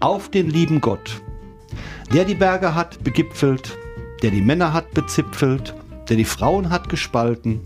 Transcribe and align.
auf 0.00 0.30
den 0.30 0.48
lieben 0.48 0.80
Gott, 0.80 1.20
der 2.12 2.24
die 2.24 2.34
Berge 2.34 2.74
hat 2.74 3.04
begipfelt, 3.04 3.76
der 4.22 4.30
die 4.30 4.40
Männer 4.40 4.72
hat 4.72 4.92
bezipfelt, 4.92 5.74
der 6.08 6.16
die 6.16 6.24
Frauen 6.24 6.70
hat 6.70 6.88
gespalten, 6.88 7.60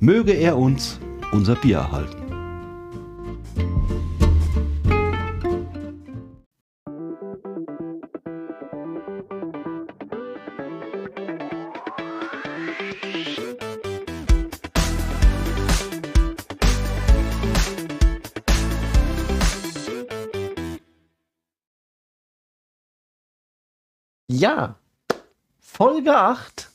möge 0.00 0.32
er 0.32 0.56
uns 0.56 1.00
unser 1.32 1.56
Bier 1.56 1.78
erhalten. 1.78 2.17
Ja, 24.38 24.76
Folge 25.58 26.16
8, 26.16 26.70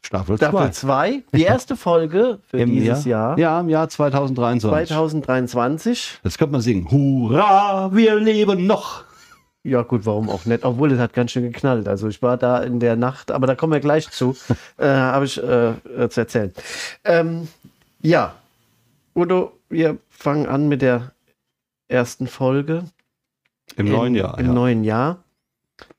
Staffel 0.00 0.36
Staffel 0.36 0.70
2. 0.70 0.70
2, 0.70 1.22
die 1.34 1.42
erste 1.42 1.76
Folge 1.76 2.38
für 2.46 2.58
Im 2.58 2.70
dieses 2.70 3.04
Jahr, 3.04 3.36
Ja, 3.36 3.58
im 3.58 3.68
Jahr 3.68 3.88
2023. 3.88 4.88
2023. 4.94 6.20
Jetzt 6.22 6.38
könnte 6.38 6.52
man 6.52 6.60
singen. 6.60 6.88
Hurra, 6.88 7.90
wir 7.92 8.14
leben 8.20 8.68
noch. 8.68 9.02
Ja, 9.64 9.82
gut, 9.82 10.06
warum 10.06 10.30
auch 10.30 10.44
nicht? 10.44 10.64
Obwohl 10.64 10.92
es 10.92 11.00
hat 11.00 11.14
ganz 11.14 11.32
schön 11.32 11.42
geknallt. 11.42 11.88
Also 11.88 12.06
ich 12.06 12.22
war 12.22 12.36
da 12.36 12.62
in 12.62 12.78
der 12.78 12.94
Nacht, 12.94 13.32
aber 13.32 13.48
da 13.48 13.56
kommen 13.56 13.72
wir 13.72 13.80
gleich 13.80 14.08
zu, 14.10 14.36
äh, 14.78 14.86
habe 14.86 15.24
ich 15.24 15.42
äh, 15.42 15.70
äh, 15.70 16.08
zu 16.08 16.20
erzählen. 16.20 16.52
Ähm, 17.04 17.48
ja, 18.02 18.36
Udo, 19.16 19.58
wir 19.68 19.98
fangen 20.10 20.46
an 20.46 20.68
mit 20.68 20.80
der 20.80 21.10
ersten 21.88 22.28
Folge. 22.28 22.84
Im 23.74 23.86
in- 23.88 23.92
neuen 23.92 24.14
Jahr. 24.14 24.38
Im 24.38 24.46
ja. 24.46 24.52
neuen 24.52 24.84
Jahr. 24.84 25.24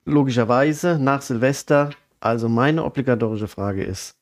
Logischerweise 0.06 0.98
nach 1.00 1.22
Silvester. 1.22 1.92
Also 2.20 2.50
meine 2.50 2.84
obligatorische 2.84 3.48
Frage 3.48 3.84
ist, 3.84 4.16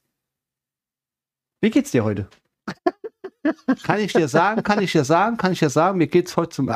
wie 1.61 1.69
geht's 1.69 1.91
dir 1.91 2.03
heute? 2.03 2.27
Kann 3.83 3.99
ich 3.99 4.13
dir 4.13 4.27
sagen, 4.27 4.61
kann 4.61 4.81
ich 4.81 4.91
dir 4.91 5.05
sagen, 5.05 5.37
kann 5.37 5.53
ich 5.53 5.59
dir 5.59 5.69
sagen, 5.69 5.97
mir 5.97 6.07
geht's 6.07 6.35
heute 6.35 6.49
zum 6.49 6.69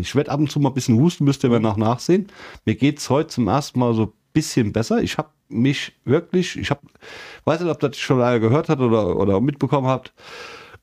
Ich 0.00 0.14
werde 0.16 0.30
ab 0.30 0.40
und 0.40 0.50
zu 0.50 0.58
mal 0.58 0.70
ein 0.70 0.74
bisschen 0.74 0.98
husten, 0.98 1.24
müsst 1.24 1.44
ihr 1.44 1.50
mir 1.50 1.60
noch 1.60 1.76
nachsehen. 1.76 2.26
Mir 2.64 2.74
geht's 2.74 3.08
heute 3.08 3.28
zum 3.28 3.46
ersten 3.46 3.78
Mal 3.78 3.94
so 3.94 4.06
ein 4.06 4.12
bisschen 4.32 4.72
besser. 4.72 5.00
Ich 5.00 5.16
habe 5.16 5.30
mich 5.48 5.92
wirklich, 6.04 6.58
ich 6.58 6.70
habe, 6.70 6.80
weiß 7.44 7.60
nicht, 7.60 7.70
ob 7.70 7.78
das 7.80 7.96
schon 7.98 8.20
einer 8.20 8.40
gehört 8.40 8.68
hat 8.68 8.80
oder, 8.80 9.16
oder 9.16 9.40
mitbekommen 9.40 9.86
habt. 9.86 10.12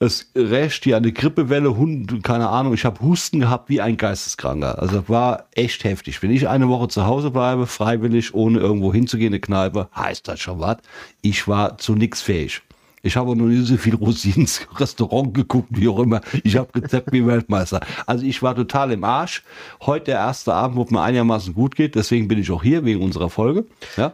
Es 0.05 0.29
rächt 0.35 0.83
hier 0.83 0.97
eine 0.97 1.11
Grippewelle, 1.11 1.77
Hund, 1.77 2.23
keine 2.23 2.47
Ahnung. 2.49 2.75
Ich 2.75 2.85
habe 2.85 3.01
Husten 3.01 3.39
gehabt 3.39 3.69
wie 3.69 3.81
ein 3.81 3.97
Geisteskranker. 3.97 4.79
Also 4.79 5.09
war 5.09 5.45
echt 5.55 5.83
heftig. 5.83 6.21
Wenn 6.21 6.29
ich 6.29 6.47
eine 6.47 6.69
Woche 6.69 6.89
zu 6.89 7.07
Hause 7.07 7.31
bleibe, 7.31 7.65
freiwillig, 7.65 8.35
ohne 8.35 8.59
irgendwo 8.59 8.93
hinzugehen, 8.93 9.33
eine 9.33 9.39
Kneipe, 9.39 9.89
heißt 9.95 10.27
das 10.27 10.39
schon 10.39 10.59
was. 10.59 10.77
Ich 11.23 11.47
war 11.47 11.79
zu 11.79 11.95
nichts 11.95 12.21
fähig. 12.21 12.61
Ich 13.01 13.17
habe 13.17 13.35
noch 13.35 13.45
nie 13.45 13.61
so 13.61 13.77
viel 13.77 13.95
Rosins 13.95 14.67
Restaurant 14.79 15.33
geguckt, 15.33 15.69
wie 15.71 15.87
auch 15.87 15.99
immer. 15.99 16.21
Ich 16.43 16.55
habe 16.55 16.69
Rezept 16.75 17.11
wie 17.11 17.25
Weltmeister. 17.25 17.79
Also 18.05 18.25
ich 18.25 18.43
war 18.43 18.55
total 18.55 18.91
im 18.91 19.03
Arsch. 19.03 19.43
Heute 19.81 20.05
der 20.05 20.15
erste 20.15 20.53
Abend, 20.53 20.77
wo 20.77 20.83
es 20.83 20.91
mir 20.91 21.01
einigermaßen 21.01 21.55
gut 21.55 21.75
geht. 21.75 21.95
Deswegen 21.95 22.27
bin 22.27 22.37
ich 22.37 22.51
auch 22.51 22.61
hier, 22.61 22.85
wegen 22.85 23.01
unserer 23.01 23.31
Folge. 23.31 23.65
Ja. 23.97 24.13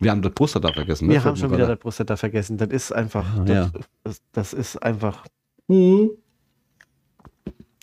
Wir 0.00 0.10
haben 0.10 0.22
das 0.22 0.32
Prostata 0.32 0.72
vergessen. 0.72 1.06
ne? 1.08 1.12
Wir 1.14 1.24
haben 1.24 1.36
schon 1.36 1.52
wieder 1.52 1.66
das 1.66 1.78
Prostata 1.78 2.16
vergessen. 2.16 2.56
Das 2.58 2.68
ist 2.70 2.90
einfach, 2.92 3.24
Ah, 3.38 3.44
das, 3.44 3.54
ja. 3.56 3.70
das, 4.04 4.22
das 4.32 4.52
ist 4.54 4.76
einfach, 4.82 5.24
Mhm. 5.68 6.10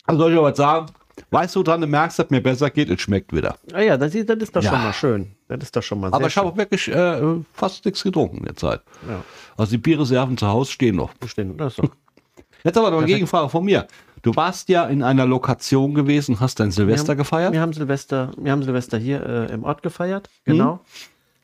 Also 0.05 0.21
soll 0.21 0.31
ich 0.33 0.37
aber 0.37 0.49
was 0.51 0.57
sagen? 0.57 0.85
Weißt 1.31 1.55
du, 1.55 1.63
dran 1.63 1.81
du 1.81 1.87
merkst, 1.87 2.19
dass 2.19 2.29
mir 2.29 2.41
besser 2.41 2.69
geht, 2.69 2.89
es 2.89 3.01
schmeckt 3.01 3.33
wieder. 3.33 3.57
ah 3.73 3.81
ja, 3.81 3.97
das, 3.97 4.13
ist- 4.13 4.29
das 4.29 4.37
ist 4.37 4.55
doch 4.55 4.61
Ja. 4.63 4.69
schon 4.71 4.81
mal 4.81 4.93
schön. 4.93 5.35
Das 5.47 5.59
ist 5.63 5.75
doch 5.75 5.81
schon 5.83 5.99
mal 5.99 6.13
Aber 6.13 6.27
ich 6.27 6.37
habe 6.37 6.55
wirklich 6.57 6.87
äh, 6.89 7.21
fast 7.53 7.83
nichts 7.85 8.03
getrunken 8.03 8.37
in 8.37 8.45
der 8.45 8.55
Zeit. 8.55 8.81
Ja, 9.07 9.23
Also 9.57 9.71
die 9.71 9.77
Bierreserven 9.79 10.37
zu 10.37 10.47
Hause 10.47 10.71
stehen 10.71 10.95
noch. 10.95 11.13
bestimmt. 11.15 11.59
Das 11.59 11.73
ist 11.73 11.79
doch. 11.83 11.89
Jetzt 12.63 12.77
aber 12.77 12.91
noch 12.91 12.97
eine 12.99 13.07
Gegenfrage 13.07 13.49
von 13.49 13.65
mir. 13.65 13.87
Du 14.21 14.35
warst 14.35 14.69
ja 14.69 14.85
in 14.87 15.03
einer 15.03 15.25
Lokation 15.25 15.93
gewesen, 15.93 16.39
hast 16.39 16.59
dein 16.59 16.71
Silvester 16.71 17.09
Wir 17.09 17.15
gefeiert. 17.17 17.53
Wir 17.53 17.61
haben 17.61 17.73
Silvester, 17.73 18.31
wir 18.37 18.51
haben 18.51 18.63
Silvester 18.63 18.97
hier 18.97 19.25
äh, 19.25 19.53
im 19.53 19.63
Ort 19.63 19.81
gefeiert. 19.83 20.29
Genau. 20.45 20.79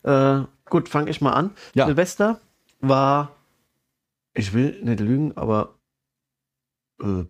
Äh, 0.04 0.42
gut, 0.74 0.90
fange 0.90 1.12
ich 1.12 1.22
mal 1.22 1.34
an. 1.34 1.52
Ja. 1.76 1.86
Silvester 1.86 2.42
war, 2.82 3.32
ich 4.34 4.54
will 4.54 4.82
nicht 4.84 5.00
lügen, 5.00 5.38
aber 5.38 5.76
äh, 7.00 7.26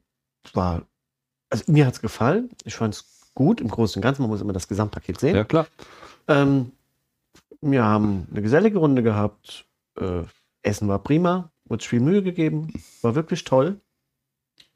war, 0.54 0.84
also 1.50 1.70
mir 1.70 1.86
hat 1.86 1.96
es 1.96 2.02
gefallen. 2.02 2.50
Ich 2.64 2.76
fand 2.76 2.96
es 2.96 3.32
gut 3.34 3.60
im 3.60 3.68
Großen 3.68 4.00
und 4.00 4.02
Ganzen. 4.02 4.22
Man 4.22 4.32
muss 4.32 4.40
immer 4.40 4.54
das 4.54 4.70
Gesamtpaket 4.70 5.20
sehen. 5.20 5.36
Ja, 5.36 5.44
klar. 5.44 5.68
Ähm, 6.30 6.72
wir 7.60 7.84
haben 7.84 8.28
eine 8.32 8.42
gesellige 8.42 8.78
Runde 8.78 9.04
gehabt. 9.04 9.66
Äh, 10.00 10.24
Essen 10.62 10.88
war 10.88 11.00
prima. 11.00 11.52
Wurde 11.66 11.84
viel 11.84 12.00
Mühe 12.00 12.24
gegeben. 12.24 12.72
War 13.02 13.14
wirklich 13.16 13.44
toll. 13.44 13.82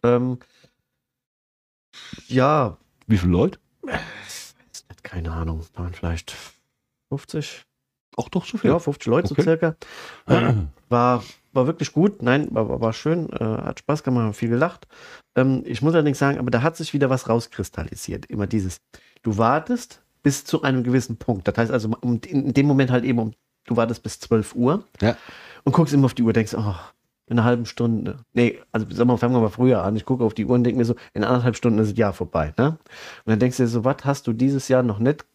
Ähm, 0.03 0.39
ja, 2.27 2.75
Wie 3.07 3.17
viele 3.17 3.31
Leute? 3.31 3.59
keine 5.03 5.31
Ahnung, 5.31 5.65
waren 5.75 5.93
vielleicht 5.93 6.35
50, 7.07 7.66
Auch 8.17 8.27
doch 8.29 8.43
so 8.45 8.57
viel. 8.57 8.71
ja, 8.71 8.79
50 8.79 9.07
Leute 9.07 9.31
Okay. 9.31 9.41
so 9.41 9.45
circa. 9.45 9.75
Äh, 10.27 10.53
war, 10.89 11.23
war 11.53 11.67
wirklich 11.67 11.93
gut. 11.93 12.21
Nein, 12.21 12.47
war, 12.51 12.81
war- 12.81 12.93
schön. 12.93 13.29
Äh, 13.31 13.43
hat 13.43 13.79
Spaß 13.79 14.03
gemacht, 14.03 14.23
haben 14.23 14.33
viel 14.33 14.49
gelacht. 14.49 14.87
Ähm, 15.35 15.63
ich 15.65 15.81
muss 15.81 15.93
allerdings 15.93 16.19
sagen, 16.19 16.37
aber 16.39 16.51
da 16.51 16.61
hat 16.61 16.75
sich 16.77 16.93
wieder 16.93 17.09
was 17.09 17.29
rauskristallisiert. 17.29 18.25
Immer 18.25 18.47
dieses, 18.47 18.77
du 19.23 19.37
wartest 19.37 20.01
bis 20.23 20.43
zu 20.43 20.61
einem 20.63 20.83
gewissen 20.83 21.17
Punkt. 21.17 21.47
Das 21.47 21.57
heißt 21.57 21.71
also, 21.71 21.89
um, 22.01 22.19
in 22.27 22.53
dem 22.53 22.65
Moment 22.65 22.91
halt 22.91 23.05
eben, 23.05 23.19
um, 23.19 23.33
du 23.65 23.75
wartest 23.77 24.03
bis 24.03 24.19
12 24.19 24.55
Uhr 24.55 24.83
Ja. 25.01 25.15
und 25.63 25.73
guckst 25.73 25.93
immer 25.93 26.05
auf 26.05 26.13
die 26.13 26.23
Uhr, 26.23 26.33
denkst, 26.33 26.53
oh, 26.57 26.75
in 27.27 27.37
einer 27.37 27.43
halben 27.43 27.65
Stunde. 27.65 28.17
Nee, 28.33 28.59
also 28.71 28.87
sag 28.89 29.05
mal, 29.05 29.17
fangen 29.17 29.35
wir 29.35 29.41
mal 29.41 29.49
früher 29.49 29.83
an. 29.83 29.95
Ich 29.97 30.05
gucke 30.05 30.23
auf 30.23 30.33
die 30.33 30.45
Uhr 30.45 30.55
und 30.55 30.63
denke 30.63 30.77
mir 30.79 30.85
so, 30.85 30.95
in 31.13 31.23
anderthalb 31.25 31.57
Stunden 31.57 31.77
ist 31.79 31.91
das 31.91 31.97
Jahr 31.97 32.13
vorbei. 32.13 32.53
Ne? 32.57 32.69
Und 32.69 32.77
dann 33.25 33.39
denkst 33.39 33.57
du 33.57 33.63
dir 33.63 33.67
so, 33.69 33.83
was 33.83 33.97
hast 34.05 34.27
du 34.27 34.33
dieses 34.33 34.69
Jahr 34.69 34.81
noch 34.83 34.99
nicht 34.99 35.25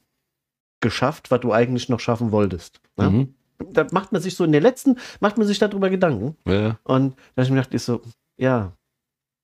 geschafft, 0.83 1.31
was 1.31 1.41
du 1.41 1.53
eigentlich 1.53 1.89
noch 1.89 2.01
schaffen 2.01 2.31
wolltest? 2.33 2.81
Ne? 2.99 3.11
Mhm. 3.11 3.35
Da 3.73 3.87
macht 3.93 4.13
man 4.13 4.21
sich 4.21 4.35
so 4.37 4.45
in 4.45 4.53
der 4.53 4.61
letzten, 4.61 4.99
macht 5.21 5.39
man 5.39 5.47
sich 5.47 5.59
darüber 5.59 5.89
Gedanken. 5.89 6.37
Ja. 6.47 6.79
Und 6.85 7.15
da 7.35 7.41
habe 7.41 7.45
ich 7.45 7.51
mir 7.51 7.57
gedacht, 7.57 7.73
ist 7.75 7.87
so, 7.87 8.03
ja, 8.37 8.73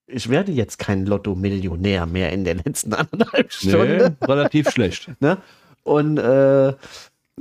ich 0.06 0.28
werde 0.28 0.52
jetzt 0.52 0.78
kein 0.78 1.06
Lotto-Millionär 1.06 2.06
mehr 2.06 2.32
in 2.32 2.44
der 2.44 2.54
letzten 2.56 2.92
anderthalb 2.94 3.50
Nee, 3.62 3.70
Stunden. 3.70 4.16
relativ 4.24 4.70
schlecht. 4.70 5.10
Ne? 5.20 5.38
Und 5.84 6.18
äh, 6.18 6.74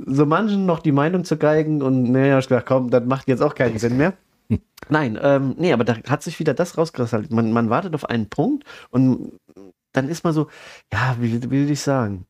so 0.06 0.24
manchen 0.26 0.64
noch 0.64 0.78
die 0.78 0.92
Meinung 0.92 1.24
zu 1.24 1.36
geigen 1.36 1.82
und 1.82 2.04
naja, 2.12 2.38
ich 2.38 2.48
gedacht, 2.48 2.66
komm, 2.66 2.88
das 2.90 3.04
macht 3.04 3.28
jetzt 3.28 3.42
auch 3.42 3.54
keinen 3.54 3.78
Sinn 3.78 3.96
mehr. 3.96 4.14
Nein, 4.88 5.18
ähm, 5.20 5.54
nee, 5.58 5.72
aber 5.72 5.84
da 5.84 5.96
hat 6.08 6.22
sich 6.22 6.38
wieder 6.38 6.54
das 6.54 6.78
rauskristallisiert. 6.78 7.32
Man, 7.32 7.52
man 7.52 7.68
wartet 7.68 7.94
auf 7.94 8.08
einen 8.08 8.28
Punkt 8.28 8.64
und 8.90 9.32
dann 9.92 10.08
ist 10.08 10.22
man 10.24 10.32
so, 10.32 10.46
ja, 10.92 11.16
wie, 11.20 11.42
wie 11.42 11.50
will 11.50 11.70
ich 11.70 11.80
sagen? 11.80 12.24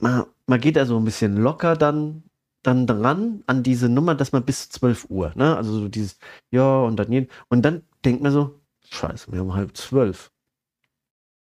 Man, 0.00 0.24
man 0.46 0.60
geht 0.60 0.78
also 0.78 0.98
ein 0.98 1.04
bisschen 1.04 1.36
locker 1.36 1.76
dann, 1.76 2.24
dann 2.62 2.86
dran 2.86 3.42
an 3.46 3.62
diese 3.62 3.88
Nummer, 3.88 4.14
dass 4.14 4.32
man 4.32 4.44
bis 4.44 4.68
12 4.70 5.06
Uhr, 5.10 5.32
ne? 5.34 5.56
Also 5.56 5.72
so 5.78 5.88
dieses, 5.88 6.18
ja, 6.50 6.80
und 6.80 6.96
dann 6.96 7.12
jeden, 7.12 7.28
und 7.48 7.62
dann 7.62 7.82
denkt 8.04 8.22
man 8.22 8.32
so, 8.32 8.60
scheiße, 8.90 9.32
wir 9.32 9.40
haben 9.40 9.54
halb 9.54 9.76
zwölf. 9.76 10.32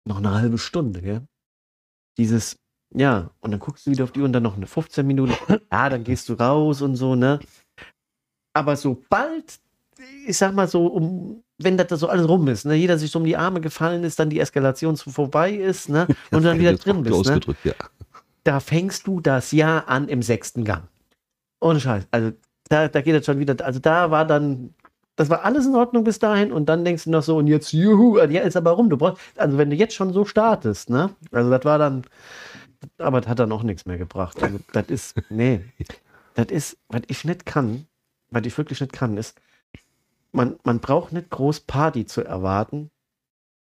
Noch 0.05 0.19
eine 0.19 0.33
halbe 0.33 0.59
Stunde, 0.59 1.03
gell? 1.03 1.23
Dieses, 2.19 2.57
ja, 2.93 3.31
und 3.41 3.53
dann 3.53 3.61
guckst 3.61 3.87
du 3.87 3.91
wieder 3.91 4.05
auf 4.05 4.13
die 4.13 4.21
Uhr 4.21 4.27
und 4.27 4.33
dann 4.33 4.43
noch 4.43 4.57
eine 4.57 4.67
15 4.67 5.07
Minuten. 5.07 5.35
Ja, 5.73 5.89
dann 5.89 6.05
gehst 6.05 6.29
du 6.29 6.35
raus 6.35 6.83
und 6.83 6.97
so, 6.97 7.15
ne? 7.15 7.39
Aber 8.53 8.77
sobald, 8.77 9.61
ich 10.27 10.37
sag 10.37 10.55
mal 10.55 10.67
so, 10.67 10.87
um, 10.87 11.45
wenn 11.59 11.77
das 11.77 11.87
da 11.87 11.97
so 11.97 12.09
alles 12.09 12.29
rum 12.29 12.49
ist, 12.49 12.65
ne, 12.65 12.75
jeder 12.75 12.99
sich 12.99 13.11
so 13.11 13.21
um 13.21 13.25
die 13.25 13.37
Arme 13.37 13.61
gefallen 13.61 14.03
ist, 14.03 14.19
dann 14.19 14.31
die 14.31 14.41
Eskalation 14.41 14.97
zu 14.97 15.11
vorbei 15.11 15.53
ist, 15.53 15.89
ne? 15.89 16.09
Und 16.33 16.43
dann 16.45 16.59
wieder 16.59 16.75
drin 16.75 17.03
bist, 17.03 17.13
ne? 17.13 17.21
ausgedrückt, 17.21 17.65
ja. 17.65 17.75
Da 18.51 18.59
fängst 18.59 19.07
du 19.07 19.21
das 19.21 19.53
Jahr 19.53 19.89
an 19.89 20.09
im 20.09 20.23
sechsten 20.23 20.65
Gang. 20.65 20.89
Ohne 21.61 21.79
Scheiß. 21.79 22.09
Also 22.11 22.33
da, 22.69 22.89
da 22.89 23.01
geht 23.01 23.15
es 23.15 23.25
schon 23.25 23.39
wieder, 23.39 23.55
also 23.65 23.79
da 23.79 24.11
war 24.11 24.27
dann, 24.27 24.75
das 25.15 25.31
war 25.31 25.45
alles 25.45 25.67
in 25.67 25.77
Ordnung 25.77 26.03
bis 26.03 26.19
dahin 26.19 26.51
und 26.51 26.69
dann 26.69 26.85
denkst 26.85 27.05
du 27.05 27.11
noch 27.11 27.23
so, 27.23 27.37
und 27.37 27.47
jetzt, 27.47 27.73
juhu, 27.73 28.19
ja, 28.19 28.41
ist 28.43 28.57
aber 28.57 28.73
rum. 28.73 28.91
Du 28.91 28.97
brauchst, 28.97 29.23
also 29.37 29.57
wenn 29.57 29.71
du 29.71 29.77
jetzt 29.77 29.95
schon 29.95 30.13
so 30.13 30.25
startest, 30.25 30.91
ne? 30.91 31.15
Also 31.31 31.49
das 31.49 31.65
war 31.65 31.79
dann, 31.79 32.03
aber 32.99 33.21
das 33.21 33.31
hat 33.31 33.39
dann 33.39 33.53
auch 33.53 33.63
nichts 33.63 33.87
mehr 33.87 33.99
gebracht. 33.99 34.43
Also 34.43 34.59
das 34.73 34.89
ist, 34.89 35.15
nee, 35.31 35.61
das 36.35 36.47
ist, 36.47 36.77
was 36.89 37.03
ich 37.07 37.25
nicht 37.25 37.47
kann, 37.47 37.87
was 38.31 38.45
ich 38.47 38.59
wirklich 38.59 38.81
nicht 38.81 38.93
kann, 38.93 39.17
ist, 39.17 39.41
man, 40.33 40.59
man 40.65 40.81
braucht 40.81 41.13
nicht 41.13 41.31
groß 41.31 41.61
Party 41.61 42.05
zu 42.05 42.25
erwarten. 42.25 42.91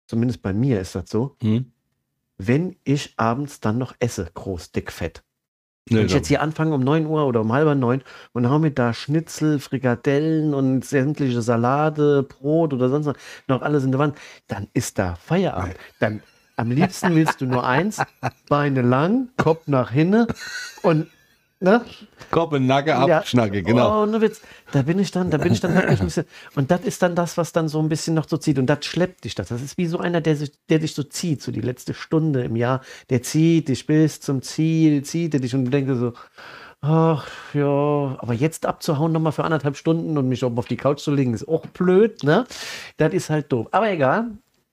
Zumindest 0.06 0.43
bei 0.43 0.52
mir 0.52 0.82
ist 0.82 0.94
das 0.94 1.08
so, 1.08 1.34
Hm? 1.40 1.73
Wenn 2.38 2.77
ich 2.85 3.15
abends 3.17 3.61
dann 3.61 3.79
noch 3.79 3.94
esse, 3.99 4.31
groß, 4.35 4.73
dick, 4.73 4.93
fett. 4.93 5.23
Nee, 5.88 5.99
Wenn 5.99 6.06
ich 6.06 6.15
jetzt 6.15 6.27
hier 6.27 6.43
anfange 6.43 6.75
um 6.75 6.83
9 6.83 7.06
Uhr 7.06 7.27
oder 7.27 7.43
um 7.43 7.53
halb 7.53 7.73
neun 7.79 8.03
und 8.33 8.50
hau 8.50 8.59
mir 8.59 8.73
da 8.73 8.93
Schnitzel, 8.93 9.61
Frikadellen 9.61 10.53
und 10.53 10.85
sämtliche 10.85 11.43
Salate, 11.43 12.25
Brot 12.25 12.73
oder 12.73 12.88
sonst 12.88 13.06
was, 13.06 13.17
noch 13.47 13.62
alles 13.62 13.85
in 13.85 13.93
der 13.93 14.00
Wand, 14.00 14.19
dann 14.49 14.67
ist 14.75 14.99
da 14.99 15.15
Feierabend. 15.15 15.77
Dann 16.00 16.23
Am 16.56 16.71
liebsten 16.71 17.15
willst 17.15 17.41
du 17.41 17.47
nur 17.47 17.65
eins, 17.65 18.03
Beine 18.49 18.83
lang, 18.83 19.29
Kopf 19.37 19.69
nach 19.69 19.93
hinten 19.93 20.27
und 20.83 21.06
ne? 21.61 21.85
Kopf 22.31 22.53
und 22.53 22.67
Nacke 22.67 22.91
Ja. 22.91 23.19
abschnacke, 23.19 23.62
genau. 23.62 24.03
Oh, 24.03 24.06
nur 24.06 24.20
Witz. 24.20 24.41
Da 24.73 24.82
bin 24.82 24.99
ich 24.99 25.11
dann, 25.11 25.31
da 25.31 25.38
bin 25.38 25.53
ich 25.53 25.61
dann 25.61 25.75
wirklich 25.75 26.00
ein 26.00 26.06
bisschen. 26.06 26.26
Und 26.55 26.70
das 26.70 26.82
ist 26.82 27.03
dann 27.03 27.14
das, 27.14 27.37
was 27.37 27.53
dann 27.53 27.69
so 27.69 27.81
ein 27.81 27.88
bisschen 27.88 28.14
noch 28.14 28.29
so 28.29 28.37
zieht. 28.37 28.58
Und 28.58 28.67
das 28.67 28.85
schleppt 28.85 29.25
dich 29.25 29.35
das. 29.35 29.49
Das 29.49 29.62
ist 29.62 29.79
wie 29.79 29.87
so 29.87 29.99
einer, 29.99 30.20
der, 30.20 30.37
sich, 30.37 30.53
der 30.69 30.79
dich 30.81 30.94
so 30.94 31.03
zieht, 31.03 31.43
so 31.43 31.53
die 31.53 31.61
letzte 31.61 31.94
Stunde 31.94 32.43
im 32.44 32.56
Jahr. 32.56 32.81
Der 33.11 33.23
zieht 33.23 33.69
dich 33.69 33.87
bis 33.87 34.20
zum 34.20 34.43
Ziel, 34.43 35.03
zieht 35.03 35.35
er 35.35 35.41
dich 35.41 35.55
und 35.55 35.64
du 35.67 35.70
denkst 35.70 35.93
so, 35.99 36.12
ach 36.82 37.26
ja, 37.55 37.64
aber 38.19 38.35
jetzt 38.35 38.67
abzuhauen 38.67 39.12
nochmal 39.12 39.32
für 39.32 39.44
anderthalb 39.44 39.76
Stunden 39.76 40.19
und 40.19 40.29
mich 40.29 40.44
oben 40.44 40.59
auf 40.59 40.67
die 40.67 40.76
Couch 40.76 41.00
zu 41.00 41.12
legen, 41.12 41.35
ist 41.35 41.49
auch 41.49 41.67
blöd, 41.67 42.23
ne? 42.23 42.44
Das 42.97 43.12
ist 43.12 43.31
halt 43.31 43.50
doof. 43.52 43.69
Aber 43.70 43.91
egal. 43.91 44.26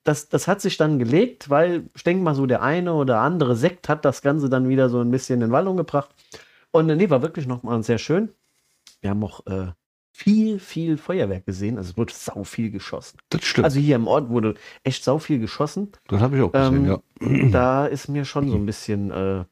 Das, 0.06 0.28
das 0.28 0.46
hat 0.48 0.60
sich 0.60 0.76
dann 0.76 0.98
gelegt, 0.98 1.48
weil 1.48 1.84
ich 1.96 2.04
denke 2.04 2.22
mal 2.22 2.34
so, 2.34 2.44
der 2.44 2.60
eine 2.60 2.92
oder 2.92 3.20
andere 3.20 3.56
Sekt 3.56 3.88
hat 3.88 4.04
das 4.04 4.20
Ganze 4.20 4.50
dann 4.50 4.68
wieder 4.68 4.90
so 4.90 5.00
ein 5.00 5.10
bisschen 5.10 5.40
in 5.40 5.50
Wallung 5.50 5.78
gebracht. 5.78 6.10
Und 6.74 6.90
äh, 6.90 6.96
nee, 6.96 7.08
war 7.08 7.22
wirklich 7.22 7.46
nochmal 7.46 7.82
sehr 7.84 7.98
schön. 7.98 8.30
Wir 9.00 9.10
haben 9.10 9.22
auch 9.22 9.46
äh, 9.46 9.68
viel, 10.12 10.58
viel 10.58 10.96
Feuerwerk 10.96 11.46
gesehen. 11.46 11.78
Also 11.78 11.90
es 11.90 11.96
wurde 11.96 12.12
sau 12.12 12.42
viel 12.42 12.70
geschossen. 12.72 13.18
Das 13.28 13.44
stimmt. 13.44 13.64
Also 13.64 13.78
hier 13.78 13.94
im 13.94 14.08
Ort 14.08 14.28
wurde 14.28 14.54
echt 14.82 15.04
sau 15.04 15.18
viel 15.20 15.38
geschossen. 15.38 15.92
das 16.08 16.20
habe 16.20 16.36
ich 16.36 16.42
auch 16.42 16.50
gesehen, 16.50 16.86
Ähm, 17.20 17.42
ja. 17.44 17.48
Da 17.50 17.86
ist 17.86 18.08
mir 18.08 18.24
schon 18.24 18.48
so 18.48 18.56
ein 18.56 18.66
bisschen. 18.66 19.12
Äh, 19.12 19.44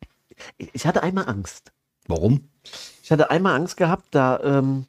ich- 0.57 0.85
hatte 0.85 1.05
einmal 1.05 1.29
Angst. 1.29 1.73
Warum? 2.09 2.49
Ich 3.05 3.13
hatte 3.13 3.31
einmal 3.31 3.55
Angst 3.55 3.77
gehabt, 3.77 4.07
da. 4.11 4.41
Ähm, 4.43 4.87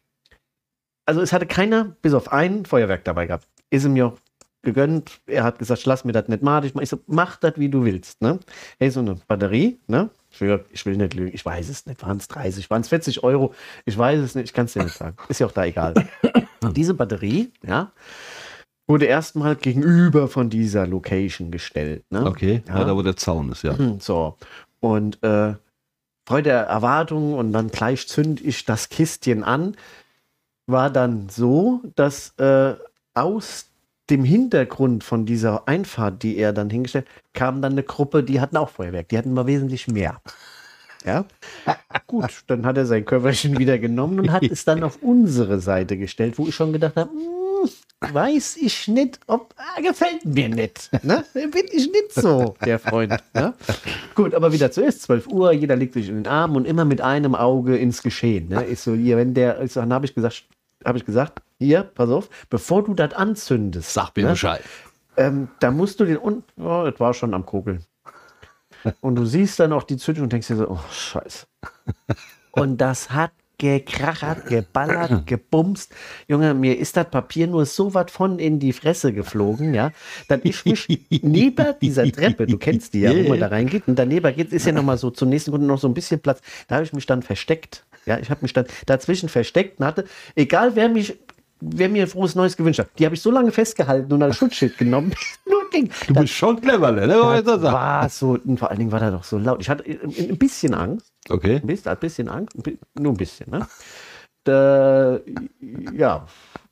also 1.06 1.22
es 1.22 1.34
hatte 1.34 1.46
keiner, 1.46 1.96
bis 2.02 2.16
auf 2.16 2.32
ein 2.32 2.66
Feuerwerk 2.66 3.04
dabei 3.04 3.28
gehabt. 3.28 3.48
Ist 3.70 3.86
ihm 3.86 3.96
ja 3.96 4.08
auch 4.08 4.18
gegönnt. 4.64 5.22
Er 5.28 5.44
hat 5.44 5.60
gesagt, 5.60 5.86
lass 5.86 6.04
mir 6.04 6.14
das 6.14 6.30
nicht 6.30 6.42
mal. 6.42 6.66
Ich, 6.66 6.74
ich 6.76 6.90
so, 6.90 7.00
mach 7.06 7.36
das, 7.36 7.54
wie 7.58 7.70
du 7.70 7.86
willst. 7.86 8.22
Ne? 8.22 8.40
Hey, 8.80 8.90
so 8.90 9.02
eine 9.02 9.16
Batterie, 9.28 9.80
ne? 9.88 10.10
Für, 10.34 10.66
ich 10.72 10.86
will 10.86 10.98
nicht 10.98 11.14
lügen, 11.14 11.34
ich 11.34 11.46
weiß 11.46 11.70
es 11.70 11.86
nicht. 11.86 12.02
Waren 12.02 12.18
es 12.18 12.28
30, 12.28 12.70
waren 12.70 12.82
es 12.82 12.90
40 12.90 13.24
Euro? 13.24 13.54
Ich 13.86 13.96
weiß 13.98 14.20
es 14.20 14.34
nicht, 14.34 14.46
ich 14.46 14.54
kann 14.54 14.66
es 14.66 14.74
dir 14.74 14.84
nicht 14.84 14.96
sagen. 14.96 15.16
Ist 15.30 15.40
ja 15.40 15.46
auch 15.48 15.52
da 15.52 15.64
egal. 15.66 15.94
Diese 16.76 16.96
Batterie, 16.96 17.52
ja, 17.66 17.92
wurde 18.88 19.06
erstmal 19.06 19.56
gegenüber 19.56 20.28
von 20.28 20.50
dieser 20.50 20.88
Location 20.88 21.52
gestellt. 21.52 22.04
Ne? 22.10 22.26
Okay, 22.26 22.64
ja. 22.68 22.80
Ja. 22.80 22.84
da 22.86 22.96
wo 22.96 23.02
der 23.02 23.16
Zaun 23.16 23.52
ist, 23.52 23.64
ja. 23.64 23.78
Hm, 23.78 24.00
So. 24.00 24.38
Und 24.80 25.22
äh, 25.24 25.54
Freude 26.28 26.50
der 26.50 26.62
Erwartung 26.64 27.34
und 27.34 27.54
dann 27.54 27.70
gleich 27.70 28.08
zünd 28.08 28.42
ich 28.42 28.66
das 28.66 28.90
Kistchen 28.90 29.44
an, 29.44 29.76
war 30.68 30.90
dann 30.90 31.30
so, 31.30 31.82
dass 31.96 32.34
äh, 32.38 32.76
aus 33.14 33.68
dem 34.10 34.24
Hintergrund 34.24 35.04
von 35.04 35.26
dieser 35.26 35.68
Einfahrt, 35.68 36.24
die 36.24 36.38
er 36.38 36.54
dann 36.54 36.70
hingestellt, 36.70 37.08
kam 37.34 37.62
dann 37.62 37.74
eine 37.74 37.84
Gruppe, 37.84 38.24
die 38.24 38.42
hatten 38.42 38.58
auch 38.58 38.70
Feuerwerk, 38.70 39.10
die 39.10 39.18
hatten 39.18 39.34
mal 39.34 39.48
wesentlich 39.48 39.88
mehr. 39.88 40.22
Ja, 41.06 41.26
gut, 42.08 42.44
dann 42.48 42.66
hat 42.66 42.78
er 42.78 42.86
sein 42.86 43.06
Köfferchen 43.06 43.58
wieder 43.58 43.78
genommen 43.78 44.20
und 44.20 44.32
hat 44.32 44.44
es 44.44 44.64
dann 44.66 44.84
auf 44.84 45.00
unsere 45.02 45.60
Seite 45.60 45.98
gestellt, 45.98 46.38
wo 46.38 46.48
ich 46.48 46.56
schon 46.56 46.72
gedacht 46.72 46.96
habe, 46.96 47.10
hm, 47.10 48.14
weiß 48.14 48.58
ich 48.58 48.88
nicht, 48.88 49.20
ob 49.28 49.54
ah, 49.58 49.82
gefällt 49.82 50.26
mir 50.26 50.50
nicht. 50.50 50.90
Ne? 51.04 51.24
Bin 51.34 51.66
ich 51.72 51.92
nicht 51.92 52.14
so, 52.14 52.56
der 52.66 52.80
Freund. 52.80 53.14
Ne? 53.34 53.54
Gut, 54.16 54.34
aber 54.34 54.54
wieder 54.54 54.72
zuerst 54.72 55.04
12 55.04 55.28
Uhr, 55.28 55.52
jeder 55.52 55.76
legt 55.76 55.94
sich 55.94 56.10
in 56.10 56.16
den 56.16 56.28
Arm 56.28 56.56
und 56.56 56.66
immer 56.66 56.86
mit 56.86 57.02
einem 57.02 57.36
Auge 57.36 57.78
ins 57.78 58.02
Geschehen. 58.02 58.50
Ne? 58.50 58.64
Ist 58.64 58.84
so, 58.84 58.94
hier, 58.94 59.18
wenn 59.18 59.34
der, 59.34 59.60
ist, 59.60 59.76
dann 59.76 59.94
habe 59.94 60.06
ich 60.06 60.16
gesagt, 60.16 60.46
habe 60.86 60.98
ich 60.98 61.06
gesagt, 61.06 61.42
hier, 61.64 61.84
pass 61.84 62.10
auf, 62.10 62.30
bevor 62.50 62.84
du 62.84 62.94
das 62.94 63.14
anzündest, 63.14 63.94
Sag 63.94 64.16
mir 64.16 64.24
ne? 64.24 64.30
Bescheid. 64.32 64.62
ähm, 65.18 65.50
da 65.60 65.72
musst 65.72 66.00
du 66.00 66.06
den 66.06 66.18
und 66.18 66.44
oh, 66.58 66.84
das 66.90 67.00
war 67.00 67.14
schon 67.14 67.34
am 67.34 67.46
Kokeln. 67.46 67.86
Und 69.00 69.16
du 69.16 69.26
siehst 69.26 69.60
dann 69.60 69.72
auch 69.72 69.84
die 69.84 69.98
Zündung 69.98 70.24
und 70.26 70.34
denkst 70.34 70.48
dir 70.48 70.58
so, 70.58 70.70
oh 70.70 70.80
Scheiße. 70.92 71.46
Und 72.52 72.78
das 72.80 73.12
hat 73.12 73.32
gekrachert, 73.58 74.48
geballert, 74.48 75.26
gebumst. 75.28 75.94
Junge, 76.28 76.54
mir 76.54 76.78
ist 76.78 76.98
das 76.98 77.10
Papier 77.10 77.48
nur 77.48 77.66
so 77.66 77.94
was 77.94 78.12
von 78.12 78.40
in 78.40 78.60
die 78.60 78.74
Fresse 78.74 79.14
geflogen, 79.14 79.74
ja. 79.74 79.92
Dann 80.28 80.42
ich 80.44 80.66
mich 80.66 80.88
neben 81.10 81.76
dieser 81.82 82.12
Treppe, 82.12 82.46
du 82.46 82.58
kennst 82.58 82.94
die 82.94 83.02
ja, 83.02 83.16
wo 83.16 83.30
man 83.30 83.40
da 83.40 83.48
reingeht, 83.48 83.88
und 83.88 83.98
daneben 83.98 84.36
geht, 84.36 84.52
ist 84.52 84.66
ja 84.66 84.74
noch 84.74 84.84
mal 84.84 84.98
so 84.98 85.12
zum 85.12 85.30
nächsten 85.30 85.52
Grund 85.52 85.66
noch 85.66 85.80
so 85.80 85.88
ein 85.88 85.94
bisschen 85.94 86.20
Platz. 86.20 86.42
Da 86.68 86.76
habe 86.76 86.84
ich 86.84 86.92
mich 86.92 87.06
dann 87.06 87.22
versteckt. 87.22 87.86
Ja, 88.06 88.20
ich 88.20 88.30
habe 88.30 88.42
mich 88.42 88.52
dann 88.52 88.66
dazwischen 88.86 89.30
versteckt 89.30 89.80
und 89.80 89.86
hatte, 89.86 90.04
egal 90.36 90.76
wer 90.76 90.90
mich, 90.90 91.18
wer 91.72 91.90
mir 91.90 92.08
frohes 92.08 92.36
Neues 92.36 92.58
gewünscht 92.58 92.80
hat, 92.80 92.90
die 92.98 93.06
habe 93.06 93.16
ich 93.16 93.22
so 93.22 93.32
lange 93.32 93.52
festgehalten 93.52 94.12
und 94.12 94.22
als 94.24 94.36
Schutzschild 94.38 94.78
genommen, 94.78 95.10
bis 95.10 95.20
es 95.32 95.40
nur 95.52 95.70
ging. 95.70 95.90
Du 96.08 96.14
bist 96.16 96.34
schon 96.34 96.60
clever, 96.60 96.92
ne? 96.92 97.08
Das 97.08 97.46
sagen. 97.46 97.64
war 97.64 98.10
so, 98.10 98.38
und 98.44 98.58
vor 98.58 98.70
allen 98.70 98.80
Dingen 98.80 98.92
war 98.92 99.00
da 99.00 99.12
doch 99.12 99.24
so 99.24 99.38
laut. 99.38 99.62
Ich 99.62 99.70
hatte 99.70 99.84
ein, 99.86 100.38
bisschen 100.38 100.74
Angst, 100.74 101.14
Okay. 101.30 101.56
ein 101.58 101.68
bisschen, 101.68 101.92
ein 101.92 102.00
bisschen 102.00 102.30
Angst, 102.30 102.56
nur 103.00 103.14
ein 103.14 103.18
bisschen, 103.18 103.50
ne? 103.50 103.68
Da, 104.44 105.20
ja, 105.94 106.26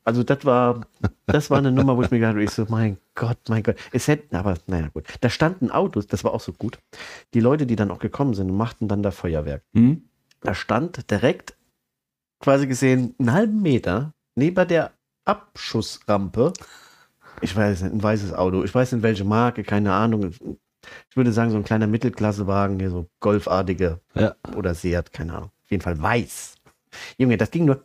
also 0.03 0.23
das 0.23 0.43
war, 0.45 0.81
das 1.27 1.49
war 1.49 1.59
eine 1.59 1.71
Nummer, 1.71 1.95
wo 1.95 2.01
ich 2.01 2.11
mir 2.11 2.17
gedacht 2.17 2.33
habe, 2.33 2.43
ich 2.43 2.49
so, 2.49 2.65
mein 2.67 2.97
Gott, 3.15 3.37
mein 3.49 3.63
Gott. 3.63 3.75
Es 3.91 4.07
hätten, 4.07 4.35
aber 4.35 4.55
naja, 4.67 4.89
gut. 4.89 5.05
Da 5.21 5.29
standen 5.29 5.69
Autos, 5.71 6.07
das 6.07 6.23
war 6.23 6.33
auch 6.33 6.41
so 6.41 6.53
gut. 6.53 6.79
Die 7.33 7.39
Leute, 7.39 7.65
die 7.65 7.75
dann 7.75 7.91
auch 7.91 7.99
gekommen 7.99 8.33
sind 8.33 8.51
machten 8.51 8.87
dann 8.87 9.03
da 9.03 9.11
Feuerwerk. 9.11 9.63
Hm? 9.73 10.03
Da 10.41 10.55
stand 10.55 11.09
direkt, 11.11 11.55
quasi 12.39 12.65
gesehen, 12.67 13.15
einen 13.19 13.31
halben 13.31 13.61
Meter 13.61 14.13
neben 14.35 14.67
der 14.67 14.91
Abschussrampe. 15.25 16.53
Ich 17.41 17.55
weiß 17.55 17.81
nicht, 17.83 17.93
ein 17.93 18.03
weißes 18.03 18.33
Auto. 18.33 18.63
Ich 18.63 18.73
weiß 18.73 18.91
nicht, 18.93 19.03
welche 19.03 19.23
Marke, 19.23 19.63
keine 19.63 19.93
Ahnung. 19.93 20.31
Ich 21.09 21.15
würde 21.17 21.31
sagen, 21.31 21.51
so 21.51 21.57
ein 21.57 21.63
kleiner 21.63 21.87
Mittelklassewagen, 21.87 22.79
hier 22.79 22.89
so 22.89 23.07
golfartige 23.19 23.99
Ja. 24.15 24.35
oder 24.55 24.73
Seat, 24.73 25.13
keine 25.13 25.33
Ahnung. 25.33 25.51
Auf 25.63 25.71
jeden 25.71 25.83
Fall 25.83 26.01
weiß. 26.01 26.55
Junge, 27.17 27.37
das 27.37 27.51
ging 27.51 27.65
nur. 27.65 27.81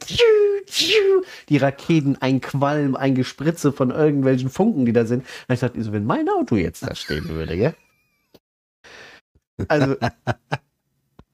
Die 1.48 1.56
Raketen, 1.58 2.16
ein 2.20 2.40
Qualm, 2.40 2.96
ein 2.96 3.14
Gespritze 3.14 3.72
von 3.72 3.90
irgendwelchen 3.90 4.50
Funken, 4.50 4.84
die 4.84 4.92
da 4.92 5.06
sind. 5.06 5.24
Und 5.46 5.54
ich 5.54 5.60
dachte, 5.60 5.80
so, 5.82 5.92
wenn 5.92 6.04
mein 6.04 6.28
Auto 6.28 6.56
jetzt 6.56 6.82
da 6.82 6.94
stehen 6.94 7.28
würde, 7.28 7.54
ja? 7.54 7.72
Also, 9.68 9.96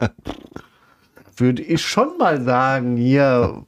würde 1.37 1.62
ich 1.62 1.81
schon 1.82 2.19
mal 2.19 2.43
sagen, 2.43 2.97
hier, 2.97 3.65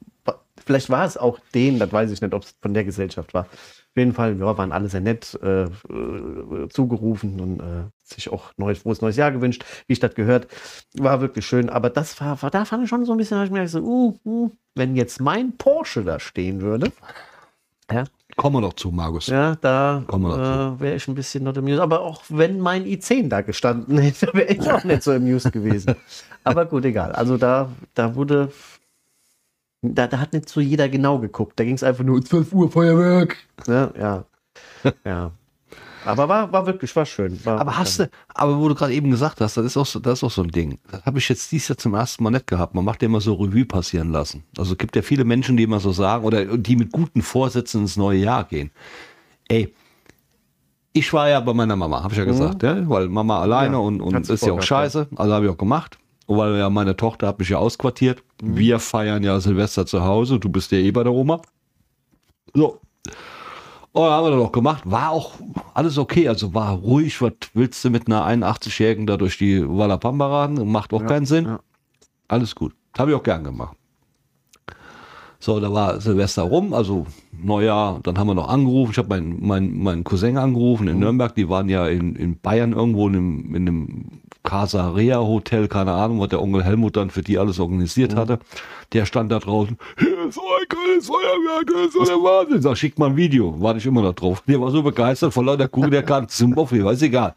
vielleicht 0.64 0.90
war 0.90 1.05
es 1.05 1.16
auch 1.16 1.38
den, 1.55 1.78
das 1.78 1.93
weiß 1.93 2.11
ich 2.11 2.20
nicht, 2.20 2.34
ob 2.34 2.43
es 2.43 2.55
von 2.61 2.75
der 2.75 2.84
Gesellschaft 2.84 3.34
war. 3.34 3.43
Auf 3.44 3.97
jeden 3.99 4.12
Fall, 4.12 4.37
ja, 4.38 4.59
waren 4.59 4.73
alle 4.73 4.88
sehr 4.88 5.00
nett 5.00 5.38
äh, 5.42 5.64
äh, 5.64 6.68
zugerufen 6.68 7.40
und 7.40 7.61
äh, 7.61 7.85
sich 8.02 8.28
auch 8.28 8.52
neues, 8.56 8.78
frohes 8.78 9.00
neues 9.00 9.16
Jahr 9.16 9.30
gewünscht, 9.30 9.64
wie 9.87 9.92
ich 9.92 10.00
das 10.00 10.14
gehört. 10.14 10.49
War 10.94 11.21
wirklich 11.21 11.47
schön, 11.47 11.71
aber 11.71 11.90
das 11.90 12.21
war, 12.21 12.42
war 12.42 12.50
da 12.50 12.64
fand 12.64 12.83
ich 12.83 12.90
schon 12.90 13.04
so 13.04 13.12
ein 13.12 13.18
bisschen, 13.18 13.38
hab 13.38 13.44
ich 13.44 13.52
mir 13.52 13.61
gedacht, 13.61 13.73
so, 13.73 13.83
uh, 13.83 14.18
uh, 14.25 14.50
wenn 14.75 14.97
jetzt 14.97 15.21
mein 15.21 15.56
Porsche 15.56 16.02
da 16.02 16.18
stehen 16.18 16.61
würde, 16.61 16.90
Kommen 18.37 18.56
wir 18.56 18.61
noch 18.62 18.73
zu, 18.73 18.90
Markus. 18.90 19.28
ja, 19.28 19.54
da 19.61 20.02
wir 20.09 20.76
äh, 20.76 20.80
wäre 20.80 20.97
ich 20.97 21.06
ein 21.06 21.14
bisschen 21.14 21.44
not 21.44 21.56
amused. 21.56 21.80
Aber 21.80 22.00
auch 22.00 22.23
wenn 22.28 22.59
mein 22.59 22.85
i10 22.85 23.28
da 23.28 23.42
gestanden 23.42 23.99
hätte, 24.00 24.28
wäre 24.33 24.52
ich 24.52 24.71
auch 24.71 24.83
nicht 24.83 25.02
so 25.02 25.12
amused 25.12 25.52
gewesen. 25.52 25.94
Aber 26.42 26.66
gut, 26.66 26.85
egal. 26.85 27.12
Also 27.12 27.37
da, 27.37 27.71
da 27.94 28.16
wurde, 28.16 28.50
da, 29.93 30.07
da 30.07 30.19
hat 30.19 30.33
nicht 30.33 30.49
so 30.49 30.61
jeder 30.61 30.88
genau 30.88 31.19
geguckt. 31.19 31.59
Da 31.59 31.64
ging 31.64 31.75
es 31.75 31.83
einfach 31.83 32.05
nur 32.05 32.25
12 32.25 32.53
Uhr 32.53 32.71
Feuerwerk. 32.71 33.37
Ja, 33.67 33.91
ja. 33.99 34.25
ja. 35.05 35.33
Aber 36.05 36.29
war, 36.29 36.53
war 36.53 36.67
wirklich, 36.67 36.95
war 36.97 37.07
schön. 37.07 37.43
War, 37.45 37.61
Aber 37.61 37.79
hast 37.79 37.99
du, 37.99 38.11
aber 38.29 38.59
wo 38.59 38.69
du 38.69 38.75
gerade 38.75 38.93
eben 38.93 39.11
gesagt 39.11 39.41
hast, 39.41 39.57
das 39.57 39.64
ist 39.64 39.76
auch 39.76 39.87
so, 39.87 39.99
das 40.00 40.19
ist 40.19 40.25
auch 40.25 40.31
so 40.31 40.43
ein 40.43 40.50
Ding. 40.50 40.79
Das 40.91 41.05
habe 41.05 41.19
ich 41.19 41.29
jetzt 41.29 41.50
dieses 41.50 41.69
Jahr 41.69 41.79
zum 41.79 41.95
ersten 41.95 42.23
Mal 42.23 42.31
nicht 42.31 42.47
gehabt. 42.47 42.75
Man 42.75 42.85
macht 42.85 43.03
ja 43.03 43.07
immer 43.07 43.21
so 43.21 43.35
Revue 43.35 43.64
passieren 43.64 44.12
lassen. 44.12 44.45
Also 44.59 44.73
es 44.73 44.79
gibt 44.79 44.97
ja 44.97 45.03
viele 45.03 45.25
Menschen, 45.25 45.57
die 45.57 45.62
immer 45.62 45.81
so 45.81 45.93
sagen 45.93 46.25
oder 46.25 46.45
die 46.59 46.76
mit 46.76 46.93
guten 46.93 47.23
Vorsätzen 47.23 47.83
ins 47.83 47.97
neue 47.97 48.19
Jahr 48.19 48.45
gehen. 48.45 48.71
Ey, 49.49 49.75
ich 50.93 51.12
war 51.12 51.29
ja 51.29 51.41
bei 51.41 51.55
meiner 51.55 51.76
Mama, 51.76 52.03
habe 52.03 52.12
ich 52.12 52.19
ja 52.19 52.25
gesagt, 52.25 52.62
ja? 52.62 52.88
weil 52.88 53.09
Mama 53.09 53.41
alleine 53.41 53.75
Ja, 53.75 53.79
und, 53.79 54.00
und 54.00 54.29
ist 54.29 54.47
ja 54.47 54.53
auch 54.53 54.62
scheiße. 54.62 55.09
Also 55.17 55.33
habe 55.33 55.47
ich 55.47 55.50
auch 55.50 55.59
gemacht. 55.59 55.99
Und 56.26 56.38
weil 56.38 56.57
ja 56.57 56.71
meine 56.71 56.97
Tochter 56.97 57.26
hat 57.26 57.38
mich 57.38 57.49
ja 57.49 57.59
ausquartiert. 57.59 58.23
Wir 58.46 58.78
feiern 58.78 59.22
ja 59.22 59.38
Silvester 59.40 59.86
zu 59.86 60.04
Hause. 60.04 60.38
Du 60.38 60.48
bist 60.48 60.70
ja 60.72 60.78
eh 60.78 60.90
bei 60.90 61.02
der 61.02 61.12
Oma. 61.12 61.40
So. 62.54 62.80
Und 63.92 64.02
dann 64.02 64.10
haben 64.12 64.26
wir 64.26 64.30
das 64.36 64.40
auch 64.40 64.52
gemacht. 64.52 64.82
War 64.86 65.10
auch 65.10 65.32
alles 65.72 65.98
okay. 65.98 66.28
Also 66.28 66.52
war 66.52 66.72
ruhig. 66.72 67.20
Was 67.22 67.32
willst 67.54 67.84
du 67.84 67.90
mit 67.90 68.06
einer 68.08 68.26
81-Jährigen 68.26 69.06
da 69.06 69.16
durch 69.16 69.38
die 69.38 69.66
Wallapamba 69.66 70.26
raden? 70.26 70.70
Macht 70.70 70.92
auch 70.92 71.02
Ja, 71.02 71.06
keinen 71.06 71.26
Sinn. 71.26 71.44
ja. 71.46 71.60
Alles 72.28 72.54
gut. 72.54 72.74
Habe 72.98 73.10
ich 73.12 73.16
auch 73.16 73.22
gern 73.22 73.44
gemacht. 73.44 73.76
So, 75.44 75.60
da 75.60 75.70
war 75.70 76.00
Silvester 76.00 76.44
rum, 76.44 76.72
also 76.72 77.04
Neujahr, 77.30 78.00
dann 78.02 78.16
haben 78.16 78.28
wir 78.28 78.34
noch 78.34 78.48
angerufen. 78.48 78.92
Ich 78.92 78.96
habe 78.96 79.10
meinen 79.10 79.46
mein, 79.46 79.76
meinen 79.76 80.02
Cousin 80.02 80.38
angerufen 80.38 80.88
in 80.88 80.98
Nürnberg, 80.98 81.34
die 81.34 81.50
waren 81.50 81.68
ja 81.68 81.86
in, 81.86 82.16
in 82.16 82.38
Bayern 82.40 82.72
irgendwo 82.72 83.06
in 83.08 83.14
einem, 83.14 83.54
in 83.54 83.68
einem 83.68 84.04
Casa 84.42 84.92
Rea 84.92 85.18
Hotel, 85.18 85.68
keine 85.68 85.92
Ahnung, 85.92 86.18
was 86.18 86.30
der 86.30 86.40
Onkel 86.40 86.64
Helmut 86.64 86.96
dann 86.96 87.10
für 87.10 87.20
die 87.20 87.36
alles 87.36 87.60
organisiert 87.60 88.16
hatte. 88.16 88.38
Der 88.94 89.04
stand 89.04 89.30
da 89.32 89.38
draußen, 89.38 89.76
hier 89.98 90.28
ist 90.28 90.36
so 90.36 90.40
ein 90.40 90.66
geiles 90.66 91.08
Feuerwerk, 91.08 91.66
das 91.66 91.86
ist 91.88 91.92
so 91.92 92.04
der 92.06 92.16
Wahnsinn. 92.16 92.62
Sag, 92.62 92.78
schick 92.78 92.98
mal 92.98 93.10
ein 93.10 93.16
Video, 93.18 93.54
warte 93.60 93.80
ich 93.80 93.84
immer 93.84 94.00
noch 94.00 94.14
drauf. 94.14 94.42
Der 94.48 94.58
war 94.62 94.70
so 94.70 94.82
begeistert 94.82 95.34
von 95.34 95.44
lauter 95.44 95.68
Kuchen, 95.68 95.90
der 95.90 96.04
kann 96.04 96.26
zum 96.26 96.52
Moffi, 96.52 96.82
weiß 96.82 97.02
egal. 97.02 97.34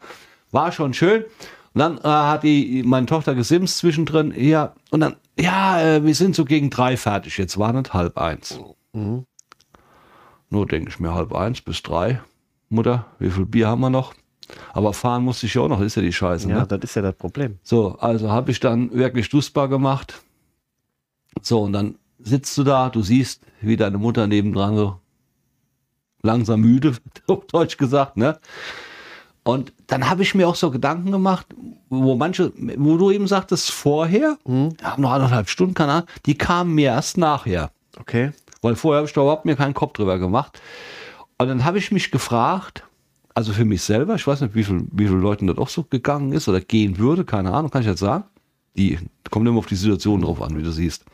War 0.50 0.72
schon 0.72 0.94
schön. 0.94 1.24
Und 1.74 1.78
dann 1.80 1.98
äh, 1.98 2.08
hat 2.08 2.42
die, 2.42 2.82
meine 2.86 3.04
Tochter 3.04 3.34
gesimst 3.34 3.76
zwischendrin. 3.76 4.32
Ja, 4.34 4.72
und 4.90 5.00
dann, 5.00 5.16
ja, 5.38 5.80
äh, 5.80 6.04
wir 6.04 6.14
sind 6.14 6.34
so 6.34 6.44
gegen 6.44 6.70
drei 6.70 6.96
fertig. 6.96 7.38
Jetzt 7.38 7.58
war 7.58 7.72
nicht 7.72 7.94
halb 7.94 8.18
eins. 8.18 8.60
Mhm. 8.92 9.24
Nur 10.50 10.66
denke 10.66 10.90
ich 10.90 10.98
mir 10.98 11.14
halb 11.14 11.34
eins 11.34 11.60
bis 11.60 11.82
drei. 11.82 12.20
Mutter, 12.68 13.06
wie 13.18 13.30
viel 13.30 13.46
Bier 13.46 13.68
haben 13.68 13.80
wir 13.80 13.90
noch? 13.90 14.14
Aber 14.72 14.92
fahren 14.92 15.24
musste 15.24 15.46
ich 15.46 15.54
ja 15.54 15.62
auch 15.62 15.68
noch, 15.68 15.80
ist 15.80 15.96
ja 15.96 16.02
die 16.02 16.12
Scheiße. 16.12 16.48
Ja, 16.48 16.60
ne? 16.60 16.66
das 16.66 16.80
ist 16.82 16.94
ja 16.96 17.02
das 17.02 17.14
Problem. 17.14 17.58
So, 17.62 17.98
also 17.98 18.30
habe 18.30 18.50
ich 18.50 18.60
dann 18.60 18.92
wirklich 18.92 19.28
Dussbar 19.28 19.68
gemacht. 19.68 20.22
So, 21.42 21.62
und 21.62 21.72
dann 21.72 21.96
sitzt 22.18 22.56
du 22.58 22.64
da, 22.64 22.88
du 22.88 23.02
siehst, 23.02 23.42
wie 23.60 23.76
deine 23.76 23.98
Mutter 23.98 24.26
nebendran 24.26 24.76
so 24.76 25.00
langsam 26.22 26.60
müde, 26.60 26.96
auf 27.26 27.46
Deutsch 27.46 27.76
gesagt, 27.76 28.16
ne? 28.16 28.38
Und 29.48 29.72
dann 29.86 30.10
habe 30.10 30.20
ich 30.20 30.34
mir 30.34 30.46
auch 30.46 30.56
so 30.56 30.70
Gedanken 30.70 31.10
gemacht, 31.10 31.46
wo 31.88 32.16
manche, 32.16 32.52
wo 32.76 32.98
du 32.98 33.10
eben 33.10 33.26
sagtest, 33.26 33.70
vorher, 33.70 34.36
haben 34.46 34.76
noch 34.98 35.12
anderthalb 35.12 35.48
Stunden, 35.48 35.72
keine 35.72 35.92
Ahnung, 35.92 36.08
die 36.26 36.36
kamen 36.36 36.74
mir 36.74 36.90
erst 36.90 37.16
nachher. 37.16 37.70
Okay. 37.98 38.32
Weil 38.60 38.76
vorher 38.76 38.98
habe 38.98 39.08
ich 39.08 39.14
da 39.14 39.22
überhaupt 39.22 39.46
mir 39.46 39.56
keinen 39.56 39.72
Kopf 39.72 39.94
drüber 39.94 40.18
gemacht. 40.18 40.60
Und 41.38 41.48
dann 41.48 41.64
habe 41.64 41.78
ich 41.78 41.90
mich 41.90 42.10
gefragt, 42.10 42.84
also 43.32 43.54
für 43.54 43.64
mich 43.64 43.80
selber, 43.80 44.16
ich 44.16 44.26
weiß 44.26 44.42
nicht, 44.42 44.54
wie 44.54 44.64
viel, 44.64 44.86
wie 44.92 45.06
viele 45.06 45.18
Leuten 45.18 45.46
das 45.46 45.56
auch 45.56 45.70
so 45.70 45.82
gegangen 45.82 46.32
ist 46.32 46.46
oder 46.46 46.60
gehen 46.60 46.98
würde, 46.98 47.24
keine 47.24 47.54
Ahnung, 47.54 47.70
kann 47.70 47.80
ich 47.80 47.88
jetzt 47.88 48.00
sagen. 48.00 48.24
Die 48.76 48.98
kommt 49.30 49.48
immer 49.48 49.60
auf 49.60 49.66
die 49.66 49.76
Situation 49.76 50.20
drauf 50.20 50.42
an, 50.42 50.58
wie 50.58 50.62
du 50.62 50.72
siehst. 50.72 51.06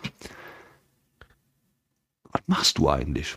Was 2.32 2.42
machst 2.48 2.78
du 2.78 2.90
eigentlich? 2.90 3.36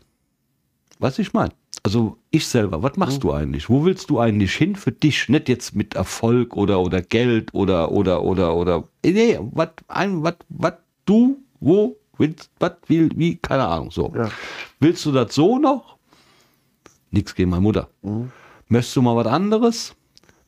Was 0.98 1.20
ich 1.20 1.34
meine? 1.34 1.54
Also 1.84 2.18
ich 2.32 2.46
selber, 2.46 2.84
was 2.84 2.98
machst 2.98 3.24
du 3.24 3.32
eigentlich? 3.32 3.70
Wo 3.70 3.86
willst 3.86 4.10
du 4.10 4.20
eigentlich 4.20 4.56
hin 4.56 4.76
für 4.76 4.92
dich? 4.92 5.30
Nicht 5.30 5.48
jetzt 5.50 5.76
mit 5.76 5.96
Erfolg 5.96 6.56
oder 6.56 6.80
oder 6.80 7.02
Geld 7.02 7.54
oder 7.54 7.92
oder 7.92 8.24
oder 8.24 8.56
oder 8.56 8.84
nee, 9.06 9.40
was 9.52 9.70
ein 9.88 10.24
was 10.24 10.36
was 10.50 10.74
du 11.06 11.38
wo 11.60 11.96
willst 12.18 12.50
was 12.60 12.74
will 12.88 13.10
wie 13.16 13.38
keine 13.38 13.68
Ahnung 13.68 13.92
so. 13.92 14.12
Ja. 14.16 14.30
Willst 14.80 15.06
du 15.06 15.12
das 15.12 15.34
so 15.34 15.60
noch? 15.60 15.98
Nix 17.12 17.34
gegen 17.36 17.52
meine 17.52 17.62
Mutter. 17.62 17.90
Möchtest 18.68 18.96
du 18.96 19.02
mal 19.02 19.16
was 19.16 19.28
anderes? 19.28 19.96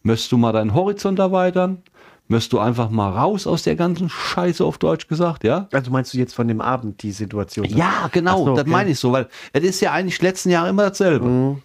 Möchtest 0.04 0.32
du 0.32 0.38
mal 0.38 0.52
deinen 0.52 0.74
Horizont 0.74 1.20
erweitern? 1.20 1.84
Möchtest 2.32 2.54
du 2.54 2.60
einfach 2.60 2.92
mal 2.92 3.10
raus 3.10 3.48
aus 3.48 3.64
der 3.64 3.76
ganzen 3.76 4.08
Scheiße 4.08 4.64
auf 4.64 4.78
Deutsch 4.78 5.08
gesagt, 5.08 5.44
ja? 5.44 5.68
Also 5.74 5.90
meinst 5.90 6.14
du 6.14 6.18
jetzt 6.20 6.34
von 6.36 6.48
dem 6.48 6.62
Abend 6.62 7.02
die 7.02 7.12
Situation? 7.12 7.66
Ja, 7.66 8.08
genau, 8.12 8.46
so, 8.46 8.52
das 8.56 8.62
okay. 8.62 8.70
meine 8.70 8.92
ich 8.92 9.00
so, 9.00 9.12
weil 9.12 9.28
es 9.52 9.64
ist 9.64 9.82
ja 9.82 9.92
eigentlich 9.94 10.22
letzten 10.22 10.52
Jahr 10.52 10.70
immer 10.70 10.90
dasselbe. 10.90 11.26
Mhm. 11.28 11.62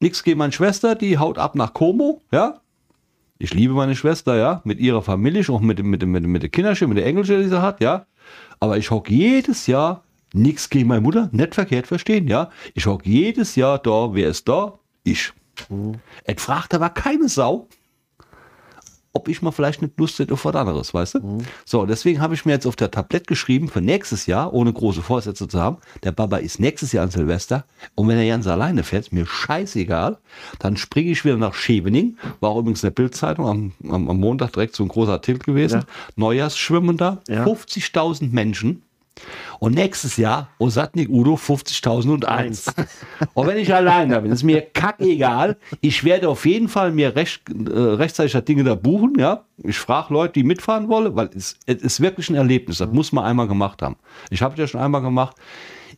Nix 0.00 0.22
gegen 0.24 0.38
meine 0.38 0.52
Schwester, 0.52 0.94
die 0.94 1.18
haut 1.18 1.36
ab 1.38 1.54
nach 1.54 1.74
Como, 1.74 2.22
ja. 2.32 2.60
Ich 3.38 3.52
liebe 3.52 3.74
meine 3.74 3.94
Schwester, 3.94 4.36
ja, 4.36 4.62
mit 4.64 4.78
ihrer 4.80 5.02
Familie, 5.02 5.44
auch 5.50 5.60
mit, 5.60 5.78
dem- 5.78 5.90
mit, 5.90 6.02
mit, 6.06 6.24
mit 6.24 6.42
der 6.42 6.48
Kinderschule, 6.50 6.88
mit 6.88 6.98
der 6.98 7.06
Engelschule, 7.06 7.42
die 7.42 7.48
sie 7.50 7.60
hat, 7.60 7.80
ja. 7.80 8.06
Aber 8.58 8.78
ich 8.78 8.90
hocke 8.90 9.12
jedes 9.12 9.66
Jahr, 9.66 10.02
nix 10.32 10.70
gegen 10.70 10.88
meine 10.88 11.02
Mutter, 11.02 11.28
nicht 11.32 11.54
verkehrt 11.54 11.86
verstehen, 11.86 12.26
ja. 12.26 12.48
Ich 12.74 12.86
hocke 12.86 13.06
jedes 13.08 13.54
Jahr 13.56 13.78
da, 13.78 14.14
wer 14.14 14.28
ist 14.30 14.48
da? 14.48 14.78
Ich. 15.04 15.32
Es 16.24 16.42
fragt 16.42 16.72
aber 16.72 16.88
keine 16.88 17.28
Sau, 17.28 17.68
ob 19.14 19.28
ich 19.28 19.42
mal 19.42 19.50
vielleicht 19.50 19.82
nicht 19.82 19.98
Lust 19.98 20.18
hätte 20.18 20.34
auf 20.34 20.44
was 20.44 20.54
anderes, 20.54 20.94
weißt 20.94 21.14
du? 21.14 21.38
So, 21.64 21.84
deswegen 21.84 22.20
habe 22.20 22.34
ich 22.34 22.44
mir 22.44 22.52
jetzt 22.52 22.66
auf 22.66 22.76
der 22.76 22.90
Tablett 22.90 23.26
geschrieben 23.26 23.68
für 23.68 23.80
nächstes 23.80 24.26
Jahr, 24.26 24.52
ohne 24.54 24.72
große 24.72 25.02
Vorsätze 25.02 25.48
zu 25.48 25.60
haben. 25.60 25.78
Der 26.02 26.12
Baba 26.12 26.38
ist 26.38 26.60
nächstes 26.60 26.92
Jahr 26.92 27.04
an 27.04 27.10
Silvester. 27.10 27.64
Und 27.94 28.08
wenn 28.08 28.18
er 28.18 28.26
ganz 28.26 28.46
alleine 28.46 28.84
fährt, 28.84 29.06
ist 29.06 29.12
mir 29.12 29.26
scheißegal. 29.26 30.18
Dann 30.58 30.76
springe 30.76 31.10
ich 31.10 31.24
wieder 31.24 31.36
nach 31.36 31.54
Schevening. 31.54 32.16
War 32.40 32.50
auch 32.50 32.58
übrigens 32.58 32.82
in 32.82 32.88
der 32.88 32.94
Bildzeitung 32.94 33.46
am, 33.46 33.72
am, 33.88 34.08
am 34.08 34.18
Montag 34.18 34.52
direkt 34.52 34.74
so 34.74 34.82
ein 34.82 34.88
großer 34.88 35.12
Artikel 35.12 35.40
gewesen. 35.40 35.80
Ja. 35.80 35.86
Neujahrsschwimmen 36.16 36.96
da. 36.96 37.20
Ja. 37.28 37.44
50.000 37.44 38.30
Menschen. 38.32 38.82
Und 39.58 39.74
nächstes 39.74 40.16
Jahr, 40.16 40.48
Osatnik 40.58 41.08
Udo, 41.08 41.34
50.001. 41.34 42.72
Und 43.34 43.46
wenn 43.46 43.58
ich 43.58 43.72
alleine 43.72 44.20
bin, 44.20 44.32
ist 44.32 44.42
mir 44.42 44.62
kackegal. 44.62 45.56
Ich 45.80 46.02
werde 46.04 46.28
auf 46.28 46.46
jeden 46.46 46.68
Fall 46.68 46.92
mir 46.92 47.14
recht, 47.14 47.42
äh, 47.48 47.78
rechtzeitig 47.78 48.32
das 48.32 48.44
Dinge 48.44 48.64
da 48.64 48.74
buchen. 48.74 49.14
Ja? 49.18 49.44
Ich 49.58 49.78
frage 49.78 50.12
Leute, 50.12 50.34
die 50.34 50.44
mitfahren 50.44 50.88
wollen, 50.88 51.14
weil 51.14 51.30
es, 51.34 51.56
es 51.66 51.76
ist 51.82 52.00
wirklich 52.00 52.28
ein 52.30 52.34
Erlebnis. 52.34 52.78
Das 52.78 52.90
muss 52.90 53.12
man 53.12 53.24
einmal 53.24 53.46
gemacht 53.46 53.82
haben. 53.82 53.96
Ich 54.30 54.42
habe 54.42 54.54
es 54.54 54.60
ja 54.60 54.66
schon 54.66 54.80
einmal 54.80 55.02
gemacht. 55.02 55.36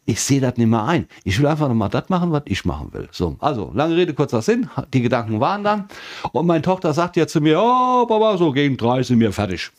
Ich 0.07 0.21
sehe 0.21 0.41
das 0.41 0.59
nicht 0.59 0.67
mehr 0.67 0.85
ein. 0.85 1.07
Ich 1.25 1.39
will 1.39 1.47
einfach 1.47 1.69
noch 1.69 1.75
mal 1.75 1.89
das 1.89 2.11
machen, 2.11 2.31
was 2.31 2.43
ich 2.45 2.67
machen 2.67 2.93
will. 2.93 3.09
So, 3.11 3.37
also, 3.39 3.71
lange 3.75 3.97
Rede, 3.97 4.13
kurzer 4.13 4.43
Sinn. 4.43 4.69
Die 4.93 5.01
Gedanken 5.01 5.41
waren 5.41 5.65
dann. 5.65 5.89
Und 6.33 6.47
meine 6.47 6.61
Tochter 6.61 6.93
sagt 6.93 7.17
ja 7.17 7.27
zu 7.27 7.41
mir, 7.41 7.59
oh, 7.59 8.05
Papa, 8.07 8.37
so 8.37 8.53
gegen 8.53 8.77
drei 8.77 9.03
sind 9.03 9.21
wir 9.21 9.33
fertig. 9.33 9.71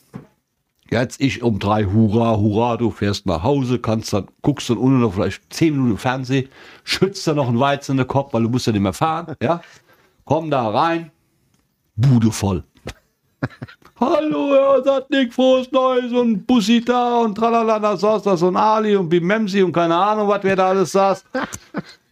Jetzt 0.90 1.20
ich 1.20 1.42
um 1.42 1.58
drei, 1.58 1.84
hurra, 1.84 2.36
hurra, 2.36 2.76
du 2.76 2.90
fährst 2.90 3.26
nach 3.26 3.42
Hause, 3.42 3.78
kannst 3.78 4.12
dann, 4.12 4.28
guckst 4.42 4.70
dann 4.70 4.78
unten 4.78 5.00
noch 5.00 5.14
vielleicht 5.14 5.52
zehn 5.52 5.76
Minuten 5.76 5.98
Fernsehen, 5.98 6.48
schützt 6.84 7.26
dann 7.26 7.36
noch 7.36 7.48
einen 7.48 7.58
Weizen 7.58 7.92
in 7.92 7.98
den 7.98 8.06
Kopf, 8.06 8.32
weil 8.32 8.42
du 8.42 8.48
musst 8.48 8.66
ja 8.66 8.72
nicht 8.72 8.82
mehr 8.82 8.92
fahren, 8.92 9.34
ja. 9.42 9.60
Komm 10.24 10.50
da 10.50 10.68
rein, 10.68 11.10
Bude 11.96 12.30
voll. 12.30 12.62
Hallo, 13.98 14.50
Herr 14.52 14.84
Satnik, 14.84 15.32
frohes 15.32 15.72
Neues 15.72 16.12
und 16.12 16.46
Bussi 16.46 16.84
da 16.84 17.20
und 17.20 17.34
tralala, 17.34 17.78
da 17.78 17.96
saß 17.96 18.38
so 18.38 18.48
ein 18.48 18.56
Ali 18.56 18.94
und 18.94 19.08
Bimemsi 19.08 19.62
und 19.62 19.72
keine 19.72 19.96
Ahnung, 19.96 20.28
was 20.28 20.42
wer 20.42 20.54
da 20.54 20.68
alles 20.68 20.92
saß. 20.92 21.24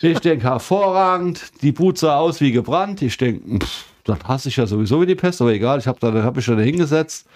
Ich 0.01 0.19
denke, 0.21 0.49
hervorragend, 0.49 1.63
die 1.63 1.73
Bude 1.73 1.99
sah 1.99 2.17
aus 2.17 2.41
wie 2.41 2.53
gebrannt. 2.53 3.03
Ich 3.03 3.17
denke, 3.19 3.59
das 4.05 4.19
hasse 4.25 4.49
ich 4.49 4.57
ja 4.57 4.67
sowieso 4.67 5.01
wie 5.01 5.07
die 5.07 5.15
Pest, 5.15 5.41
aber 5.43 5.53
egal, 5.53 5.79
ich 5.79 5.87
habe 5.87 6.23
hab 6.23 6.37
ich 6.39 6.47
da 6.47 6.57
hingesetzt. 6.57 7.27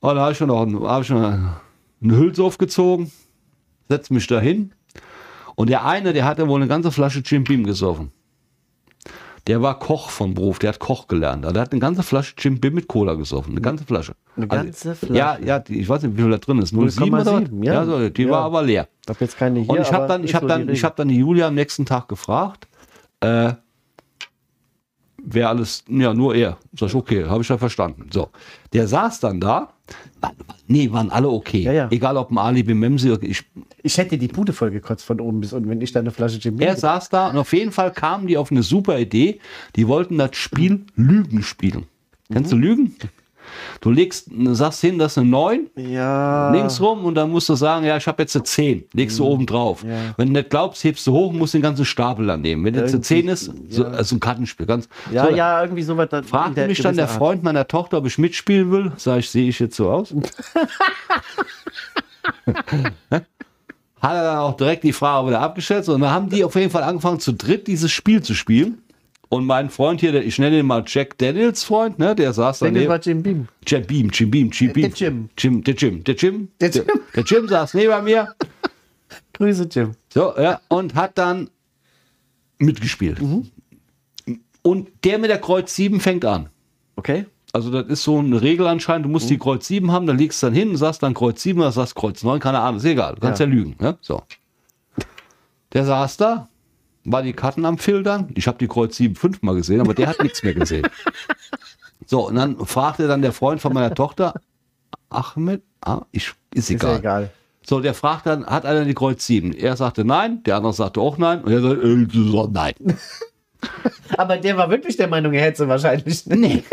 Und 0.00 0.14
da 0.16 0.22
habe 0.22 0.32
ich 0.32 0.38
schon 0.38 0.48
noch 0.48 0.62
ein- 0.62 0.80
hab 0.82 1.02
ich 1.02 1.08
schon 1.08 1.22
eine 1.22 2.16
Hülse 2.16 2.42
aufgezogen, 2.42 3.10
setze 3.88 4.12
mich 4.14 4.26
da 4.26 4.40
hin. 4.40 4.72
Und 5.54 5.68
der 5.68 5.84
eine, 5.84 6.12
der 6.12 6.24
hatte 6.24 6.48
wohl 6.48 6.60
eine 6.60 6.68
ganze 6.68 6.90
Flasche 6.90 7.20
Jim 7.24 7.44
Beam 7.44 7.64
gesoffen. 7.64 8.12
Der 9.46 9.62
war 9.62 9.78
Koch 9.78 10.10
von 10.10 10.34
Beruf, 10.34 10.58
der 10.58 10.68
hat 10.70 10.78
Koch 10.78 11.08
gelernt. 11.08 11.44
Der 11.44 11.60
hat 11.60 11.72
eine 11.72 11.80
ganze 11.80 12.02
Flasche 12.02 12.34
Jim 12.38 12.60
Beam 12.60 12.74
mit 12.74 12.88
Cola 12.88 13.14
gesoffen. 13.14 13.52
Eine 13.52 13.60
ganze 13.62 13.84
Flasche. 13.84 14.14
Eine 14.36 14.46
ganze 14.48 14.94
Flasche? 14.94 15.14
Ja, 15.14 15.38
ja, 15.38 15.62
ich 15.68 15.88
weiß 15.88 16.02
nicht, 16.02 16.16
wie 16.16 16.22
viel 16.22 16.30
da 16.30 16.38
drin 16.38 16.58
ist. 16.60 16.72
0,7 16.72 17.08
oder 17.08 17.26
was? 17.26 17.26
0,7, 17.50 17.64
ja. 17.64 17.72
ja. 17.74 17.84
so, 17.84 18.08
die 18.08 18.22
Ja. 18.22 18.30
war 18.30 18.44
aber 18.44 18.62
leer. 18.62 18.88
Ich 19.02 19.08
habe 19.08 19.18
jetzt 19.24 19.36
keine 19.38 19.60
hier. 19.60 19.70
Und 19.70 19.80
ich 19.80 19.92
habe 19.92 20.06
dann, 20.06 20.24
ich 20.24 20.32
so 20.32 20.46
dann, 20.46 20.68
ich 20.68 20.84
habe 20.84 20.94
dann 20.96 21.08
die 21.08 21.16
Julia 21.16 21.48
am 21.48 21.54
nächsten 21.54 21.84
Tag 21.86 22.08
gefragt, 22.08 22.68
äh, 23.20 23.52
wer 25.22 25.48
alles, 25.48 25.84
ja, 25.88 26.14
nur 26.14 26.34
er. 26.34 26.58
Sag 26.78 26.88
ich, 26.90 26.94
okay, 26.94 27.24
habe 27.24 27.42
ich 27.42 27.48
ja 27.48 27.58
verstanden. 27.58 28.08
So, 28.12 28.28
der 28.72 28.88
saß 28.88 29.20
dann 29.20 29.40
da. 29.40 29.72
Nee, 30.66 30.92
waren 30.92 31.10
alle 31.10 31.28
okay. 31.28 31.62
Ja, 31.62 31.72
ja. 31.72 31.88
Egal 31.90 32.16
ob 32.16 32.30
ein 32.30 32.38
Ali 32.38 32.62
Bimemsi 32.62 33.10
oder 33.10 33.22
ich. 33.24 33.42
Ich 33.82 33.98
hätte 33.98 34.16
die 34.18 34.28
Bude 34.28 34.52
voll 34.52 34.70
gekotzt 34.70 35.04
von 35.04 35.20
oben 35.20 35.40
bis 35.40 35.52
unten, 35.52 35.68
wenn 35.68 35.80
ich 35.80 35.92
da 35.92 36.00
eine 36.00 36.10
Flasche 36.10 36.38
Jim 36.38 36.60
Er 36.60 36.76
saß 36.76 37.08
da 37.08 37.28
und 37.28 37.36
auf 37.38 37.52
jeden 37.52 37.72
Fall 37.72 37.92
kamen 37.92 38.26
die 38.26 38.36
auf 38.36 38.50
eine 38.52 38.62
super 38.62 38.98
Idee. 38.98 39.40
Die 39.76 39.88
wollten 39.88 40.18
das 40.18 40.36
Spiel 40.36 40.84
Lügen 40.94 41.42
spielen. 41.42 41.86
Kennst 42.32 42.52
du 42.52 42.56
Mhm. 42.56 42.62
Lügen? 42.62 42.96
Du 43.80 43.90
legst, 43.90 44.28
sagst 44.52 44.80
hin, 44.80 44.98
das 44.98 45.12
ist 45.12 45.18
eine 45.18 45.28
9, 45.28 45.66
Ja. 45.76 46.50
links 46.52 46.80
rum 46.80 47.04
und 47.04 47.14
dann 47.14 47.30
musst 47.30 47.48
du 47.48 47.54
sagen, 47.54 47.84
ja, 47.86 47.96
ich 47.96 48.06
habe 48.06 48.22
jetzt 48.22 48.34
eine 48.36 48.44
10, 48.44 48.84
legst 48.92 49.18
du 49.18 49.24
oben 49.24 49.46
drauf. 49.46 49.84
Mhm. 49.84 49.90
Ja. 49.90 49.96
Wenn 50.16 50.28
du 50.28 50.32
nicht 50.34 50.50
glaubst, 50.50 50.82
hebst 50.84 51.06
du 51.06 51.12
hoch 51.12 51.30
und 51.30 51.38
musst 51.38 51.54
den 51.54 51.62
ganzen 51.62 51.84
Stapel 51.84 52.26
dann 52.26 52.40
nehmen. 52.40 52.64
Wenn 52.64 52.74
jetzt 52.74 52.92
eine 52.94 53.00
10 53.02 53.28
Irgendwie, 53.28 53.32
ist, 53.32 53.52
so, 53.74 53.84
also 53.86 54.16
ein 54.16 54.20
Kartenspiel, 54.20 54.66
ganz. 54.66 54.88
Ja, 55.12 55.26
so, 55.26 55.34
ja, 55.34 55.62
irgendwie 55.62 55.82
sowas. 55.82 56.08
Fragte 56.26 56.66
mich 56.66 56.80
dann 56.80 56.96
der. 56.96 57.08
Freund 57.08 57.42
meiner 57.42 57.66
Tochter, 57.66 57.98
ob 57.98 58.06
ich 58.06 58.18
mitspielen 58.18 58.70
will. 58.70 58.92
Sag 58.96 59.18
ich, 59.18 59.30
sehe 59.30 59.48
ich 59.48 59.58
jetzt 59.58 59.76
so 59.76 59.90
aus? 59.90 60.14
Hat 63.10 64.14
er 64.14 64.24
dann 64.24 64.38
auch 64.38 64.56
direkt 64.56 64.84
die 64.84 64.92
Frage 64.92 65.28
wieder 65.28 65.40
abgeschätzt 65.40 65.88
und 65.88 66.00
dann 66.00 66.10
haben 66.10 66.30
die 66.30 66.42
auf 66.44 66.54
jeden 66.54 66.70
Fall 66.70 66.82
angefangen 66.82 67.20
zu 67.20 67.32
dritt 67.32 67.66
dieses 67.66 67.90
Spiel 67.92 68.22
zu 68.22 68.34
spielen. 68.34 68.78
Und 69.30 69.46
mein 69.46 69.70
Freund 69.70 70.00
hier, 70.00 70.10
der, 70.12 70.26
ich 70.26 70.38
nenne 70.40 70.58
ihn 70.58 70.66
mal 70.66 70.82
Jack 70.86 71.16
Daniels 71.18 71.62
Freund, 71.64 71.98
ne, 72.00 72.14
der 72.16 72.32
saß 72.32 72.58
das 72.58 72.66
daneben. 72.68 72.88
war 72.90 72.98
Jim 73.00 73.22
Beam. 73.22 73.48
Jim 73.66 73.86
Beam, 73.86 74.10
Jim 74.12 74.30
Beam, 74.30 74.50
Jim 74.50 74.72
Beam. 74.72 74.82
Der 74.90 74.98
Jim. 74.98 75.28
Jim, 75.38 75.62
der 75.64 75.74
Jim, 75.76 76.04
der 76.04 76.14
Jim. 76.16 76.48
Der 76.60 76.70
Jim. 76.70 76.84
Der, 76.86 76.94
der 77.14 77.24
Jim 77.24 77.48
saß 77.48 77.74
neben 77.74 78.04
mir. 78.04 78.34
Grüße, 79.34 79.68
Jim. 79.70 79.92
So, 80.12 80.34
ja, 80.36 80.60
und 80.68 80.94
hat 80.96 81.16
dann 81.16 81.48
mitgespielt. 82.58 83.22
Mhm. 83.22 83.48
Und 84.62 84.88
der 85.04 85.18
mit 85.18 85.30
der 85.30 85.38
Kreuz 85.40 85.74
7 85.74 86.00
fängt 86.00 86.24
an. 86.24 86.48
Okay. 86.96 87.24
Also 87.52 87.70
das 87.70 87.86
ist 87.86 88.02
so 88.02 88.18
eine 88.18 88.42
Regel 88.42 88.66
anscheinend, 88.66 89.06
du 89.06 89.10
musst 89.10 89.26
Mhm. 89.26 89.30
die 89.30 89.38
Kreuz 89.38 89.66
7 89.66 89.90
haben, 89.90 90.06
dann 90.06 90.18
legst 90.18 90.42
du 90.42 90.48
dann 90.48 90.54
hin 90.54 90.70
und 90.70 90.76
sagst 90.76 91.02
dann 91.02 91.14
Kreuz 91.14 91.40
7 91.42 91.58
oder 91.60 91.72
sagst 91.72 91.94
Kreuz 91.94 92.22
9, 92.22 92.38
keine 92.40 92.58
Ahnung, 92.58 92.78
ist 92.78 92.84
egal, 92.84 93.14
du 93.14 93.20
kannst 93.20 93.40
ja, 93.40 93.46
Ja. 93.46 93.52
lügen. 93.52 93.76
Ne? 93.80 93.96
So. 94.02 94.22
Der 95.72 95.84
saß 95.84 96.16
da, 96.18 96.48
war 97.12 97.22
die 97.22 97.32
Karten 97.32 97.64
am 97.64 97.78
Filtern, 97.78 98.28
ich 98.34 98.46
habe 98.46 98.58
die 98.58 98.68
Kreuz 98.68 98.96
7 98.96 99.14
fünfmal 99.14 99.54
gesehen, 99.54 99.80
aber 99.80 99.94
der 99.94 100.08
hat 100.08 100.22
nichts 100.22 100.42
mehr 100.42 100.54
gesehen. 100.54 100.86
So, 102.06 102.26
und 102.28 102.34
dann 102.34 102.56
fragte 102.66 103.06
dann 103.06 103.22
der 103.22 103.32
Freund 103.32 103.60
von 103.60 103.72
meiner 103.72 103.94
Tochter, 103.94 104.34
Ahmed, 105.10 105.62
ah, 105.80 106.02
ich, 106.12 106.32
ist 106.54 106.70
Ist 106.70 106.70
egal. 106.70 106.92
ja 106.92 106.98
egal. 106.98 107.30
So, 107.62 107.80
der 107.80 107.94
fragt 107.94 108.26
dann, 108.26 108.46
hat 108.46 108.64
einer 108.64 108.84
die 108.84 108.94
Kreuz 108.94 109.26
7? 109.26 109.52
Er 109.52 109.76
sagte 109.76 110.04
nein, 110.04 110.42
der 110.44 110.56
andere 110.56 110.72
sagte 110.72 111.00
auch 111.00 111.18
nein 111.18 111.42
und 111.42 111.52
er 111.52 111.60
sagt, 111.60 111.82
äh, 111.82 112.48
nein. 112.50 112.74
Aber 114.16 114.38
der 114.38 114.56
war 114.56 114.70
wirklich 114.70 114.96
der 114.96 115.08
Meinung, 115.08 115.32
er 115.34 115.42
hätte 115.42 115.58
sie 115.58 115.68
wahrscheinlich 115.68 116.04
nicht. 116.04 116.26
Nee. 116.28 116.64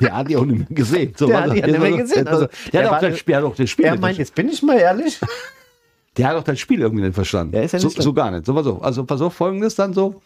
Der 0.00 0.16
hat 0.16 0.28
die 0.28 0.36
auch 0.36 0.44
nicht 0.44 0.58
mehr 0.58 0.68
gesehen. 0.70 1.12
So 1.16 1.26
Der 1.26 1.42
hat 1.42 1.52
die 1.52 1.62
nicht 1.62 1.78
mehr 1.78 1.96
gesehen. 1.96 2.28
Also, 2.28 2.46
der, 2.72 2.82
der 2.82 2.90
hat 2.90 2.96
auch 2.96 3.08
das 3.08 3.18
Spiel, 3.18 3.36
hat 3.36 3.44
auch 3.44 3.56
das 3.56 3.70
Spiel 3.70 3.86
Er 3.86 3.98
meint, 3.98 4.18
jetzt 4.18 4.34
bin 4.34 4.48
ich 4.48 4.62
mal 4.62 4.78
ehrlich. 4.78 5.18
Der 6.16 6.28
hat 6.28 6.36
auch 6.36 6.44
das 6.44 6.58
Spiel 6.60 6.80
irgendwie 6.80 7.02
nicht 7.04 7.14
verstanden. 7.14 7.54
Ja, 7.56 7.62
ist 7.62 7.72
ja 7.72 7.78
so, 7.78 7.86
nicht 7.88 7.94
schlimm. 7.94 8.04
so 8.04 8.12
gar 8.12 8.30
nicht. 8.30 8.46
So, 8.46 8.54
pass 8.54 8.66
auf. 8.66 8.82
Also 8.82 9.04
pass 9.04 9.20
auf, 9.20 9.34
folgendes 9.34 9.74
dann 9.74 9.92
so. 9.92 10.20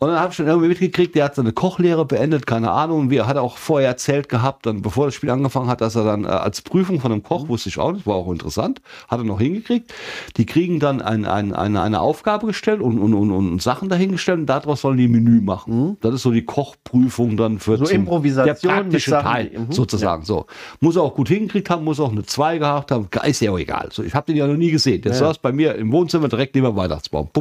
Und 0.00 0.10
dann 0.10 0.20
habe 0.20 0.30
ich 0.30 0.36
schon 0.36 0.46
irgendwie 0.46 0.68
mitgekriegt, 0.68 1.16
der 1.16 1.24
hat 1.24 1.34
seine 1.34 1.50
Kochlehre 1.52 2.04
beendet, 2.04 2.46
keine 2.46 2.70
Ahnung. 2.70 3.10
Wie, 3.10 3.20
hat 3.20 3.34
er 3.34 3.42
auch 3.42 3.56
vorher 3.56 3.88
erzählt 3.88 4.28
gehabt, 4.28 4.64
dann 4.64 4.80
bevor 4.80 5.06
das 5.06 5.14
Spiel 5.16 5.28
angefangen 5.30 5.66
hat, 5.68 5.80
dass 5.80 5.96
er 5.96 6.04
dann 6.04 6.22
äh, 6.24 6.28
als 6.28 6.62
Prüfung 6.62 7.00
von 7.00 7.10
einem 7.10 7.24
Koch, 7.24 7.42
Mhm. 7.44 7.48
wusste 7.48 7.68
ich 7.68 7.78
auch 7.80 7.90
nicht, 7.90 8.06
war 8.06 8.14
auch 8.14 8.30
interessant, 8.30 8.80
hat 9.08 9.18
er 9.18 9.24
noch 9.24 9.40
hingekriegt. 9.40 9.92
Die 10.36 10.46
kriegen 10.46 10.78
dann 10.78 11.02
ein, 11.02 11.24
ein, 11.24 11.52
eine, 11.52 11.82
eine 11.82 12.00
Aufgabe 12.00 12.46
gestellt 12.46 12.80
und, 12.80 13.00
und, 13.00 13.12
und, 13.12 13.32
und 13.32 13.60
Sachen 13.60 13.88
dahingestellt 13.88 14.38
und 14.38 14.46
daraus 14.46 14.82
sollen 14.82 14.98
die 14.98 15.08
Menü 15.08 15.40
machen. 15.40 15.96
Das 16.00 16.14
ist 16.14 16.22
so 16.22 16.30
die 16.30 16.44
Kochprüfung 16.44 17.36
dann 17.36 17.58
für 17.58 17.72
Mhm. 17.72 17.76
So 17.78 17.84
zum- 17.86 17.96
Improvisation 17.96 18.72
der 18.72 18.80
praktische 18.82 19.10
Teil, 19.10 19.50
mhm. 19.58 19.72
sozusagen. 19.72 20.22
So. 20.24 20.46
Muss 20.78 20.94
er 20.94 21.02
auch 21.02 21.14
gut 21.16 21.28
hingekriegt 21.28 21.70
haben, 21.70 21.82
muss 21.82 21.98
auch 21.98 22.12
eine 22.12 22.22
2 22.24 22.58
gehabt 22.58 22.92
haben, 22.92 23.08
ist 23.24 23.40
ja 23.40 23.50
auch 23.50 23.58
egal. 23.58 23.88
So, 23.90 24.04
ich 24.04 24.14
habe 24.14 24.26
den 24.26 24.36
ja 24.36 24.46
noch 24.46 24.56
nie 24.56 24.70
gesehen. 24.70 25.02
Der 25.02 25.10
Ja. 25.10 25.18
saß 25.18 25.38
bei 25.38 25.50
mir 25.50 25.74
im 25.74 25.90
Wohnzimmer 25.90 26.28
direkt 26.28 26.54
neben 26.54 26.68
dem 26.68 26.76
Weihnachtsbaum. 26.76 27.30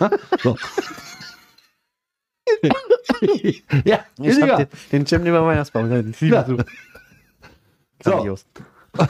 So. 0.42 0.56
ja, 3.84 4.00
Ich 4.20 4.40
hab 4.42 4.56
den, 4.58 4.66
den 4.92 5.04
Jim 5.04 5.26
über 5.26 5.44
Weihnachtsbaum. 5.46 5.90
Ja. 6.20 6.46
so. 8.04 8.10
Grandios. 8.10 8.46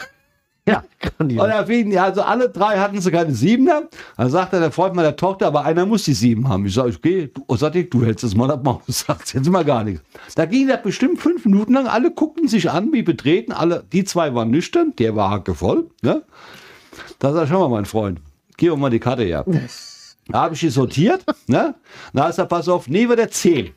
Ja. 0.68 0.84
Grandios. 1.00 1.42
Und 1.42 1.50
er 1.50 1.66
fing, 1.66 1.90
ja, 1.90 2.04
also 2.04 2.22
alle 2.22 2.48
drei 2.48 2.78
hatten 2.78 3.00
sie 3.00 3.10
keine 3.10 3.32
Siebener. 3.32 3.88
Dann 4.16 4.30
sagt 4.30 4.52
er, 4.52 4.60
der 4.60 4.70
Freund 4.70 4.94
meiner 4.94 5.16
Tochter, 5.16 5.46
aber 5.48 5.64
einer 5.64 5.84
muss 5.86 6.04
die 6.04 6.12
Sieben 6.12 6.48
haben. 6.48 6.66
Ich 6.66 6.74
sage, 6.74 6.94
okay, 6.96 7.30
du, 7.32 7.56
sag 7.56 7.74
ich, 7.74 7.90
du 7.90 8.04
hältst 8.04 8.22
es 8.24 8.36
mal 8.36 8.50
ab, 8.50 8.62
Maus. 8.62 8.82
Sagt 8.86 9.32
jetzt 9.34 9.48
mal 9.50 9.64
gar 9.64 9.82
nichts. 9.82 10.04
Da 10.36 10.44
ging 10.44 10.68
das 10.68 10.82
bestimmt 10.82 11.18
fünf 11.18 11.44
Minuten 11.46 11.72
lang. 11.72 11.86
Alle 11.86 12.12
guckten 12.12 12.46
sich 12.46 12.70
an, 12.70 12.92
wie 12.92 13.02
betreten. 13.02 13.52
Alle, 13.52 13.84
die 13.90 14.04
zwei 14.04 14.32
waren 14.34 14.50
nüchtern, 14.50 14.92
der 14.98 15.16
war 15.16 15.30
hackevoll. 15.30 15.88
Ne? 16.02 16.22
Da 17.18 17.32
sag 17.32 17.44
ich, 17.44 17.48
schau 17.50 17.60
mal, 17.60 17.74
mein 17.74 17.86
Freund, 17.86 18.20
gib 18.56 18.70
mir 18.70 18.76
mal 18.76 18.90
die 18.90 19.00
Karte 19.00 19.24
her. 19.24 19.44
Da 20.32 20.42
habe 20.42 20.54
ich 20.54 20.60
die 20.60 20.68
sortiert. 20.70 21.24
Ne? 21.46 21.74
Da 22.12 22.28
ist 22.28 22.38
er, 22.38 22.46
pass 22.46 22.68
auf, 22.68 22.88
neben 22.88 23.16
der 23.16 23.30
10. 23.30 23.72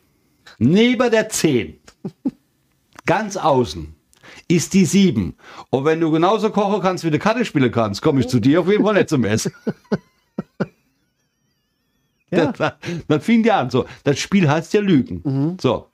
Neben 0.59 1.11
der 1.11 1.29
10. 1.29 1.79
Ganz 3.05 3.37
außen 3.37 3.95
ist 4.47 4.73
die 4.73 4.85
7. 4.85 5.35
Und 5.69 5.85
wenn 5.85 5.99
du 5.99 6.11
genauso 6.11 6.49
kochen 6.49 6.81
kannst, 6.81 7.03
wie 7.03 7.11
du 7.11 7.19
Karte 7.19 7.45
spielen 7.45 7.71
kannst, 7.71 8.01
komme 8.01 8.19
ich 8.19 8.27
zu 8.27 8.39
dir 8.39 8.61
auf 8.61 8.67
jeden 8.67 8.83
Fall 8.83 8.93
nicht 8.93 9.09
zum 9.09 9.23
Essen. 9.25 9.53
Ja. 12.31 12.51
Das, 12.51 12.73
dann 13.07 13.21
fing 13.21 13.43
die 13.43 13.51
an. 13.51 13.69
So, 13.69 13.85
das 14.03 14.19
Spiel 14.19 14.49
heißt 14.49 14.73
ja 14.73 14.81
Lügen. 14.81 15.57
So. 15.61 15.87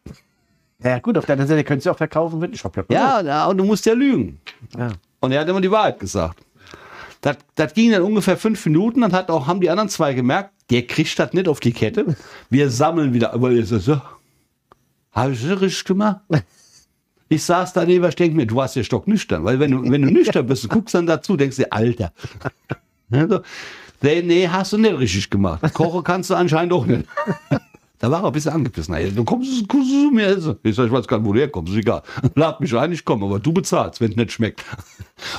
Ja, 0.81 0.99
gut, 0.99 1.17
auf 1.17 1.25
der 1.25 1.33
anderen 1.33 1.49
Seite 1.49 1.63
könntest 1.65 1.87
du 1.87 1.91
auch 1.91 1.97
verkaufen 1.97 2.39
mit 2.39 2.57
Shop. 2.57 2.73
Ja, 2.89 3.21
ja, 3.21 3.45
und 3.47 3.57
du 3.57 3.65
musst 3.65 3.85
ja 3.85 3.93
lügen. 3.93 4.39
ja. 4.77 4.89
Und 5.19 5.33
er 5.33 5.41
hat 5.41 5.49
immer 5.49 5.59
die 5.59 5.69
Wahrheit 5.69 5.99
gesagt. 5.99 6.39
Das, 7.21 7.37
das 7.55 7.73
ging 7.73 7.91
dann 7.91 8.01
ungefähr 8.01 8.37
fünf 8.37 8.65
Minuten, 8.65 9.01
dann 9.01 9.11
hat 9.11 9.29
auch, 9.29 9.47
haben 9.47 9.61
die 9.61 9.69
anderen 9.69 9.89
zwei 9.89 10.13
gemerkt, 10.13 10.53
der 10.69 10.87
kriegt 10.87 11.17
das 11.19 11.33
nicht 11.33 11.47
auf 11.47 11.59
die 11.59 11.73
Kette. 11.73 12.15
Wir 12.49 12.69
sammeln 12.69 13.13
wieder. 13.13 13.33
Aber 13.33 13.51
ist 13.51 13.71
das 13.71 13.85
so? 13.85 14.01
Habe 15.11 15.33
ich 15.33 15.41
das 15.45 15.61
richtig 15.61 15.85
gemacht? 15.85 16.21
Ich 17.27 17.43
saß 17.43 17.73
daneben, 17.73 18.05
ich 18.05 18.15
denke 18.15 18.35
mir, 18.35 18.47
du 18.47 18.55
warst 18.55 18.75
ja 18.75 18.83
stocknüchtern, 18.83 19.43
weil 19.43 19.59
wenn 19.59 19.71
du, 19.71 19.91
wenn 19.91 20.01
du 20.01 20.09
nüchtern 20.11 20.45
bist, 20.45 20.63
du 20.63 20.67
guckst 20.67 20.95
dann 20.95 21.05
dazu, 21.05 21.35
denkst 21.35 21.57
dir, 21.57 21.71
Alter. 21.71 22.11
Also, 23.11 23.41
nee, 24.01 24.21
nee, 24.21 24.47
hast 24.47 24.73
du 24.73 24.77
nicht 24.77 24.97
richtig 24.97 25.29
gemacht. 25.29 25.61
Kochen 25.73 26.03
kannst 26.03 26.29
du 26.29 26.35
anscheinend 26.35 26.73
auch 26.73 26.85
nicht. 26.85 27.05
Da 27.99 28.09
war 28.09 28.23
er 28.23 28.27
ein 28.27 28.31
bisschen 28.31 28.53
angepissen. 28.53 28.93
Ey, 28.93 29.11
du 29.11 29.25
kommst, 29.25 29.67
kommst 29.67 29.91
du 29.91 30.07
zu 30.07 30.11
mir 30.11 30.27
essen. 30.27 30.55
Ich 30.63 30.75
sag, 30.75 30.85
ich 30.85 30.91
weiß 30.91 31.05
gar 31.05 31.17
nicht, 31.17 31.27
wo 31.27 31.33
du 31.33 31.39
herkommst. 31.39 31.73
Ist 31.73 31.79
egal. 31.79 32.01
Lad 32.35 32.61
mich 32.61 32.75
ein, 32.75 32.93
ich 32.93 33.03
komme, 33.03 33.25
aber 33.25 33.39
du 33.39 33.51
bezahlst, 33.51 33.99
wenn 33.99 34.11
es 34.11 34.15
nicht 34.15 34.31
schmeckt. 34.31 34.63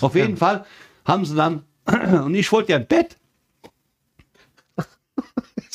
Auf 0.00 0.14
jeden 0.14 0.36
Fall 0.36 0.66
haben 1.06 1.24
sie 1.24 1.34
dann, 1.34 1.62
und 2.24 2.34
ich 2.34 2.50
wollte 2.52 2.72
ja 2.72 2.78
ein 2.78 2.86
Bett. 2.86 3.16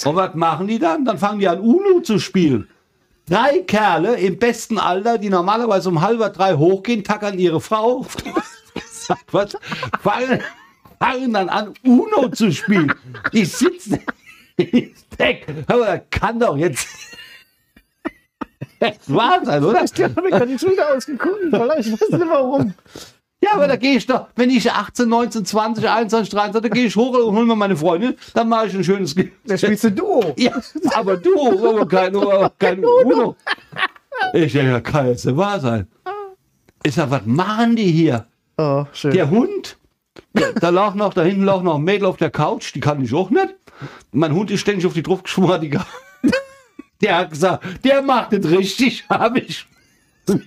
Und 0.03 0.15
was 0.15 0.35
machen 0.35 0.67
die 0.67 0.77
dann? 0.77 1.05
Dann 1.05 1.17
fangen 1.17 1.39
die 1.39 1.47
an, 1.47 1.59
Uno 1.59 2.01
zu 2.01 2.19
spielen. 2.19 2.67
Drei 3.27 3.59
Kerle 3.59 4.15
im 4.17 4.37
besten 4.37 4.77
Alter, 4.77 5.17
die 5.17 5.29
normalerweise 5.29 5.89
um 5.89 6.01
halber 6.01 6.29
drei 6.29 6.53
hochgehen, 6.55 7.03
tackern 7.03 7.39
ihre 7.39 7.59
Frau. 7.59 8.05
Was, 9.31 9.57
fangen, 10.01 10.41
fangen 10.99 11.33
dann 11.33 11.49
an, 11.49 11.73
Uno 11.83 12.29
zu 12.29 12.51
spielen. 12.51 12.93
Ich 13.31 13.51
sitze 13.51 13.99
denk, 15.17 15.45
aber 15.67 15.85
das 15.85 16.01
kann 16.11 16.39
doch 16.39 16.57
jetzt 16.57 16.87
echt 18.79 19.13
wahr 19.13 19.43
sein, 19.43 19.63
oder? 19.63 19.83
Ich 19.83 20.03
habe 20.03 20.21
mir 20.21 20.29
gerade 20.29 20.47
die 20.47 20.59
Schulter 20.59 20.95
ausgeguckt. 20.95 21.39
Vielleicht 21.49 21.91
weiß 21.91 22.09
nicht 22.09 22.29
warum. 22.29 22.73
Ja, 23.45 23.53
aber 23.53 23.67
da 23.67 23.75
gehe 23.75 23.97
ich 23.97 24.07
doch, 24.07 24.27
wenn 24.35 24.49
ich 24.49 24.71
18, 24.71 25.07
19, 25.07 25.45
20, 25.45 25.87
21, 25.87 26.31
23, 26.31 26.61
da 26.67 26.73
gehe 26.73 26.87
ich 26.87 26.95
hoch 26.95 27.15
und 27.15 27.35
hole 27.35 27.45
mir 27.45 27.55
meine 27.55 27.77
Freundin, 27.77 28.15
dann 28.33 28.49
mache 28.49 28.67
ich 28.67 28.73
ein 28.73 28.83
schönes 28.83 29.15
Ge 29.15 29.29
Da 29.45 29.55
spielst 29.55 29.83
du 29.83 29.91
Duo. 29.91 30.33
Ja, 30.37 30.51
aber 30.95 31.17
du, 31.17 31.69
aber 31.69 31.87
kein, 31.87 32.15
aber 32.15 32.51
kein 32.57 32.83
Uno. 32.83 33.35
Ich 34.33 34.53
denke, 34.53 34.71
das 34.71 34.83
kann 34.83 35.07
jetzt 35.07 35.25
nicht 35.25 35.37
wahr 35.37 35.59
sein. 35.59 35.87
Ich 36.81 36.95
sag, 36.95 37.11
was 37.11 37.21
machen 37.25 37.75
die 37.75 37.91
hier? 37.91 38.25
Oh, 38.57 38.85
schön. 38.93 39.11
Der 39.11 39.29
Hund, 39.29 39.77
da, 40.33 40.51
da 40.59 40.69
lag 40.69 40.95
noch, 40.95 41.13
da 41.13 41.21
hinten 41.21 41.43
lag 41.43 41.61
noch 41.61 41.75
ein 41.75 41.83
Mädel 41.83 42.07
auf 42.07 42.17
der 42.17 42.31
Couch, 42.31 42.73
die 42.73 42.79
kann 42.79 43.03
ich 43.03 43.13
auch 43.13 43.29
nicht. 43.29 43.53
Mein 44.11 44.33
Hund 44.33 44.49
ist 44.49 44.61
ständig 44.61 44.87
auf 44.87 44.93
die 44.93 45.03
drauf 45.03 45.21
geschwungen, 45.21 45.51
hat 45.51 45.61
die 45.61 45.69
Der 47.01 47.17
hat 47.17 47.29
gesagt, 47.29 47.63
der 47.83 48.01
macht 48.01 48.33
es 48.33 48.49
richtig, 48.49 49.05
habe 49.07 49.39
ich 49.39 49.67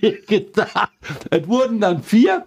mir 0.01 0.21
gedacht. 0.21 0.91
Es 1.29 1.47
wurden 1.47 1.79
dann 1.79 2.03
vier. 2.03 2.45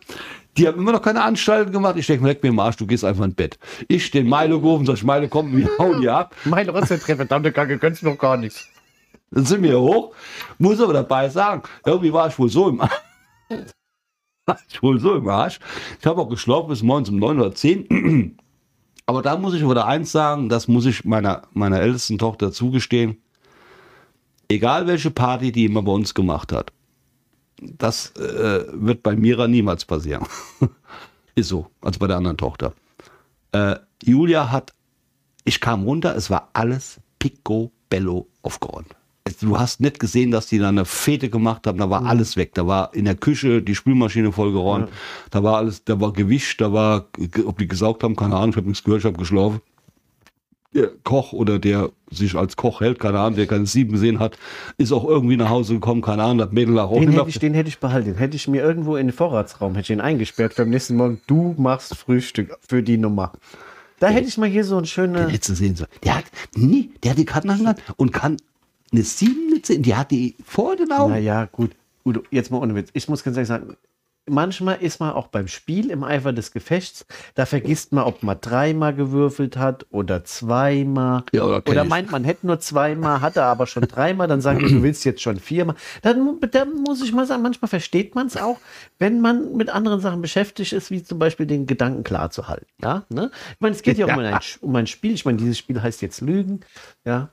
Die 0.57 0.69
haben 0.69 0.79
immer 0.79 0.93
noch 0.93 1.03
keine 1.03 1.23
Anstalten 1.23 1.73
gemacht. 1.73 1.97
Ich 1.97 2.07
denke, 2.07 2.27
leck 2.27 2.43
mir 2.43 2.51
im 2.51 2.59
Arsch, 2.59 2.77
du 2.77 2.87
gehst 2.87 3.05
einfach 3.05 3.25
ins 3.25 3.35
Bett. 3.35 3.59
Ich 3.89 4.11
den 4.11 4.29
Milo 4.29 4.61
gerufen, 4.61 4.85
sag 4.85 4.97
ich, 4.97 5.05
Milo, 5.05 5.29
komm, 5.29 5.57
wir 5.57 5.69
hauen 5.79 6.01
die 6.01 6.09
ab. 6.09 6.35
Mein 6.45 6.69
Rotzentreffer, 6.69 7.17
verdammte 7.17 7.53
Kacke, 7.53 7.79
gönnst 7.79 8.03
noch 8.03 8.19
gar 8.19 8.37
nichts. 8.37 8.69
Dann 9.31 9.47
sind 9.47 9.63
wir 9.63 9.81
hoch. 9.81 10.15
Muss 10.59 10.81
aber 10.81 10.93
dabei 10.93 11.29
sagen, 11.31 11.63
irgendwie 11.87 12.13
war 12.13 12.29
ich 12.29 12.39
wohl 12.39 12.51
so 12.51 12.69
im 12.69 12.81
Arsch. 12.81 12.93
War 14.45 14.59
ich 14.69 14.83
wohl 14.83 14.99
so 14.99 15.15
im 15.15 15.29
Arsch. 15.29 15.61
Ich 16.01 16.05
habe 16.07 16.21
auch 16.21 16.29
geschlafen 16.29 16.69
bis 16.69 16.83
morgens 16.83 17.09
um 17.09 17.17
9 17.17 17.39
oder 17.39 17.55
10. 17.55 18.37
Aber 19.07 19.23
da 19.23 19.37
muss 19.37 19.55
ich 19.55 19.63
wieder 19.63 19.87
eins 19.87 20.11
sagen, 20.11 20.49
das 20.49 20.67
muss 20.67 20.85
ich 20.85 21.05
meiner, 21.05 21.43
meiner 21.53 21.81
ältesten 21.81 22.19
Tochter 22.19 22.51
zugestehen. 22.51 23.23
Egal 24.49 24.89
welche 24.89 25.13
Party 25.13 25.53
die 25.53 25.67
immer 25.67 25.83
bei 25.83 25.93
uns 25.93 26.13
gemacht 26.13 26.51
hat, 26.51 26.73
das 27.79 28.15
äh, 28.17 28.65
wird 28.73 29.03
bei 29.03 29.17
Mira 29.17 29.49
niemals 29.49 29.85
passieren. 29.85 30.27
Ist 31.35 31.49
so, 31.49 31.67
also 31.81 31.99
bei 31.99 32.07
der 32.07 32.17
anderen 32.17 32.37
Tochter. 32.37 32.75
Äh, 33.53 33.77
Julia 34.03 34.51
hat, 34.51 34.73
ich 35.45 35.61
kam 35.61 35.85
runter, 35.85 36.15
es 36.17 36.31
war 36.31 36.51
alles 36.53 37.01
picobello 37.19 38.29
aufgeräumt. 38.43 38.95
Du 39.41 39.59
hast 39.59 39.81
nicht 39.81 40.01
gesehen, 40.01 40.33
dass 40.33 40.47
die 40.47 40.59
da 40.59 40.69
eine 40.69 40.85
Fete 40.85 41.31
gemacht 41.31 41.67
haben, 41.67 41.79
da 41.79 41.89
war 41.89 42.05
alles 42.05 42.37
weg. 42.37 42.55
Da 42.55 42.67
war 42.67 42.93
in 42.93 43.05
der 43.05 43.15
Küche 43.15 43.63
die 43.63 43.75
Spülmaschine 43.75 44.33
vollgeräumt, 44.33 44.89
da 45.31 45.43
war 45.45 45.59
alles, 45.59 45.85
da 45.85 46.01
war 46.01 46.13
gewischt, 46.13 46.61
da 46.61 46.73
war, 46.73 47.07
ob 47.45 47.59
die 47.59 47.69
gesaugt 47.69 48.03
haben, 48.03 48.17
keine 48.17 48.35
Ahnung, 48.35 48.51
ich 48.51 48.57
habe 48.57 48.67
nichts 48.67 48.83
gehört, 48.83 49.03
ich 49.03 49.07
habe 49.07 49.19
geschlafen. 49.19 49.61
Der 50.75 50.91
Koch 51.05 51.33
oder 51.35 51.59
der 51.59 51.91
sich 52.11 52.35
als 52.35 52.57
Koch 52.57 52.81
hält, 52.81 52.99
keine 52.99 53.19
Ahnung, 53.21 53.37
der 53.37 53.47
keine 53.47 53.67
Sieben 53.67 53.93
gesehen 53.93 54.19
hat, 54.21 54.39
ist 54.79 54.91
auch 54.93 55.05
irgendwie 55.05 55.37
nach 55.37 55.51
Hause 55.51 55.75
gekommen, 55.75 56.01
keine 56.01 56.23
Ahnung, 56.23 56.39
das 56.39 56.53
Mädel 56.53 56.75
lag 56.75 56.85
auch 56.85 56.99
Den 56.99 57.11
nicht 57.11 57.19
hätte, 57.19 57.29
ich, 57.29 57.39
den 57.39 57.53
hätte 57.55 57.69
ich 57.69 57.79
behalten. 57.79 58.11
Den 58.13 58.17
hätte 58.17 58.37
ich 58.37 58.49
mir 58.49 58.63
irgendwo 58.63 58.97
in 58.97 59.09
den 59.09 59.13
Vorratsraum 59.13 59.75
hätte 59.75 59.93
ich 59.93 59.99
ihn 59.99 60.01
eingesperrt 60.01 60.55
für 60.55 60.63
am 60.63 60.71
nächsten 60.71 60.97
Morgen. 60.97 61.21
Du 61.27 61.55
machst 61.59 61.95
Frühstück 61.97 62.57
für 62.67 62.83
die 62.83 62.97
Nummer. 62.97 63.33
Da 64.01 64.09
hätte 64.09 64.27
ich 64.29 64.39
mal 64.39 64.49
hier 64.49 64.65
so 64.65 64.77
ein 64.77 64.83
Den 64.83 64.87
schöne. 64.87 65.29
hättest 65.29 65.51
du 65.51 65.55
sehen 65.55 65.77
sollen. 65.77 65.91
Der 66.05 66.17
hat, 66.17 66.25
nie, 66.57 66.91
der 67.03 67.13
hat 67.13 67.19
die 67.19 67.25
Karten 67.25 67.51
angelangt 67.51 67.81
und 67.97 68.13
kann 68.13 68.39
eine 68.93 69.03
sieben, 69.03 69.53
eine 69.53 69.63
zehn, 69.63 69.83
die 69.83 69.95
hat 69.95 70.11
die 70.11 70.37
vor 70.45 70.75
den 70.77 70.91
Augen. 70.91 71.13
Naja, 71.13 71.49
gut. 71.53 71.71
Udo, 72.05 72.23
jetzt 72.31 72.51
mal 72.51 72.59
ohne 72.59 72.75
Witz. 72.75 72.89
Ich 72.95 73.09
muss 73.09 73.23
ganz 73.23 73.37
ehrlich 73.37 73.49
sagen, 73.49 73.77
manchmal 74.27 74.81
ist 74.81 75.01
man 75.01 75.13
auch 75.13 75.27
beim 75.27 75.49
Spiel 75.49 75.91
im 75.91 76.05
Eifer 76.05 76.33
des 76.33 76.53
Gefechts, 76.53 77.07
da 77.35 77.47
vergisst 77.47 77.93
man, 77.93 78.05
ob 78.05 78.23
man 78.23 78.41
dreimal 78.41 78.95
gewürfelt 78.95 79.57
hat 79.57 79.87
oder 79.91 80.25
zweimal. 80.25 81.25
Ja, 81.33 81.45
oder 81.45 81.63
oder 81.69 81.85
meint, 81.85 82.11
man 82.11 82.25
hätte 82.25 82.47
nur 82.47 82.61
zweimal, 82.61 83.21
hat 83.21 83.37
er 83.37 83.45
aber 83.45 83.67
schon 83.67 83.83
dreimal, 83.83 84.29
dann 84.29 84.41
sagen 84.41 84.61
die, 84.61 84.73
du 84.73 84.83
willst 84.83 85.05
jetzt 85.05 85.23
schon 85.23 85.39
viermal. 85.39 85.77
Dann, 86.03 86.39
dann 86.51 86.75
muss 86.75 87.03
ich 87.03 87.13
mal 87.13 87.27
sagen, 87.27 87.43
manchmal 87.43 87.69
versteht 87.69 88.15
man 88.15 88.27
es 88.27 88.37
auch, 88.37 88.59
wenn 88.99 89.21
man 89.21 89.57
mit 89.57 89.71
anderen 89.71 90.01
Sachen 90.01 90.23
beschäftigt 90.23 90.73
ist, 90.73 90.91
wie 90.91 91.03
zum 91.03 91.19
Beispiel 91.19 91.47
den 91.47 91.67
Gedanken 91.67 92.05
klar 92.05 92.31
zu 92.31 92.49
halten. 92.49 92.67
Ja, 92.81 93.05
ne? 93.09 93.31
Ich 93.55 93.61
meine, 93.61 93.75
es 93.75 93.83
geht 93.83 93.99
ja, 93.99 94.07
auch 94.07 94.13
um, 94.13 94.19
ein, 94.19 94.39
um 94.61 94.77
ein 94.77 94.87
Spiel. 94.87 95.13
Ich 95.13 95.25
meine, 95.25 95.39
dieses 95.39 95.59
Spiel 95.59 95.83
heißt 95.83 96.03
jetzt 96.03 96.21
Lügen. 96.21 96.61
Ja. 97.05 97.31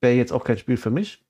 Wäre 0.00 0.14
jetzt 0.14 0.32
auch 0.32 0.44
kein 0.44 0.58
Spiel 0.58 0.76
für 0.76 0.90
mich. 0.90 1.24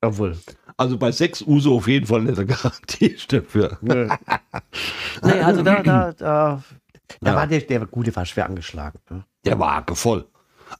Obwohl, 0.00 0.36
Also 0.76 0.98
bei 0.98 1.12
sechs 1.12 1.42
Uso 1.42 1.76
auf 1.76 1.86
jeden 1.88 2.06
Fall 2.06 2.20
eine 2.20 2.32
Garantie 2.46 3.16
dafür. 3.28 3.78
Nö. 3.80 4.08
nee, 5.22 5.40
also 5.40 5.62
da, 5.62 5.82
da, 5.82 6.12
da, 6.12 6.62
da 7.20 7.30
Ja. 7.30 7.36
war 7.36 7.46
der, 7.46 7.60
der 7.60 7.86
Gute 7.86 8.14
war 8.16 8.26
schwer 8.26 8.46
angeschlagen. 8.46 8.98
Ne? 9.10 9.24
Der 9.44 9.58
war 9.58 9.76
hackevoll. 9.76 10.26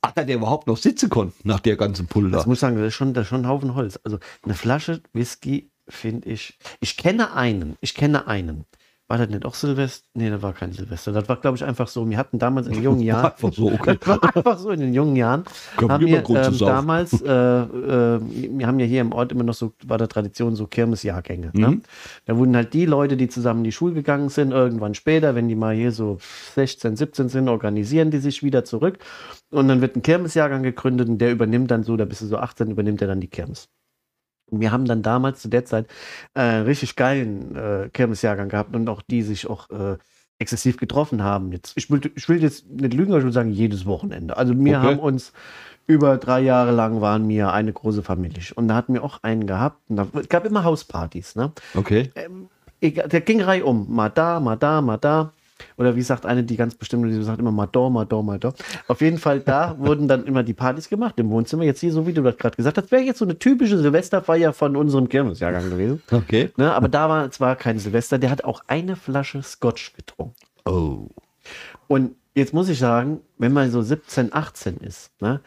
Ah, 0.00 0.08
Hat 0.16 0.28
er 0.28 0.34
überhaupt 0.34 0.66
noch 0.66 0.76
sitzen 0.76 1.10
können 1.10 1.32
nach 1.44 1.60
der 1.60 1.76
ganzen 1.76 2.06
Pulver? 2.06 2.36
Das 2.36 2.46
muss 2.46 2.56
ich 2.56 2.60
sagen, 2.60 2.76
das 2.76 2.86
ist, 2.88 2.94
schon, 2.94 3.14
das 3.14 3.22
ist 3.24 3.28
schon 3.28 3.42
ein 3.42 3.48
Haufen 3.48 3.74
Holz. 3.74 4.00
Also 4.02 4.18
eine 4.42 4.54
Flasche 4.54 5.02
Whisky 5.12 5.70
finde 5.88 6.28
ich. 6.30 6.58
Ich 6.80 6.96
kenne 6.96 7.34
einen. 7.34 7.76
Ich 7.80 7.94
kenne 7.94 8.26
einen. 8.26 8.64
War 9.06 9.18
das 9.18 9.28
nicht 9.28 9.44
auch 9.44 9.52
Silvester? 9.52 10.08
Nee, 10.14 10.30
das 10.30 10.40
war 10.40 10.54
kein 10.54 10.72
Silvester. 10.72 11.12
Das 11.12 11.28
war, 11.28 11.36
glaube 11.36 11.58
ich, 11.58 11.64
einfach 11.64 11.88
so. 11.88 12.08
Wir 12.08 12.16
hatten 12.16 12.38
damals 12.38 12.68
in 12.68 12.72
den 12.72 12.82
jungen 12.82 13.00
Jahren. 13.02 13.26
Einfach 13.26 13.52
so, 13.52 13.70
okay. 13.70 13.98
Das 14.00 14.08
war 14.22 14.36
einfach 14.36 14.58
so 14.58 14.70
in 14.70 14.80
den 14.80 14.94
jungen 14.94 15.14
Jahren. 15.14 15.44
Kommt 15.76 15.92
haben 15.92 16.06
wir 16.06 16.24
ähm, 16.26 16.58
damals, 16.58 17.20
äh, 17.20 17.28
äh, 17.28 18.20
wir 18.22 18.66
haben 18.66 18.80
ja 18.80 18.86
hier 18.86 19.02
im 19.02 19.12
Ort 19.12 19.32
immer 19.32 19.44
noch 19.44 19.52
so, 19.52 19.74
war 19.84 19.98
der 19.98 20.08
Tradition 20.08 20.56
so 20.56 20.66
Kirmesjahrgänge. 20.66 21.50
Ne? 21.52 21.68
Mhm. 21.68 21.82
Da 22.24 22.38
wurden 22.38 22.56
halt 22.56 22.72
die 22.72 22.86
Leute, 22.86 23.18
die 23.18 23.28
zusammen 23.28 23.60
in 23.60 23.64
die 23.64 23.72
Schule 23.72 23.92
gegangen 23.92 24.30
sind, 24.30 24.52
irgendwann 24.52 24.94
später, 24.94 25.34
wenn 25.34 25.48
die 25.48 25.54
mal 25.54 25.74
hier 25.74 25.92
so 25.92 26.16
16, 26.54 26.96
17 26.96 27.28
sind, 27.28 27.50
organisieren 27.50 28.10
die 28.10 28.18
sich 28.18 28.42
wieder 28.42 28.64
zurück. 28.64 29.00
Und 29.50 29.68
dann 29.68 29.82
wird 29.82 29.96
ein 29.96 30.02
Kirmesjahrgang 30.02 30.62
gegründet 30.62 31.10
und 31.10 31.18
der 31.18 31.30
übernimmt 31.30 31.70
dann 31.70 31.82
so, 31.82 31.94
da 31.98 32.06
bist 32.06 32.22
du 32.22 32.26
so 32.26 32.38
18, 32.38 32.70
übernimmt 32.70 33.02
er 33.02 33.08
dann 33.08 33.20
die 33.20 33.28
Kirmes. 33.28 33.68
Wir 34.50 34.72
haben 34.72 34.84
dann 34.84 35.02
damals 35.02 35.40
zu 35.40 35.48
der 35.48 35.64
Zeit 35.64 35.86
äh, 36.34 36.40
richtig 36.42 36.96
geilen 36.96 37.56
äh, 37.56 37.88
Kirmesjahrgang 37.92 38.48
gehabt 38.48 38.74
und 38.76 38.88
auch 38.88 39.02
die 39.02 39.22
sich 39.22 39.48
auch 39.48 39.70
äh, 39.70 39.96
exzessiv 40.38 40.76
getroffen 40.76 41.22
haben. 41.22 41.52
Jetzt, 41.52 41.72
ich, 41.76 41.90
will, 41.90 42.00
ich 42.16 42.28
will 42.28 42.42
jetzt 42.42 42.68
nicht 42.68 42.94
lügen, 42.94 43.12
aber 43.12 43.18
ich 43.20 43.24
will 43.24 43.32
sagen, 43.32 43.50
jedes 43.50 43.86
Wochenende. 43.86 44.36
Also 44.36 44.54
wir 44.58 44.78
Okay. 44.78 44.86
haben 44.88 44.98
uns 44.98 45.32
über 45.86 46.16
drei 46.18 46.40
Jahre 46.40 46.72
lang 46.72 47.00
waren 47.00 47.28
wir 47.28 47.52
eine 47.52 47.72
große 47.72 48.02
Familie. 48.02 48.42
Und 48.54 48.68
da 48.68 48.74
hatten 48.74 48.94
wir 48.94 49.04
auch 49.04 49.22
einen 49.22 49.46
gehabt. 49.46 49.78
Und 49.90 49.96
da, 49.96 50.08
es 50.18 50.28
gab 50.28 50.44
immer 50.46 50.64
Hauspartys. 50.64 51.36
Ne? 51.36 51.52
Okay. 51.74 52.10
egal, 52.80 53.08
der 53.08 53.20
ging 53.20 53.42
reihum. 53.42 53.86
Mal 53.94 54.10
da, 54.10 54.40
mal 54.40 54.56
da, 54.56 54.80
mal 54.82 54.96
da. 54.98 55.32
Oder 55.76 55.96
wie 55.96 56.02
sagt 56.02 56.26
eine, 56.26 56.44
die 56.44 56.56
ganz 56.56 56.74
bestimmt, 56.74 57.06
die 57.06 57.22
sagt 57.22 57.38
immer 57.38 57.66
da, 57.66 57.88
mal 57.88 58.04
da. 58.38 58.52
Auf 58.88 59.00
jeden 59.00 59.18
Fall, 59.18 59.40
da 59.40 59.76
wurden 59.78 60.08
dann 60.08 60.24
immer 60.24 60.42
die 60.42 60.54
Partys 60.54 60.88
gemacht 60.88 61.18
im 61.18 61.30
Wohnzimmer. 61.30 61.64
Jetzt 61.64 61.80
hier, 61.80 61.92
so 61.92 62.06
wie 62.06 62.12
du 62.12 62.22
das 62.22 62.36
gerade 62.36 62.56
gesagt 62.56 62.78
hast, 62.78 62.90
wäre 62.90 63.02
jetzt 63.02 63.18
so 63.18 63.24
eine 63.24 63.38
typische 63.38 63.78
Silvesterfeier 63.78 64.52
von 64.52 64.76
unserem 64.76 65.08
Kirmesjahrgang 65.08 65.70
gewesen. 65.70 66.02
Okay. 66.10 66.50
Ne? 66.56 66.72
Aber 66.72 66.88
da 66.88 67.08
war 67.08 67.30
zwar 67.30 67.56
kein 67.56 67.78
Silvester, 67.78 68.18
der 68.18 68.30
hat 68.30 68.44
auch 68.44 68.62
eine 68.66 68.96
Flasche 68.96 69.42
Scotch 69.42 69.94
getrunken. 69.94 70.34
Oh. 70.64 71.08
Und 71.86 72.16
jetzt 72.34 72.52
muss 72.52 72.68
ich 72.68 72.78
sagen, 72.78 73.20
wenn 73.38 73.52
man 73.52 73.70
so 73.70 73.82
17, 73.82 74.32
18 74.32 74.78
ist, 74.78 75.10
ne? 75.20 75.40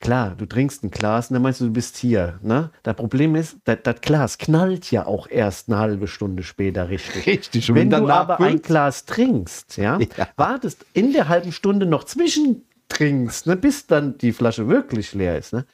Klar, 0.00 0.34
du 0.34 0.46
trinkst 0.46 0.82
ein 0.82 0.90
Glas 0.90 1.28
und 1.28 1.34
dann 1.34 1.42
meinst 1.42 1.60
du, 1.60 1.66
du 1.66 1.72
bist 1.72 1.98
hier. 1.98 2.38
Ne? 2.42 2.70
Das 2.82 2.96
Problem 2.96 3.34
ist, 3.34 3.58
das, 3.64 4.00
Glas 4.00 4.38
knallt 4.38 4.90
ja 4.90 5.04
auch 5.04 5.28
erst 5.28 5.68
eine 5.68 5.78
halbe 5.78 6.08
Stunde 6.08 6.42
später 6.42 6.88
richtig. 6.88 7.26
Richtig. 7.26 7.68
Und 7.70 7.76
Wenn 7.76 7.90
du 7.90 8.08
aber 8.08 8.40
ein 8.40 8.62
Glas 8.62 9.04
trinkst, 9.04 9.76
ja, 9.76 9.98
Ja. 10.16 10.28
wartest 10.36 10.86
in 10.94 11.12
der 11.12 11.28
halben 11.28 11.52
Stunde 11.52 11.84
noch 11.84 12.04
zwischentrinkst, 12.04 13.46
ne, 13.46 13.56
bis 13.56 13.86
dann 13.86 14.16
die 14.16 14.32
Flasche 14.32 14.68
wirklich 14.68 15.12
leer 15.12 15.36
ist. 15.38 15.52
Ne? 15.52 15.66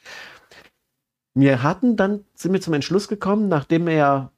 Wir 1.33 1.63
hatten 1.63 1.95
dann, 1.95 2.25
sind 2.35 2.51
wir 2.51 2.59
zum 2.59 2.73
Entschluss 2.73 3.07
gekommen, 3.07 3.47
nachdem 3.47 3.87
er, 3.87 4.31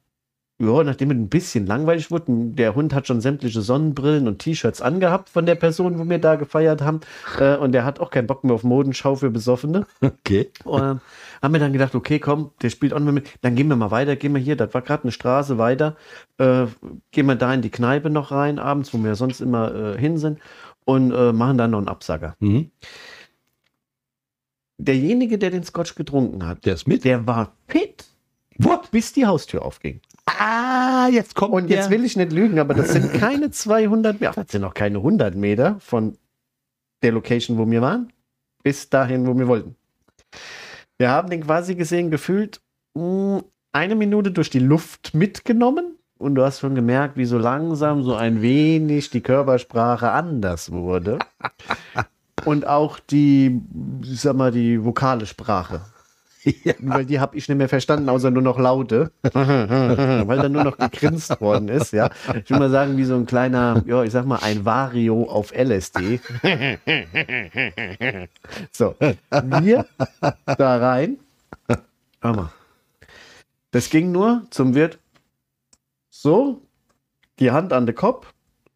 ja, 0.60 0.84
nachdem 0.84 1.10
es 1.10 1.16
ein 1.16 1.28
bisschen 1.30 1.66
langweilig 1.66 2.10
wurde, 2.10 2.26
der 2.28 2.74
Hund 2.74 2.94
hat 2.94 3.06
schon 3.06 3.20
sämtliche 3.22 3.62
Sonnenbrillen 3.62 4.28
und 4.28 4.38
T-Shirts 4.40 4.82
angehabt 4.82 5.30
von 5.30 5.46
der 5.46 5.54
Person, 5.54 5.98
wo 5.98 6.08
wir 6.08 6.18
da 6.18 6.36
gefeiert 6.36 6.82
haben, 6.82 7.00
äh, 7.38 7.56
und 7.56 7.72
der 7.72 7.84
hat 7.84 7.98
auch 7.98 8.10
keinen 8.10 8.26
Bock 8.26 8.44
mehr 8.44 8.54
auf 8.54 8.62
Modenschau 8.62 9.16
für 9.16 9.30
Besoffene. 9.30 9.86
Okay. 10.02 10.50
Und 10.64 10.82
ähm, 10.82 11.00
haben 11.42 11.52
wir 11.54 11.60
dann 11.60 11.72
gedacht, 11.72 11.94
okay, 11.94 12.18
komm, 12.18 12.50
der 12.62 12.68
spielt 12.70 12.92
auch 12.92 13.00
noch 13.00 13.10
mit. 13.12 13.28
Dann 13.40 13.54
gehen 13.56 13.68
wir 13.68 13.76
mal 13.76 13.90
weiter, 13.90 14.16
gehen 14.16 14.34
wir 14.34 14.40
hier, 14.40 14.54
das 14.56 14.74
war 14.74 14.82
gerade 14.82 15.04
eine 15.04 15.12
Straße 15.12 15.56
weiter, 15.58 15.96
äh, 16.38 16.66
gehen 17.10 17.26
wir 17.26 17.36
da 17.36 17.52
in 17.54 17.62
die 17.62 17.70
Kneipe 17.70 18.10
noch 18.10 18.30
rein, 18.30 18.58
abends, 18.58 18.92
wo 18.92 19.02
wir 19.02 19.14
sonst 19.14 19.40
immer 19.40 19.74
äh, 19.74 19.98
hin 19.98 20.18
sind, 20.18 20.38
und 20.84 21.10
äh, 21.12 21.32
machen 21.32 21.56
dann 21.58 21.70
noch 21.70 21.78
einen 21.78 21.88
Absager. 21.88 22.36
Mhm. 22.40 22.70
Derjenige, 24.78 25.38
der 25.38 25.50
den 25.50 25.64
Scotch 25.64 25.94
getrunken 25.94 26.46
hat, 26.46 26.64
Der 26.64 26.74
ist 26.74 26.86
mit. 26.88 27.04
der 27.04 27.26
war 27.26 27.52
fit, 27.68 28.04
What? 28.58 28.90
bis 28.90 29.12
die 29.12 29.26
Haustür 29.26 29.62
aufging. 29.64 30.00
Ah, 30.26 31.08
jetzt 31.10 31.34
kommt 31.34 31.52
Und 31.52 31.68
jetzt 31.68 31.90
will 31.90 32.04
ich 32.04 32.16
nicht 32.16 32.32
lügen, 32.32 32.58
aber 32.58 32.74
das 32.74 32.92
sind 32.92 33.12
keine 33.20 33.50
200 33.50 34.20
Meter, 34.20 34.32
das 34.34 34.52
sind 34.52 34.62
noch 34.62 34.74
keine 34.74 34.98
100 34.98 35.34
Meter 35.34 35.76
von 35.80 36.16
der 37.02 37.12
Location, 37.12 37.58
wo 37.58 37.68
wir 37.70 37.80
waren, 37.82 38.12
bis 38.62 38.88
dahin, 38.88 39.26
wo 39.26 39.36
wir 39.36 39.48
wollten. 39.48 39.76
Wir 40.98 41.10
haben 41.10 41.30
den 41.30 41.42
quasi 41.44 41.74
gesehen, 41.74 42.10
gefühlt 42.10 42.60
mh, 42.94 43.42
eine 43.72 43.94
Minute 43.94 44.30
durch 44.30 44.50
die 44.50 44.58
Luft 44.58 45.14
mitgenommen 45.14 45.96
und 46.18 46.34
du 46.34 46.44
hast 46.44 46.60
schon 46.60 46.74
gemerkt, 46.74 47.16
wie 47.16 47.24
so 47.24 47.38
langsam 47.38 48.02
so 48.02 48.14
ein 48.14 48.42
wenig 48.42 49.10
die 49.10 49.22
Körpersprache 49.22 50.10
anders 50.10 50.70
wurde. 50.70 51.18
Und 52.44 52.66
auch 52.66 52.98
die, 52.98 53.60
ich 54.02 54.20
sag 54.20 54.34
mal, 54.34 54.50
die 54.50 54.82
vokale 54.82 55.26
Sprache. 55.26 55.82
Ja. 56.64 56.74
Weil 56.78 57.04
die 57.04 57.20
habe 57.20 57.36
ich 57.36 57.48
nicht 57.48 57.58
mehr 57.58 57.68
verstanden, 57.68 58.08
außer 58.08 58.30
nur 58.30 58.42
noch 58.42 58.58
Laute. 58.58 59.12
Weil 59.22 60.38
da 60.38 60.48
nur 60.48 60.64
noch 60.64 60.78
gegrinst 60.78 61.40
worden 61.40 61.68
ist, 61.68 61.92
ja. 61.92 62.10
Ich 62.44 62.50
will 62.50 62.58
mal 62.58 62.70
sagen, 62.70 62.96
wie 62.96 63.04
so 63.04 63.14
ein 63.14 63.26
kleiner, 63.26 63.82
ja, 63.86 64.02
ich 64.02 64.12
sag 64.12 64.26
mal, 64.26 64.38
ein 64.42 64.64
Vario 64.64 65.24
auf 65.24 65.52
LSD. 65.52 66.20
So, 68.72 68.94
wir 69.30 69.86
da 70.46 70.76
rein. 70.76 71.18
Hör 72.20 72.36
mal. 72.36 72.52
Das 73.70 73.90
ging 73.90 74.12
nur 74.12 74.46
zum 74.50 74.74
Wirt 74.74 74.98
so, 76.10 76.60
die 77.38 77.50
Hand 77.50 77.72
an 77.72 77.86
den 77.86 77.94
Kopf 77.94 78.32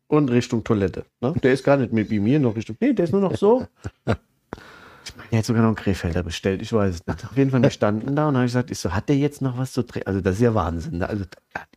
und 0.06 0.30
Richtung 0.30 0.64
Toilette. 0.64 1.04
Ne? 1.20 1.34
Der 1.42 1.52
ist 1.52 1.64
gar 1.64 1.76
nicht 1.76 1.92
mit 1.92 2.10
wie 2.10 2.20
mir 2.20 2.38
noch 2.38 2.56
Richtung. 2.56 2.76
Nee, 2.80 2.92
der 2.92 3.04
ist 3.04 3.12
nur 3.12 3.20
noch 3.20 3.36
so. 3.36 3.66
Ich 5.30 5.38
hat 5.38 5.44
sogar 5.44 5.62
noch 5.62 5.68
einen 5.68 5.76
Krefelder 5.76 6.22
bestellt, 6.22 6.62
ich 6.62 6.72
weiß 6.72 6.94
es 6.94 7.06
nicht. 7.06 7.24
Auf 7.24 7.36
jeden 7.36 7.50
Fall, 7.50 7.62
wir 7.62 7.70
standen 7.70 8.14
da 8.14 8.28
und 8.28 8.36
habe 8.36 8.46
ich 8.46 8.52
gesagt, 8.52 8.70
ich 8.70 8.78
so, 8.78 8.92
hat 8.92 9.08
der 9.08 9.16
jetzt 9.16 9.42
noch 9.42 9.58
was 9.58 9.72
zu 9.72 9.82
trinken? 9.82 10.06
Also, 10.06 10.20
das 10.20 10.36
ist 10.36 10.42
ja 10.42 10.54
Wahnsinn. 10.54 10.98
ne? 10.98 11.08
Also, 11.08 11.24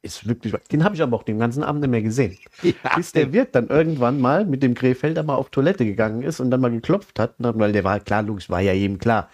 ist 0.02 0.28
wirklich, 0.28 0.54
den 0.72 0.84
habe 0.84 0.96
ich 0.96 1.02
aber 1.02 1.16
auch 1.16 1.24
den 1.24 1.40
ganzen 1.40 1.64
Abend 1.64 1.82
nicht 1.82 1.90
mehr 1.90 2.02
gesehen. 2.02 2.38
Ja, 2.62 2.74
Bis 2.96 3.12
der 3.12 3.34
Wirt 3.34 3.56
dann 3.56 3.68
irgendwann 3.68 4.20
mal 4.20 4.46
mit 4.46 4.62
dem 4.64 4.74
Krefelder 4.76 5.24
mal 5.24 5.36
auf 5.36 5.50
Toilette 5.50 5.86
gegangen 5.86 6.24
ist 6.24 6.40
und 6.40 6.52
dann 6.52 6.62
mal 6.62 6.72
geklopft 6.72 7.20
hat, 7.20 7.40
ne, 7.40 7.54
weil 7.56 7.72
der 7.72 7.84
war 7.84 8.00
klar, 8.00 8.22
logisch, 8.24 8.50
war 8.50 8.62
ja 8.62 8.74
jedem 8.74 9.00
klar. 9.00 9.30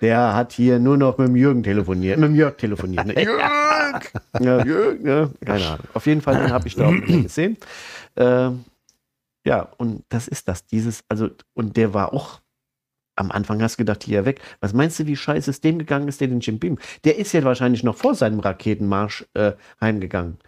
Der 0.00 0.34
hat 0.34 0.52
hier 0.52 0.78
nur 0.78 0.96
noch 0.98 1.16
mit 1.18 1.28
dem 1.28 1.36
Jürgen 1.36 1.62
telefoniert, 1.62 2.18
mit 2.18 2.28
dem 2.28 2.34
Jörg 2.36 2.56
telefoniert. 2.56 3.06
Ne? 3.06 3.14
Jörg! 3.22 4.12
Ja, 4.40 4.64
Jörg, 4.64 5.00
ja, 5.02 5.30
keine 5.44 5.66
Ahnung. 5.66 5.86
Auf 5.94 6.06
jeden 6.06 6.20
Fall, 6.20 6.38
den 6.38 6.52
habe 6.52 6.68
ich 6.68 6.74
da 6.76 6.86
auch 6.86 6.92
nicht 6.92 7.08
mehr 7.08 7.22
gesehen. 7.22 7.56
Ähm, 8.16 8.64
ja, 9.46 9.68
und 9.78 10.04
das 10.08 10.28
ist 10.28 10.48
das, 10.48 10.66
dieses, 10.66 11.02
also, 11.08 11.30
und 11.54 11.76
der 11.76 11.94
war 11.94 12.12
auch, 12.12 12.40
am 13.16 13.30
Anfang 13.30 13.60
hast 13.62 13.74
du 13.74 13.78
gedacht, 13.78 14.04
hier 14.04 14.24
weg. 14.24 14.40
Was 14.60 14.72
meinst 14.72 14.98
du, 15.00 15.06
wie 15.06 15.16
scheiße 15.16 15.50
es 15.50 15.60
dem 15.60 15.78
gegangen 15.78 16.06
ist, 16.08 16.20
der 16.20 16.28
den 16.28 16.40
Jim 16.40 16.58
Beam? 16.58 16.78
Der 17.04 17.18
ist 17.18 17.32
ja 17.32 17.42
wahrscheinlich 17.44 17.82
noch 17.82 17.96
vor 17.96 18.14
seinem 18.14 18.40
Raketenmarsch 18.40 19.24
äh, 19.34 19.52
heimgegangen. 19.80 20.38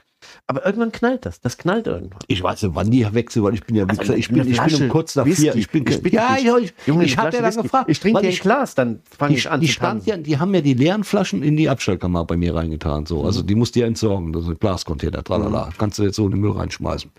Aber 0.48 0.66
irgendwann 0.66 0.90
knallt 0.90 1.24
das. 1.26 1.40
Das 1.40 1.58
knallt 1.58 1.86
irgendwann. 1.86 2.18
Ich 2.26 2.42
weiß 2.42 2.64
nicht, 2.64 2.74
wann 2.74 2.90
die 2.90 3.06
wechseln, 3.14 3.44
weil 3.44 3.54
ich 3.54 3.62
bin 3.64 3.76
ja, 3.76 3.84
wie 3.86 3.90
Also 3.90 4.00
gesagt, 4.00 4.18
ich 4.18 4.28
bin, 4.28 4.50
ich 4.50 4.60
bin 4.60 4.82
um 4.82 4.88
kurz 4.88 5.14
nach 5.14 5.24
Whisky. 5.24 5.42
vier. 5.42 5.54
Ich 5.56 5.70
bin, 5.70 5.86
Ich 5.86 6.12
ja, 6.12 6.34
dich. 6.34 6.44
ja, 6.44 6.58
ich, 6.58 6.74
Junge, 6.86 7.04
ich 7.04 7.16
hatte 7.16 7.36
Flasche 7.36 7.54
dann 7.54 7.62
gefragt. 7.62 7.88
Ich 7.88 8.00
trinke 8.00 8.18
ein 8.20 8.34
Glas, 8.34 8.74
dann 8.74 9.00
fange 9.16 9.36
ich 9.36 9.48
an 9.48 9.60
die, 9.60 9.68
zu 9.68 9.74
stand 9.74 10.00
tanzen. 10.00 10.08
ja, 10.08 10.16
die 10.16 10.38
haben 10.38 10.52
ja 10.54 10.60
die 10.60 10.74
leeren 10.74 11.04
Flaschen 11.04 11.44
in 11.44 11.56
die 11.56 11.68
Abstellkammer 11.68 12.24
bei 12.24 12.36
mir 12.36 12.52
reingetan. 12.54 13.06
So. 13.06 13.24
Also 13.24 13.42
die 13.42 13.54
musst 13.54 13.76
du 13.76 13.80
ja 13.80 13.86
entsorgen. 13.86 14.32
Das 14.32 14.42
ist 14.42 14.48
ein 14.48 14.58
Glascontainer, 14.58 15.22
tralala. 15.22 15.70
Kannst 15.78 16.00
du 16.00 16.02
jetzt 16.02 16.16
so 16.16 16.24
in 16.24 16.32
den 16.32 16.40
Müll 16.40 16.50
reinschmeißen. 16.50 17.12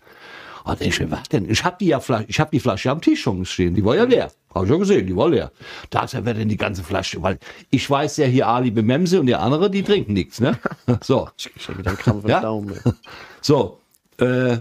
Und 0.63 0.81
ich, 0.81 1.11
was 1.11 1.29
denn? 1.29 1.49
Ich 1.49 1.63
habe 1.63 1.77
die 1.79 1.87
ja 1.87 1.99
Flasche, 1.99 2.25
ich 2.27 2.39
habe 2.39 2.51
die 2.51 2.59
Flasche 2.59 2.91
am 2.91 3.01
Tisch 3.01 3.21
schon 3.21 3.45
stehen. 3.45 3.75
Die 3.75 3.83
war 3.83 3.95
ja 3.95 4.03
leer. 4.03 4.31
Habe 4.53 4.65
ich 4.65 4.71
ja 4.71 4.77
gesehen, 4.77 5.07
die 5.07 5.15
war 5.15 5.29
leer. 5.29 5.51
Da 5.89 6.03
ist 6.03 6.13
ja 6.13 6.25
wer 6.25 6.33
denn 6.33 6.49
die 6.49 6.57
ganze 6.57 6.83
Flasche, 6.83 7.21
weil 7.21 7.39
ich 7.69 7.89
weiß 7.89 8.17
ja 8.17 8.25
hier 8.25 8.47
Ali 8.47 8.71
Bememse 8.71 9.19
und 9.19 9.27
der 9.27 9.41
andere, 9.41 9.69
die 9.69 9.83
trinken 9.83 10.13
nichts, 10.13 10.39
ne? 10.39 10.57
So. 11.01 11.29
Ich 11.37 11.51
schon 11.57 11.77
wieder 11.77 11.91
einen 11.91 11.99
Krampf 11.99 12.23
im 12.23 12.29
Ja? 12.29 12.41
Daumen. 12.41 12.79
So, 13.41 13.79
äh, 14.19 14.57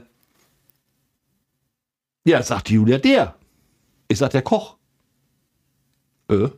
ja, 2.24 2.42
sagt 2.42 2.70
Julia, 2.70 2.98
der. 2.98 3.34
Ich 4.06 4.18
sag, 4.18 4.30
der 4.30 4.42
Koch. 4.42 4.76
Äh, 6.30 6.48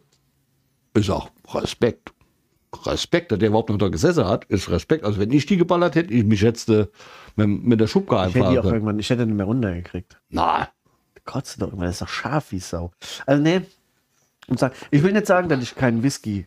ich 0.95 1.07
sag, 1.07 1.31
Respekt. 1.55 2.13
Respekt, 2.87 3.33
dass 3.33 3.39
der 3.39 3.49
überhaupt 3.49 3.71
noch 3.71 3.79
da 3.79 3.89
gesessen 3.89 4.27
hat, 4.27 4.45
ist 4.47 4.71
Respekt. 4.71 5.05
Also 5.05 5.19
wenn 5.19 5.31
ich 5.33 5.47
die 5.47 5.57
geballert 5.57 5.95
hätte, 5.95 6.13
ich 6.13 6.25
mich 6.25 6.41
jetzt 6.41 6.69
äh, 6.69 6.87
mit, 7.37 7.49
mit 7.49 7.81
der 7.81 7.87
Schubka 7.87 8.29
Ich 8.29 8.35
hätte 8.35 8.51
die 8.51 8.59
auch 8.59 8.65
irgendwann, 8.65 8.99
ich 8.99 9.11
hätte 9.11 9.27
nicht 9.27 9.37
mehr 9.37 9.47
runtergekriegt. 9.47 10.21
Na, 10.29 10.69
Kotzt 11.25 11.61
doch 11.61 11.69
irgendwann, 11.69 11.87
das 11.87 11.97
ist 11.97 12.03
doch 12.03 12.09
scharf 12.09 12.53
wie 12.53 12.59
Sau. 12.59 12.91
Also 13.27 13.43
nee, 13.43 13.61
ich 14.91 15.03
will 15.03 15.13
nicht 15.13 15.27
sagen, 15.27 15.49
dass 15.49 15.63
ich 15.63 15.77
keinen 15.77 16.03
Whisky 16.03 16.47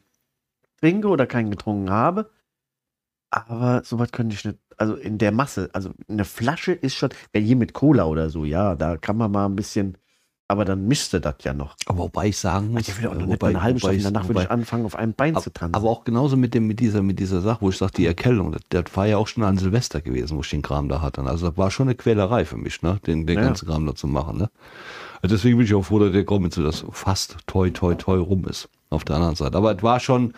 trinke 0.82 1.08
oder 1.08 1.26
keinen 1.26 1.52
getrunken 1.52 1.90
habe, 1.90 2.30
aber 3.30 3.84
sowas 3.86 4.12
könnte 4.12 4.36
ich 4.36 4.44
nicht, 4.44 4.58
also 4.78 4.96
in 4.96 5.18
der 5.18 5.32
Masse, 5.32 5.70
also 5.74 5.92
eine 6.10 6.26
Flasche 6.26 6.74
ist 6.74 6.96
schon, 6.96 7.10
wenn 7.32 7.46
hier 7.46 7.56
mit 7.56 7.74
Cola 7.74 8.06
oder 8.06 8.30
so, 8.30 8.44
ja, 8.44 8.76
da 8.76 8.98
kann 8.98 9.16
man 9.16 9.32
mal 9.32 9.46
ein 9.46 9.56
bisschen, 9.56 9.98
Aber 10.54 10.66
dann 10.66 10.88
mischte 10.88 11.20
das 11.20 11.36
ja 11.44 11.54
noch. 11.54 11.76
Aber 11.88 12.00
wobei 12.00 12.28
ich 12.28 12.38
sagen 12.38 12.72
muss, 12.72 12.88
ich 12.88 12.98
will 13.02 13.08
auch 13.10 13.16
noch 13.16 13.28
äh, 13.28 13.38
mal 13.40 13.48
eine 13.50 13.62
halbe 13.64 13.82
wobei 13.82 13.94
Stunde 14.00 14.04
danach 14.12 14.28
würde 14.28 14.36
wobei- 14.36 14.44
ich 14.44 14.52
anfangen, 14.52 14.86
auf 14.86 14.96
einem 14.96 15.14
Bein 15.14 15.36
zu 15.38 15.50
tanzen. 15.52 15.76
Aber 15.76 15.90
auch 15.90 16.04
genauso 16.04 16.38
mit, 16.38 16.54
dem, 16.54 16.68
mit, 16.68 16.80
dieser, 16.80 17.02
mit 17.02 17.20
dieser 17.20 17.42
Sache, 17.42 17.58
wo 17.62 17.70
ich 17.70 17.78
sage, 17.78 17.94
die 17.98 18.06
Erkältung, 18.06 18.52
das, 18.52 18.62
das 18.70 18.86
war 18.96 19.08
ja 19.08 19.18
auch 19.18 19.28
schon 19.28 19.44
an 19.44 19.58
Silvester 19.58 20.00
gewesen, 20.02 20.38
wo 20.38 20.42
ich 20.42 20.50
den 20.50 20.62
Kram 20.62 20.88
da 20.90 21.02
hatte. 21.02 21.22
Also 21.24 21.50
das 21.50 21.58
war 21.58 21.72
schon 21.72 21.88
eine 21.88 21.96
Quälerei 21.96 22.46
für 22.46 22.58
mich, 22.58 22.82
ne? 22.82 23.00
den, 23.08 23.26
den 23.28 23.38
Ja. 23.40 23.44
ganzen 23.46 23.68
Kram 23.68 23.86
da 23.86 23.96
zu 23.96 24.08
machen. 24.08 24.38
Ne? 24.38 24.50
Also 25.22 25.36
Deswegen 25.36 25.58
bin 25.58 25.66
ich 25.66 25.74
auch 25.74 25.84
froh, 25.84 26.00
dass 26.00 26.12
der 26.12 26.26
so 26.52 26.64
das 26.64 26.86
fast 26.92 27.38
toi 27.48 27.70
toi 27.70 27.96
toi 27.96 28.18
rum 28.20 28.46
ist 28.46 28.70
auf 28.90 29.04
der 29.04 29.16
anderen 29.16 29.36
Seite. 29.36 29.58
Aber 29.58 29.76
es 29.76 29.82
war 29.82 30.00
schon, 30.00 30.34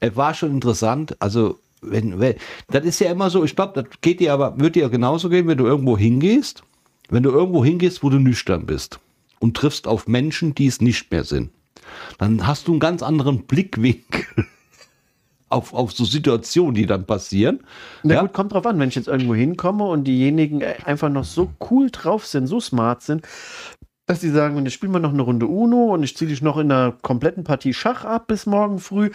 es 0.00 0.16
war 0.16 0.34
schon 0.34 0.50
interessant. 0.52 1.16
Also 1.20 1.58
wenn, 1.82 2.18
wenn 2.20 2.34
das 2.68 2.84
ist 2.84 3.00
ja 3.00 3.10
immer 3.10 3.28
so, 3.30 3.44
ich 3.44 3.56
glaube, 3.56 3.82
das 3.82 3.90
geht 4.00 4.20
dir 4.20 4.32
aber, 4.32 4.58
wird 4.58 4.76
dir 4.76 4.88
genauso 4.88 5.28
gehen, 5.28 5.46
wenn 5.48 5.58
du 5.58 5.66
irgendwo 5.66 5.98
hingehst, 5.98 6.62
wenn 7.08 7.22
du 7.24 7.30
irgendwo 7.30 7.64
hingehst, 7.64 8.02
wo 8.02 8.08
du 8.10 8.18
nüchtern 8.18 8.66
bist 8.66 9.00
und 9.40 9.56
triffst 9.56 9.88
auf 9.88 10.06
Menschen, 10.06 10.54
die 10.54 10.66
es 10.66 10.80
nicht 10.80 11.10
mehr 11.10 11.24
sind, 11.24 11.50
dann 12.18 12.46
hast 12.46 12.68
du 12.68 12.72
einen 12.72 12.80
ganz 12.80 13.02
anderen 13.02 13.46
Blickwinkel 13.46 14.24
auf, 15.48 15.74
auf 15.74 15.92
so 15.92 16.04
Situationen, 16.04 16.74
die 16.74 16.86
dann 16.86 17.06
passieren. 17.06 17.60
Na 18.04 18.14
ja? 18.14 18.20
gut, 18.20 18.32
kommt 18.32 18.52
drauf 18.52 18.66
an, 18.66 18.78
wenn 18.78 18.88
ich 18.88 18.94
jetzt 18.94 19.08
irgendwo 19.08 19.34
hinkomme 19.34 19.84
und 19.84 20.04
diejenigen 20.04 20.60
äh, 20.60 20.76
einfach 20.84 21.08
noch 21.08 21.24
so 21.24 21.50
cool 21.70 21.90
drauf 21.90 22.26
sind, 22.26 22.46
so 22.46 22.60
smart 22.60 23.02
sind, 23.02 23.26
dass 24.06 24.20
die 24.20 24.30
sagen, 24.30 24.62
jetzt 24.64 24.74
spielen 24.74 24.92
wir 24.92 25.00
noch 25.00 25.12
eine 25.12 25.22
Runde 25.22 25.46
Uno 25.46 25.94
und 25.94 26.02
ich 26.02 26.16
ziehe 26.16 26.28
dich 26.28 26.42
noch 26.42 26.58
in 26.58 26.70
einer 26.70 26.92
kompletten 26.92 27.44
Partie 27.44 27.74
Schach 27.74 28.04
ab 28.04 28.26
bis 28.28 28.46
morgen 28.46 28.78
früh, 28.78 29.10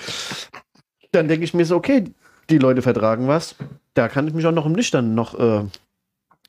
dann 1.11 1.27
denke 1.27 1.45
ich 1.45 1.53
mir 1.53 1.65
so, 1.65 1.75
okay, 1.75 2.05
die 2.49 2.57
Leute 2.57 2.81
vertragen 2.81 3.27
was. 3.27 3.55
Da 3.93 4.07
kann 4.07 4.27
ich 4.27 4.33
mich 4.33 4.45
auch 4.45 4.51
noch 4.51 4.65
im 4.65 4.73
Nüchtern 4.73 5.15
noch 5.15 5.39
äh, 5.39 5.63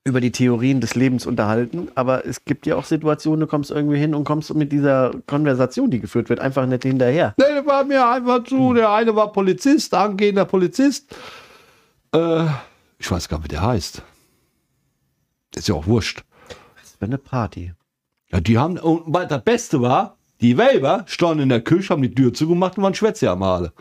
über 0.07 0.21
die 0.21 0.31
Theorien 0.31 0.81
des 0.81 0.95
Lebens 0.95 1.27
unterhalten. 1.27 1.89
Aber 1.97 2.25
es 2.25 2.45
gibt 2.45 2.65
ja 2.65 2.77
auch 2.77 2.85
Situationen, 2.85 3.41
du 3.41 3.47
kommst 3.49 3.73
irgendwie 3.73 3.99
hin 3.99 4.15
und 4.15 4.23
kommst 4.23 4.55
mit 4.55 4.71
dieser 4.71 5.11
Konversation, 5.27 5.91
die 5.91 5.99
geführt 5.99 6.29
wird, 6.29 6.39
einfach 6.39 6.65
nicht 6.65 6.85
hinterher. 6.85 7.35
Nee, 7.37 7.45
der 7.55 7.67
war 7.67 7.83
mir 7.83 8.09
einfach 8.09 8.45
zu. 8.45 8.73
Der 8.73 8.91
eine 8.93 9.17
war 9.17 9.33
Polizist, 9.33 9.93
angehender 9.93 10.45
Polizist. 10.45 11.13
Äh, 12.15 12.45
ich 12.99 13.11
weiß 13.11 13.29
gar 13.29 13.39
nicht, 13.39 13.47
wie 13.47 13.49
der 13.49 13.63
heißt. 13.63 14.03
Ist 15.57 15.69
ja 15.69 15.75
auch 15.75 15.87
wurscht. 15.89 16.23
Das 16.81 17.01
wäre 17.01 17.11
eine 17.11 17.19
Party. 17.19 17.73
Ja, 18.31 18.41
die 18.41 18.59
haben, 18.59 18.79
und 18.79 19.03
weil 19.07 19.27
das 19.27 19.43
Beste 19.43 19.81
war, 19.81 20.19
die 20.41 20.57
Weiber 20.57 21.05
standen 21.09 21.45
in 21.45 21.49
der 21.49 21.63
Küche, 21.63 21.93
haben 21.93 22.03
die 22.03 22.15
Tür 22.15 22.33
zugemacht 22.33 22.79
und 22.79 22.85
waren 22.85 22.95
Schwätze 22.95 23.29
am 23.29 23.41
Male. 23.41 23.73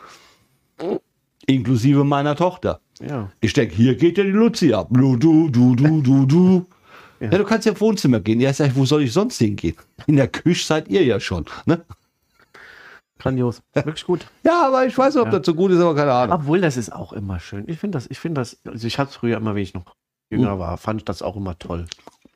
Inklusive 1.47 2.03
meiner 2.03 2.35
Tochter. 2.35 2.79
Ja. 3.01 3.29
Ich 3.41 3.53
denke, 3.53 3.75
hier 3.75 3.95
geht 3.95 4.17
ja 4.17 4.23
die 4.23 4.29
Luzi 4.31 4.73
ab. 4.73 4.87
Du, 4.91 5.15
du, 5.17 5.49
du, 5.49 5.75
du, 5.75 6.01
du, 6.01 6.25
du. 6.25 6.65
Ja. 7.19 7.29
Ja. 7.31 7.37
du 7.37 7.43
kannst 7.43 7.65
ja 7.65 7.71
im 7.73 7.79
Wohnzimmer 7.79 8.19
gehen. 8.19 8.39
Ja, 8.39 8.49
ich 8.49 8.57
sag, 8.57 8.75
wo 8.75 8.85
soll 8.85 9.03
ich 9.03 9.13
sonst 9.13 9.37
hingehen? 9.37 9.75
In 10.07 10.15
der 10.17 10.27
Küche 10.27 10.65
seid 10.65 10.87
ihr 10.89 11.03
ja 11.03 11.19
schon. 11.19 11.45
Ne? 11.65 11.81
Grandios. 13.19 13.61
Wirklich 13.73 14.05
gut. 14.05 14.25
Ja, 14.43 14.67
aber 14.67 14.85
ich 14.85 14.97
weiß 14.97 15.15
nicht, 15.15 15.21
ob 15.21 15.31
Ja. 15.31 15.39
das 15.39 15.45
so 15.45 15.53
gut 15.55 15.71
ist, 15.71 15.79
aber 15.79 15.95
keine 15.95 16.11
Ahnung. 16.13 16.35
Obwohl, 16.41 16.61
das 16.61 16.77
ist 16.77 16.91
auch 16.91 17.13
immer 17.13 17.39
schön. 17.39 17.63
Ich 17.67 17.79
finde 17.79 17.97
das, 17.97 18.07
ich 18.09 18.19
finde 18.19 18.41
das, 18.41 18.57
also 18.65 18.85
ich 18.85 18.99
hatte 18.99 19.11
es 19.11 19.15
früher 19.15 19.37
immer, 19.37 19.55
wie 19.55 19.61
ich 19.61 19.73
noch 19.73 19.95
jünger 20.29 20.59
war, 20.59 20.77
fand 20.77 21.01
ich 21.01 21.05
das 21.05 21.21
auch 21.21 21.35
immer 21.35 21.57
toll. 21.57 21.85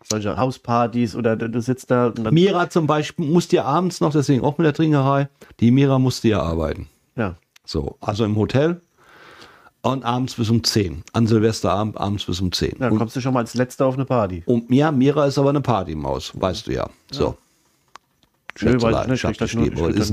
Solche 0.04 0.38
Hauspartys 0.38 1.16
oder 1.16 1.36
du, 1.36 1.62
sitzt 1.62 1.92
da 1.92 2.14
Mira 2.32 2.70
zum 2.70 2.88
Beispiel 2.88 3.26
musste 3.28 3.58
ja 3.58 3.66
abends 3.66 4.00
noch, 4.00 4.12
deswegen 4.12 4.44
auch 4.44 4.58
mit 4.58 4.66
der 4.66 4.74
Trinkerei, 4.74 5.28
die 5.60 5.72
Mira 5.72 6.00
musste 6.00 6.30
ja 6.30 6.42
arbeiten. 6.42 6.88
ja. 7.16 7.36
So, 7.66 7.98
also 8.02 8.26
im 8.26 8.36
Hotel 8.36 8.82
und 9.82 10.04
abends 10.04 10.36
bis 10.36 10.50
um 10.50 10.64
10. 10.64 11.04
An 11.14 11.28
Silvesterabend 11.28 11.98
abends 11.98 12.26
bis 12.26 12.42
um 12.42 12.52
10. 12.52 12.76
Dann 12.80 12.92
und, 12.94 12.98
kommst 13.00 13.16
du 13.16 13.22
schon 13.22 13.34
mal 13.34 13.42
als 13.42 13.54
Letzter 13.54 13.86
auf 13.86 13.96
eine 13.96 14.06
Party. 14.06 14.44
und 14.46 14.70
ja, 14.72 14.92
Mira 14.92 15.26
ist 15.26 15.38
aber 15.38 15.50
eine 15.50 15.62
Partymaus, 15.62 16.34
weißt 16.40 16.68
du 16.68 16.74
ja. 16.74 16.90
So. 17.12 17.38
Nö, 18.62 18.72
Schätzelein, 18.72 19.10
weiß 19.10 19.18
ich 19.18 19.24
nicht, 19.24 19.42
das 19.42 19.54
nur- 19.54 19.68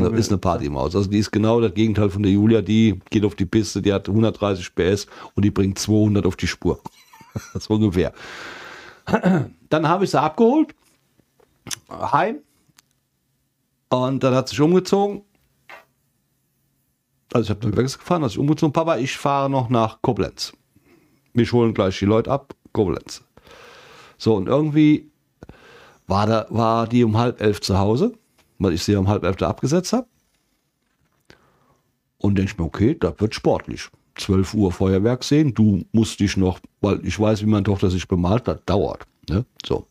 aber 0.06 0.10
eine, 0.10 0.18
ist 0.18 0.28
eine 0.28 0.38
Partymaus. 0.38 0.94
Also 0.94 1.10
die 1.10 1.18
ist 1.18 1.32
genau 1.32 1.60
das 1.60 1.74
Gegenteil 1.74 2.10
von 2.10 2.22
der 2.22 2.30
Julia, 2.30 2.62
die 2.62 3.00
geht 3.10 3.24
auf 3.24 3.34
die 3.34 3.46
Piste, 3.46 3.82
die 3.82 3.92
hat 3.92 4.08
130 4.08 4.72
PS 4.74 5.06
und 5.34 5.44
die 5.44 5.50
bringt 5.50 5.78
200 5.80 6.24
auf 6.26 6.36
die 6.36 6.46
Spur. 6.46 6.78
so 7.58 7.74
ungefähr. 7.74 8.12
Dann 9.68 9.88
habe 9.88 10.04
ich 10.04 10.10
sie 10.10 10.20
abgeholt, 10.20 10.74
heim 11.90 12.36
und 13.88 14.22
dann 14.22 14.34
hat 14.34 14.48
sie 14.48 14.54
sich 14.54 14.60
umgezogen. 14.60 15.22
Also 17.36 17.44
ich 17.44 17.50
habe 17.50 17.60
dann 17.60 17.76
weggefahren, 17.76 18.22
als 18.22 18.32
ich 18.32 18.38
umgezogen 18.38 18.72
Papa, 18.72 18.96
ich 18.96 19.18
fahre 19.18 19.50
noch 19.50 19.68
nach 19.68 20.00
Koblenz. 20.00 20.54
Mich 21.34 21.52
holen 21.52 21.74
gleich 21.74 21.98
die 21.98 22.06
Leute 22.06 22.30
ab, 22.30 22.54
Koblenz. 22.72 23.22
So, 24.16 24.34
und 24.36 24.48
irgendwie 24.48 25.10
war, 26.06 26.26
da, 26.26 26.46
war 26.48 26.86
die 26.86 27.04
um 27.04 27.18
halb 27.18 27.42
elf 27.42 27.60
zu 27.60 27.78
Hause, 27.78 28.14
weil 28.58 28.72
ich 28.72 28.82
sie 28.82 28.96
um 28.96 29.06
halb 29.06 29.22
elf 29.22 29.36
da 29.36 29.50
abgesetzt 29.50 29.92
habe. 29.92 30.06
Und 32.16 32.38
denke 32.38 32.52
ich 32.52 32.58
mir, 32.58 32.64
okay, 32.64 32.96
das 32.98 33.12
wird 33.18 33.34
sportlich. 33.34 33.90
12 34.14 34.54
Uhr 34.54 34.72
Feuerwerk 34.72 35.22
sehen, 35.22 35.52
du 35.52 35.84
musst 35.92 36.20
dich 36.20 36.38
noch, 36.38 36.58
weil 36.80 37.04
ich 37.04 37.20
weiß, 37.20 37.42
wie 37.42 37.46
meine 37.46 37.64
Tochter 37.64 37.90
sich 37.90 38.08
bemalt, 38.08 38.48
das 38.48 38.60
dauert. 38.64 39.06
Ne? 39.28 39.44
So. 39.62 39.86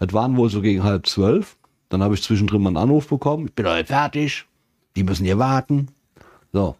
Es 0.00 0.12
waren 0.12 0.36
wohl 0.36 0.50
so 0.50 0.60
gegen 0.60 0.82
halb 0.82 1.06
zwölf. 1.06 1.56
Dann 1.90 2.02
habe 2.02 2.14
ich 2.14 2.24
zwischendrin 2.24 2.60
mal 2.60 2.70
einen 2.70 2.76
Anruf 2.78 3.06
bekommen, 3.06 3.46
ich 3.46 3.54
bin 3.54 3.68
heute 3.68 3.86
fertig, 3.86 4.46
die 4.96 5.04
müssen 5.04 5.24
hier 5.24 5.38
warten. 5.38 5.86
So. 6.52 6.76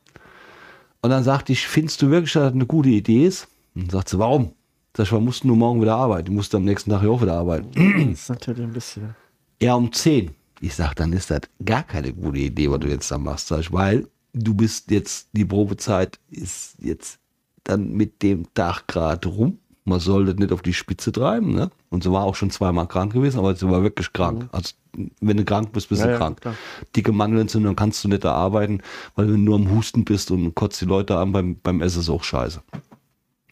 Und 1.01 1.11
dann 1.11 1.25
sagte 1.25 1.53
ich, 1.53 1.67
findest 1.67 2.01
du 2.03 2.11
wirklich, 2.11 2.33
dass 2.33 2.45
das 2.45 2.53
eine 2.53 2.67
gute 2.67 2.91
Idee 2.91 3.27
ist? 3.27 3.49
Und 3.75 3.91
sagt 3.91 4.11
sie, 4.11 4.19
warum? 4.19 4.53
Sag 4.97 5.07
ich, 5.07 5.13
wir 5.13 5.21
mussten 5.21 5.49
nur 5.49 5.57
morgen 5.57 5.81
wieder 5.81 5.97
arbeiten. 5.97 6.27
Die 6.27 6.33
musste 6.33 6.59
am 6.59 6.65
nächsten 6.65 6.91
Tag 6.91 7.03
ja 7.03 7.09
auch 7.09 7.23
wieder 7.23 7.35
arbeiten. 7.35 7.71
Das 8.09 8.21
ist 8.21 8.29
natürlich 8.29 8.63
ein 8.63 8.73
bisschen. 8.73 9.15
Ja, 9.61 9.75
um 9.75 9.91
10. 9.93 10.31
Ich 10.61 10.75
sag, 10.75 10.95
dann 10.95 11.13
ist 11.13 11.31
das 11.31 11.41
gar 11.65 11.83
keine 11.83 12.13
gute 12.13 12.39
Idee, 12.39 12.71
was 12.71 12.81
du 12.81 12.89
jetzt 12.89 13.11
da 13.11 13.19
machst, 13.19 13.49
sag 13.49 13.61
ich, 13.61 13.73
weil 13.73 14.07
du 14.33 14.55
bist 14.55 14.91
jetzt, 14.91 15.29
die 15.33 15.45
Probezeit 15.45 16.19
ist 16.31 16.77
jetzt 16.79 17.19
dann 17.65 17.93
mit 17.93 18.23
dem 18.23 18.53
Tag 18.55 18.87
gerade 18.87 19.29
rum. 19.29 19.59
Man 19.85 19.99
soll 19.99 20.27
das 20.27 20.37
nicht 20.37 20.53
auf 20.53 20.63
die 20.63 20.75
Spitze 20.75 21.11
treiben, 21.11 21.55
ne? 21.55 21.71
Und 21.91 22.05
sie 22.05 22.13
war 22.13 22.23
auch 22.25 22.37
schon 22.37 22.51
zweimal 22.51 22.87
krank 22.87 23.13
gewesen, 23.13 23.39
aber 23.41 23.55
sie 23.57 23.69
war 23.69 23.83
wirklich 23.83 24.13
krank. 24.13 24.49
Also, 24.53 24.75
wenn 25.21 25.37
du 25.37 25.45
krank 25.45 25.73
bist, 25.73 25.89
bist 25.89 26.01
Ja, 26.03 26.07
du 26.07 26.13
ja, 26.13 26.19
krank. 26.19 26.41
klar. 26.41 26.55
Dicke 26.95 27.11
Mandelentzündung, 27.11 27.71
dann 27.71 27.77
kannst 27.77 28.05
du 28.05 28.09
nicht 28.09 28.23
da 28.25 28.33
arbeiten, 28.33 28.81
weil 29.17 29.27
wenn 29.27 29.35
du 29.35 29.41
nur 29.41 29.57
am 29.57 29.71
Husten 29.71 30.05
bist 30.05 30.31
und 30.31 30.55
kotzt 30.55 30.81
die 30.81 30.85
Leute 30.85 31.19
an 31.19 31.33
beim, 31.33 31.57
beim 31.61 31.81
Essen, 31.83 32.01
ist 32.01 32.11
auch 32.11 32.23
scheiße. 32.23 32.63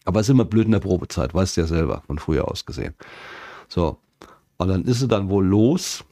Aber 0.05 0.21
es 0.21 0.27
ist 0.27 0.31
immer 0.31 0.45
blöd 0.45 0.65
in 0.65 0.71
der 0.71 0.79
Probezeit, 0.79 1.33
weißt 1.33 1.57
du 1.57 1.61
ja 1.61 1.67
selber, 1.67 2.01
von 2.07 2.17
früher 2.17 2.47
aus 2.49 2.65
gesehen. 2.65 2.93
So. 3.67 3.97
Und 4.57 4.67
dann 4.69 4.85
ist 4.85 4.99
sie 4.99 5.07
dann 5.09 5.29
wohl 5.29 5.45
los 5.45 6.03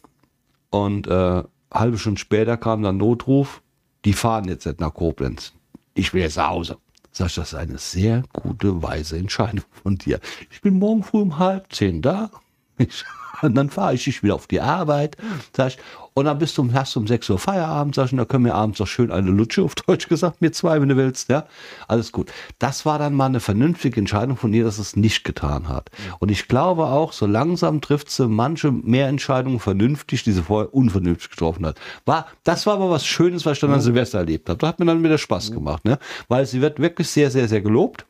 und 0.69 1.08
äh, 1.08 1.43
halbe 1.73 1.97
Stunde 1.97 2.19
später 2.19 2.58
kam 2.58 2.82
dann 2.84 2.97
Notruf, 2.97 3.62
die 4.05 4.13
fahren 4.13 4.47
jetzt 4.49 4.65
nicht 4.65 4.79
nach 4.82 4.93
Koblenz. 4.93 5.53
Ich 5.93 6.13
will 6.13 6.21
jetzt 6.23 6.38
nach 6.38 6.49
Hause. 6.49 6.77
Sag 7.12 7.28
ich, 7.28 7.36
das 7.36 7.54
ist 7.54 7.60
eine 7.60 7.78
sehr 7.78 8.24
gute, 8.34 8.82
weise 8.82 9.17
Entscheidung 9.17 9.65
von 9.84 9.98
dir. 9.98 10.19
Ich 10.52 10.62
bin 10.62 10.80
morgen 10.80 11.04
früh 11.04 11.22
um 11.22 11.39
halb 11.39 11.74
zehn 11.74 12.02
da. 12.02 12.30
Ich, 12.78 13.04
und 13.41 13.56
dann 13.56 13.69
fahre 13.69 13.93
ich 13.93 14.04
dich 14.04 14.23
wieder 14.23 14.36
auf 14.36 14.47
die 14.47 14.62
Arbeit. 14.62 15.17
Sag 15.56 15.69
ich, 15.69 15.78
und 16.19 16.25
dann 16.25 16.38
bist 16.38 16.58
du, 16.58 16.69
hast 16.73 16.95
du 16.95 16.99
um 16.99 17.08
6 17.08 17.30
Uhr 17.30 17.39
Feierabend, 17.39 17.95
sag 17.95 18.08
ich, 18.08 18.12
und 18.12 18.17
dann 18.17 18.28
können 18.28 18.43
wir 18.43 18.56
abends 18.56 18.80
noch 18.80 18.88
schön 18.88 19.10
eine 19.10 19.32
Lutsche, 19.32 19.63
auf 19.63 19.75
Deutsch 19.75 20.10
gesagt, 20.10 20.41
mir 20.41 20.52
zwei, 20.52 20.82
wenn 20.82 20.89
du 20.89 20.97
willst. 20.97 21.30
Ja, 21.30 21.45
alles 21.88 22.12
gut. 22.12 22.30
Das 22.58 22.86
war 22.86 22.99
dann 22.99 23.13
mal 23.13 23.28
eine 23.28 23.39
vernünftige 23.39 23.99
Entscheidung 23.99 24.36
von 24.36 24.54
ihr, 24.54 24.65
dass 24.65 24.80
es 24.80 24.97
nicht 24.97 25.23
getan 25.23 25.69
hat. 25.69 25.89
Und 26.19 26.30
ich 26.30 26.49
glaube 26.49 26.88
auch, 26.88 27.13
so 27.13 27.25
langsam 27.25 27.80
trifft 27.80 28.10
sie 28.10 28.28
manche 28.28 28.71
mehr 28.71 29.08
Entscheidungen 29.08 29.60
vernünftig, 29.60 30.23
die 30.23 30.34
sie 30.34 30.43
vorher 30.43 30.73
unvernünftig 30.73 31.30
getroffen 31.30 31.65
hat. 31.65 31.80
War, 32.06 32.28
das 32.43 32.65
war 32.65 32.73
aber 32.73 32.89
was 32.89 33.06
Schönes, 33.06 33.45
was 33.45 33.54
ich 33.54 33.62
dann 33.62 33.71
an 33.71 33.80
Silvester 33.80 34.17
erlebt 34.17 34.49
habe. 34.49 34.60
Das 34.60 34.67
hat 34.67 34.80
mir 34.80 34.86
dann 34.88 35.04
wieder 35.04 35.17
Spaß 35.17 35.52
gemacht, 35.54 35.86
ne? 35.86 35.99
Weil 36.28 36.45
sie 36.45 36.60
wird 36.60 36.80
wirklich 36.80 37.08
sehr, 37.08 37.32
sehr, 37.32 37.47
sehr 37.47 37.62
gelobt 37.62 38.06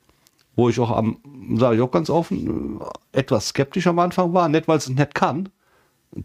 wo 0.60 0.69
ich 0.69 0.80
auch 0.80 0.91
am, 0.91 1.17
sage 1.56 1.78
ich 1.78 1.82
auch 1.82 1.91
ganz 1.91 2.10
offen, 2.10 2.80
etwas 3.12 3.50
skeptisch 3.50 3.88
am 3.88 4.00
Anfang 4.00 4.34
war. 4.34 4.50
Nicht, 4.50 4.67
weil 4.67 4.78
es 4.78 4.89
nicht 4.89 5.15
kann. 5.15 5.50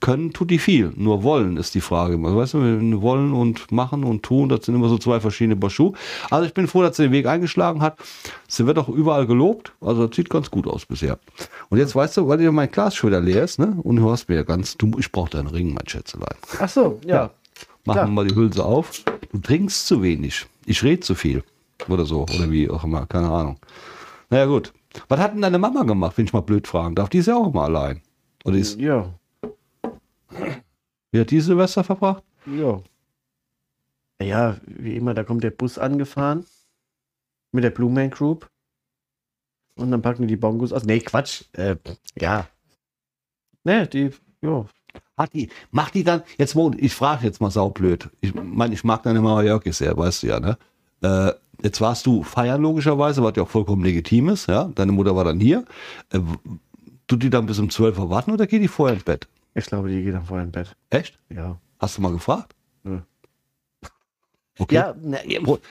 Können 0.00 0.32
tut 0.32 0.50
die 0.50 0.58
viel. 0.58 0.92
Nur 0.96 1.22
wollen 1.22 1.58
ist 1.58 1.74
die 1.74 1.82
Frage. 1.82 2.14
Also, 2.16 2.36
weißt 2.36 2.54
du, 2.54 3.02
wollen 3.02 3.34
und 3.34 3.70
machen 3.70 4.02
und 4.02 4.22
tun, 4.22 4.48
das 4.48 4.64
sind 4.64 4.74
immer 4.74 4.88
so 4.88 4.96
zwei 4.96 5.20
verschiedene 5.20 5.56
Paar 5.56 5.68
Schuhe. 5.68 5.92
Also 6.30 6.46
ich 6.46 6.54
bin 6.54 6.66
froh, 6.66 6.82
dass 6.82 6.96
sie 6.96 7.04
den 7.04 7.12
Weg 7.12 7.26
eingeschlagen 7.26 7.82
hat. 7.82 7.98
Sie 8.48 8.66
wird 8.66 8.78
auch 8.78 8.88
überall 8.88 9.26
gelobt. 9.26 9.72
Also 9.82 10.06
das 10.06 10.16
sieht 10.16 10.30
ganz 10.30 10.50
gut 10.50 10.66
aus 10.66 10.86
bisher. 10.86 11.18
Und 11.68 11.78
jetzt 11.78 11.94
weißt 11.94 12.16
du, 12.16 12.26
weil 12.26 12.38
dir 12.38 12.50
mein 12.50 12.70
Glas 12.70 12.94
schon 12.96 13.10
wieder 13.10 13.20
leer 13.20 13.44
ist, 13.44 13.58
ne? 13.58 13.76
Und 13.82 13.96
du 13.96 14.10
hast 14.10 14.28
mir 14.28 14.36
ja 14.36 14.42
ganz, 14.42 14.76
du, 14.78 14.90
ich 14.98 15.12
brauche 15.12 15.30
deinen 15.30 15.48
Ring, 15.48 15.74
mein 15.74 15.86
Schätzelein. 15.86 16.36
Ach 16.58 16.68
so, 16.68 16.98
ja. 17.06 17.30
Machen 17.84 17.96
Klar. 17.98 18.06
wir 18.06 18.12
mal 18.12 18.26
die 18.26 18.34
Hülse 18.34 18.64
auf. 18.64 19.04
Du 19.30 19.38
trinkst 19.38 19.86
zu 19.86 20.02
wenig. 20.02 20.46
Ich 20.64 20.82
rede 20.82 21.00
zu 21.00 21.14
viel. 21.14 21.44
Oder 21.88 22.06
so. 22.06 22.22
Oder 22.22 22.50
wie 22.50 22.70
auch 22.70 22.84
immer. 22.84 23.04
Keine 23.04 23.30
Ahnung. 23.30 23.58
Naja, 24.30 24.46
gut. 24.46 24.72
Was 25.08 25.18
hat 25.20 25.34
denn 25.34 25.42
deine 25.42 25.58
Mama 25.58 25.82
gemacht, 25.82 26.16
wenn 26.16 26.24
ich 26.26 26.32
mal 26.32 26.40
blöd 26.40 26.66
fragen 26.68 26.94
darf? 26.94 27.08
Die 27.08 27.18
ist 27.18 27.26
ja 27.26 27.36
auch 27.36 27.48
immer 27.52 27.62
allein. 27.64 28.02
Oder 28.44 28.56
ist, 28.56 28.78
Ja. 28.80 29.12
wie 31.10 31.20
hat 31.20 31.30
die 31.30 31.40
Silvester 31.40 31.84
verbracht? 31.84 32.22
Ja. 32.46 32.82
Ja, 34.22 34.56
wie 34.66 34.96
immer, 34.96 35.14
da 35.14 35.24
kommt 35.24 35.42
der 35.44 35.50
Bus 35.50 35.78
angefahren 35.78 36.46
mit 37.52 37.64
der 37.64 37.70
Blue 37.70 37.90
Man 37.90 38.10
Group. 38.10 38.48
Und 39.76 39.90
dann 39.90 40.02
packen 40.02 40.22
die 40.22 40.28
die 40.28 40.36
Bongos 40.36 40.72
aus. 40.72 40.84
Nee, 40.84 41.00
Quatsch. 41.00 41.44
Äh, 41.52 41.76
ja. 42.20 42.46
Nee, 43.64 43.86
die, 43.86 44.10
ja. 44.40 44.66
Hat 45.16 45.32
die, 45.32 45.50
macht 45.70 45.94
die 45.94 46.04
dann, 46.04 46.22
jetzt, 46.38 46.54
ich 46.76 46.94
frage 46.94 47.24
jetzt 47.26 47.40
mal 47.40 47.50
saublöd. 47.50 48.10
Ich 48.20 48.34
meine, 48.34 48.74
ich 48.74 48.84
mag 48.84 49.02
deine 49.02 49.20
Mama 49.20 49.42
Jörg 49.42 49.64
sehr, 49.74 49.96
weißt 49.96 50.22
du 50.22 50.26
ja, 50.28 50.38
ne? 50.40 50.58
Äh, 51.02 51.32
jetzt 51.62 51.80
warst 51.80 52.06
du 52.06 52.22
feiern 52.22 52.60
logischerweise, 52.62 53.22
was 53.22 53.34
ja 53.36 53.42
auch 53.44 53.48
vollkommen 53.48 53.84
legitim 53.84 54.28
ist, 54.28 54.48
ja? 54.48 54.70
Deine 54.74 54.92
Mutter 54.92 55.14
war 55.16 55.24
dann 55.24 55.40
hier. 55.40 55.64
Äh, 56.10 56.20
tut 57.06 57.22
die 57.22 57.30
dann 57.30 57.46
bis 57.46 57.58
um 57.58 57.70
12 57.70 57.98
Uhr 57.98 58.10
warten 58.10 58.32
oder 58.32 58.46
geht 58.46 58.62
die 58.62 58.68
vorher 58.68 58.94
ins 58.94 59.04
Bett? 59.04 59.28
Ich 59.54 59.66
glaube, 59.66 59.88
die 59.88 60.02
geht 60.02 60.14
dann 60.14 60.24
vorher 60.24 60.44
in 60.44 60.50
Bett. 60.52 60.74
Echt? 60.90 61.18
Ja. 61.30 61.58
Hast 61.78 61.96
du 61.98 62.02
mal 62.02 62.12
gefragt? 62.12 62.54
Nö. 62.82 63.00
Okay. 64.58 64.74
Ja, 64.76 64.94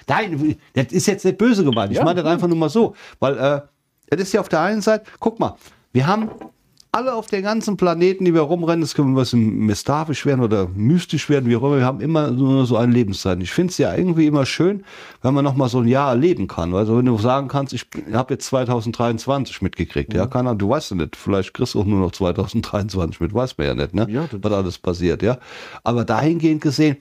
Nein, 0.08 0.58
das 0.74 0.88
ist 0.92 1.06
jetzt 1.08 1.24
nicht 1.24 1.38
böse 1.38 1.64
gemeint. 1.64 1.92
Ich 1.92 1.98
Ja. 1.98 2.04
meine 2.04 2.22
das 2.22 2.32
einfach 2.32 2.48
nur 2.48 2.58
mal 2.58 2.70
so. 2.70 2.96
Weil 3.20 3.38
äh, 3.38 3.62
das 4.10 4.22
ist 4.22 4.34
ja 4.34 4.42
auf 4.42 4.50
der 4.50 4.62
einen 4.62 4.82
Seite, 4.82 5.06
guck 5.20 5.40
mal, 5.40 5.56
wir 5.94 6.06
haben 6.06 6.30
alle 6.94 7.16
auf 7.16 7.26
den 7.26 7.42
ganzen 7.42 7.76
Planeten, 7.76 8.24
die 8.24 8.36
wir 8.36 8.42
rumrennen, 8.42 8.82
das 8.82 8.94
können 8.94 9.16
wir 9.16 9.22
was 9.22 9.34
mystafisch 9.34 10.28
werden 10.28 10.42
oder 10.42 10.68
mystisch 10.76 11.28
werden, 11.28 11.50
wie 11.50 11.56
auch 11.56 11.64
immer, 11.64 11.78
wir 11.78 11.86
haben 11.86 12.00
immer 12.00 12.30
nur 12.30 12.68
so 12.68 12.78
eine 12.78 12.94
Lebenszeit. 12.94 13.42
Ich 13.42 13.52
finde 13.52 13.72
es 13.72 13.80
ja 13.80 13.96
irgendwie 13.96 14.28
immer 14.28 14.46
schön, 14.46 14.84
wenn 15.24 15.34
man 15.34 15.44
noch 15.44 15.56
mal 15.56 15.70
so 15.70 15.80
ein 15.80 15.88
Jahr 15.88 16.12
erleben 16.12 16.48
kann. 16.48 16.74
Also 16.76 16.96
wenn 16.98 17.06
du 17.08 17.18
sagen 17.18 17.48
kannst, 17.48 17.74
ich 17.74 17.88
habe 18.14 18.36
jetzt 18.36 18.46
2023 18.46 19.64
mitgekriegt, 19.64 20.14
ja, 20.14 20.28
keine 20.28 20.50
Ahnung, 20.50 20.60
du 20.60 20.70
weißt 20.70 20.92
ja 20.92 20.98
nicht, 20.98 21.16
vielleicht 21.16 21.56
kriegst 21.56 21.74
du 21.74 21.82
auch 21.82 21.86
nur 21.86 22.00
noch 22.00 22.12
2023 22.12 23.20
mit, 23.20 23.34
weiß 23.34 23.58
man 23.58 23.68
ja 23.68 23.74
nicht, 23.74 23.96
ne? 23.96 24.06
Ja, 24.10 24.28
was 24.32 24.54
alles 24.54 24.78
passiert, 24.78 25.24
ja. 25.24 25.40
Aber 25.84 26.06
dahingehend 26.06 26.62
gesehen, 26.62 26.98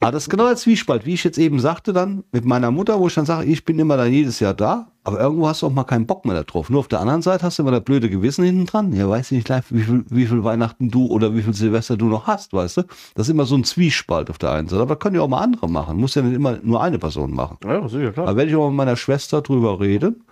Ah, 0.00 0.10
das 0.10 0.24
ist 0.24 0.30
genau 0.30 0.46
der 0.46 0.56
Zwiespalt, 0.56 1.06
wie 1.06 1.14
ich 1.14 1.24
jetzt 1.24 1.38
eben 1.38 1.58
sagte 1.58 1.92
dann 1.92 2.22
mit 2.30 2.44
meiner 2.44 2.70
Mutter, 2.70 3.00
wo 3.00 3.06
ich 3.06 3.14
dann 3.14 3.24
sage, 3.24 3.46
ich 3.46 3.64
bin 3.64 3.78
immer 3.78 3.96
dann 3.96 4.12
jedes 4.12 4.40
Jahr 4.40 4.52
da, 4.52 4.92
aber 5.04 5.18
irgendwo 5.18 5.48
hast 5.48 5.62
du 5.62 5.66
auch 5.66 5.72
mal 5.72 5.84
keinen 5.84 6.06
Bock 6.06 6.26
mehr 6.26 6.44
drauf. 6.44 6.68
Nur 6.68 6.80
auf 6.80 6.88
der 6.88 7.00
anderen 7.00 7.22
Seite 7.22 7.44
hast 7.44 7.58
du 7.58 7.62
immer 7.62 7.70
das 7.70 7.82
blöde 7.82 8.10
Gewissen 8.10 8.44
hinten 8.44 8.66
dran. 8.66 8.92
Ja, 8.92 9.08
weiß 9.08 9.26
ich 9.26 9.36
nicht 9.38 9.46
gleich, 9.46 9.64
wie 9.70 9.82
viel, 9.82 10.04
wie 10.10 10.26
viel 10.26 10.44
Weihnachten 10.44 10.90
du 10.90 11.06
oder 11.06 11.34
wie 11.34 11.42
viel 11.42 11.54
Silvester 11.54 11.96
du 11.96 12.06
noch 12.06 12.26
hast, 12.26 12.52
weißt 12.52 12.76
du? 12.76 12.82
Das 13.14 13.26
ist 13.26 13.30
immer 13.30 13.46
so 13.46 13.56
ein 13.56 13.64
Zwiespalt 13.64 14.28
auf 14.28 14.36
der 14.38 14.52
einen 14.52 14.68
Seite. 14.68 14.82
Aber 14.82 14.96
das 14.96 15.02
können 15.02 15.16
ja 15.16 15.22
auch 15.22 15.28
mal 15.28 15.40
andere 15.40 15.68
machen. 15.68 15.96
Muss 15.96 16.14
ja 16.14 16.22
nicht 16.22 16.34
immer 16.34 16.58
nur 16.62 16.82
eine 16.82 16.98
Person 16.98 17.32
machen. 17.32 17.56
Ja, 17.64 17.88
sicher, 17.88 18.12
klar. 18.12 18.26
Da 18.26 18.36
werde 18.36 18.50
ich 18.50 18.56
auch 18.56 18.68
mit 18.68 18.76
meiner 18.76 18.96
Schwester 18.96 19.40
drüber 19.40 19.80
reden, 19.80 20.24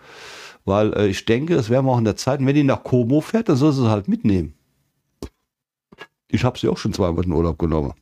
weil 0.65 0.93
äh, 0.93 1.07
ich 1.07 1.25
denke, 1.25 1.55
es 1.55 1.71
wäre 1.71 1.83
mal 1.83 1.93
auch 1.93 1.99
in 1.99 2.05
der 2.05 2.17
Zeit, 2.17 2.41
und 2.41 2.47
wenn 2.47 2.55
die 2.55 2.65
nach 2.65 2.83
Como 2.83 3.23
fährt, 3.23 3.49
dann 3.49 3.57
soll 3.57 3.73
sie 3.73 3.83
es 3.83 3.89
halt 3.89 4.09
mitnehmen. 4.09 4.55
Ich 6.29 6.45
habe 6.45 6.59
sie 6.59 6.69
auch 6.69 6.79
schon 6.79 6.93
zweimal 6.93 7.25
in 7.25 7.31
den 7.31 7.39
Urlaub 7.39 7.59
genommen. 7.59 7.95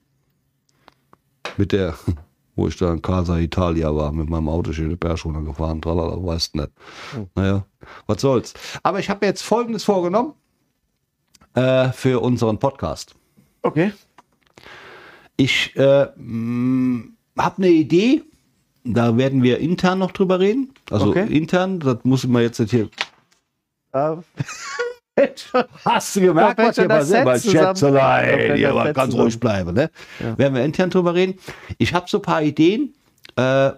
Mit 1.56 1.72
der, 1.72 1.94
wo 2.56 2.68
ich 2.68 2.76
da 2.76 2.92
in 2.92 3.02
Casa 3.02 3.38
Italia 3.38 3.94
war, 3.94 4.12
mit 4.12 4.28
meinem 4.28 4.48
Auto 4.48 4.72
schöne 4.72 4.96
Berg 4.96 5.24
runtergefahren, 5.24 5.80
tralala, 5.82 6.16
weißt 6.24 6.54
nicht. 6.56 6.70
Naja, 7.34 7.64
was 8.06 8.20
soll's. 8.20 8.54
Aber 8.82 8.98
ich 9.00 9.08
habe 9.10 9.24
mir 9.24 9.28
jetzt 9.28 9.42
Folgendes 9.42 9.84
vorgenommen 9.84 10.34
äh, 11.54 11.90
für 11.92 12.20
unseren 12.20 12.58
Podcast. 12.58 13.14
Okay. 13.62 13.92
Ich 15.36 15.74
äh, 15.76 16.06
habe 17.38 17.56
eine 17.56 17.68
Idee, 17.68 18.22
da 18.84 19.16
werden 19.16 19.42
wir 19.42 19.58
intern 19.58 19.98
noch 19.98 20.12
drüber 20.12 20.40
reden. 20.40 20.72
Also 20.90 21.10
Okay. 21.10 21.26
intern, 21.36 21.80
das 21.80 21.98
muss 22.04 22.24
ich 22.24 22.30
mal 22.30 22.42
jetzt 22.42 22.58
nicht 22.60 22.70
hier. 22.70 22.88
Da 23.92 24.22
Hast 25.84 26.16
du 26.16 26.20
gemerkt, 26.20 26.58
was 26.58 26.76
hier 26.76 26.88
passiert? 26.88 27.26
Da 27.26 27.38
Schätzelein, 27.38 28.56
hier 28.56 28.72
mal 28.72 28.92
ganz 28.92 29.14
ruhig 29.14 29.38
bleiben. 29.38 29.74
Ne? 29.74 29.90
Ja. 30.20 30.38
Werden 30.38 30.54
wir 30.54 30.64
intern 30.64 30.90
drüber 30.90 31.14
reden. 31.14 31.38
Ich 31.78 31.92
habe 31.92 32.06
so 32.08 32.18
ein 32.18 32.22
paar 32.22 32.42
Ideen 32.42 32.94
äh, 33.36 33.72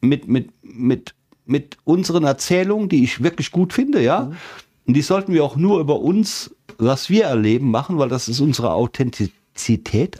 mit, 0.00 0.26
mit, 0.26 0.50
mit, 0.62 1.14
mit 1.46 1.76
unseren 1.84 2.24
Erzählungen, 2.24 2.88
die 2.88 3.04
ich 3.04 3.22
wirklich 3.22 3.52
gut 3.52 3.72
finde, 3.72 4.02
ja. 4.02 4.22
Mhm. 4.22 4.36
Und 4.86 4.94
die 4.94 5.02
sollten 5.02 5.32
wir 5.32 5.44
auch 5.44 5.54
nur 5.54 5.78
über 5.78 6.00
uns, 6.00 6.54
was 6.78 7.08
wir 7.08 7.24
erleben, 7.24 7.70
machen, 7.70 7.98
weil 7.98 8.08
das 8.08 8.28
ist 8.28 8.40
unsere 8.40 8.72
Authentizität. 8.72 9.41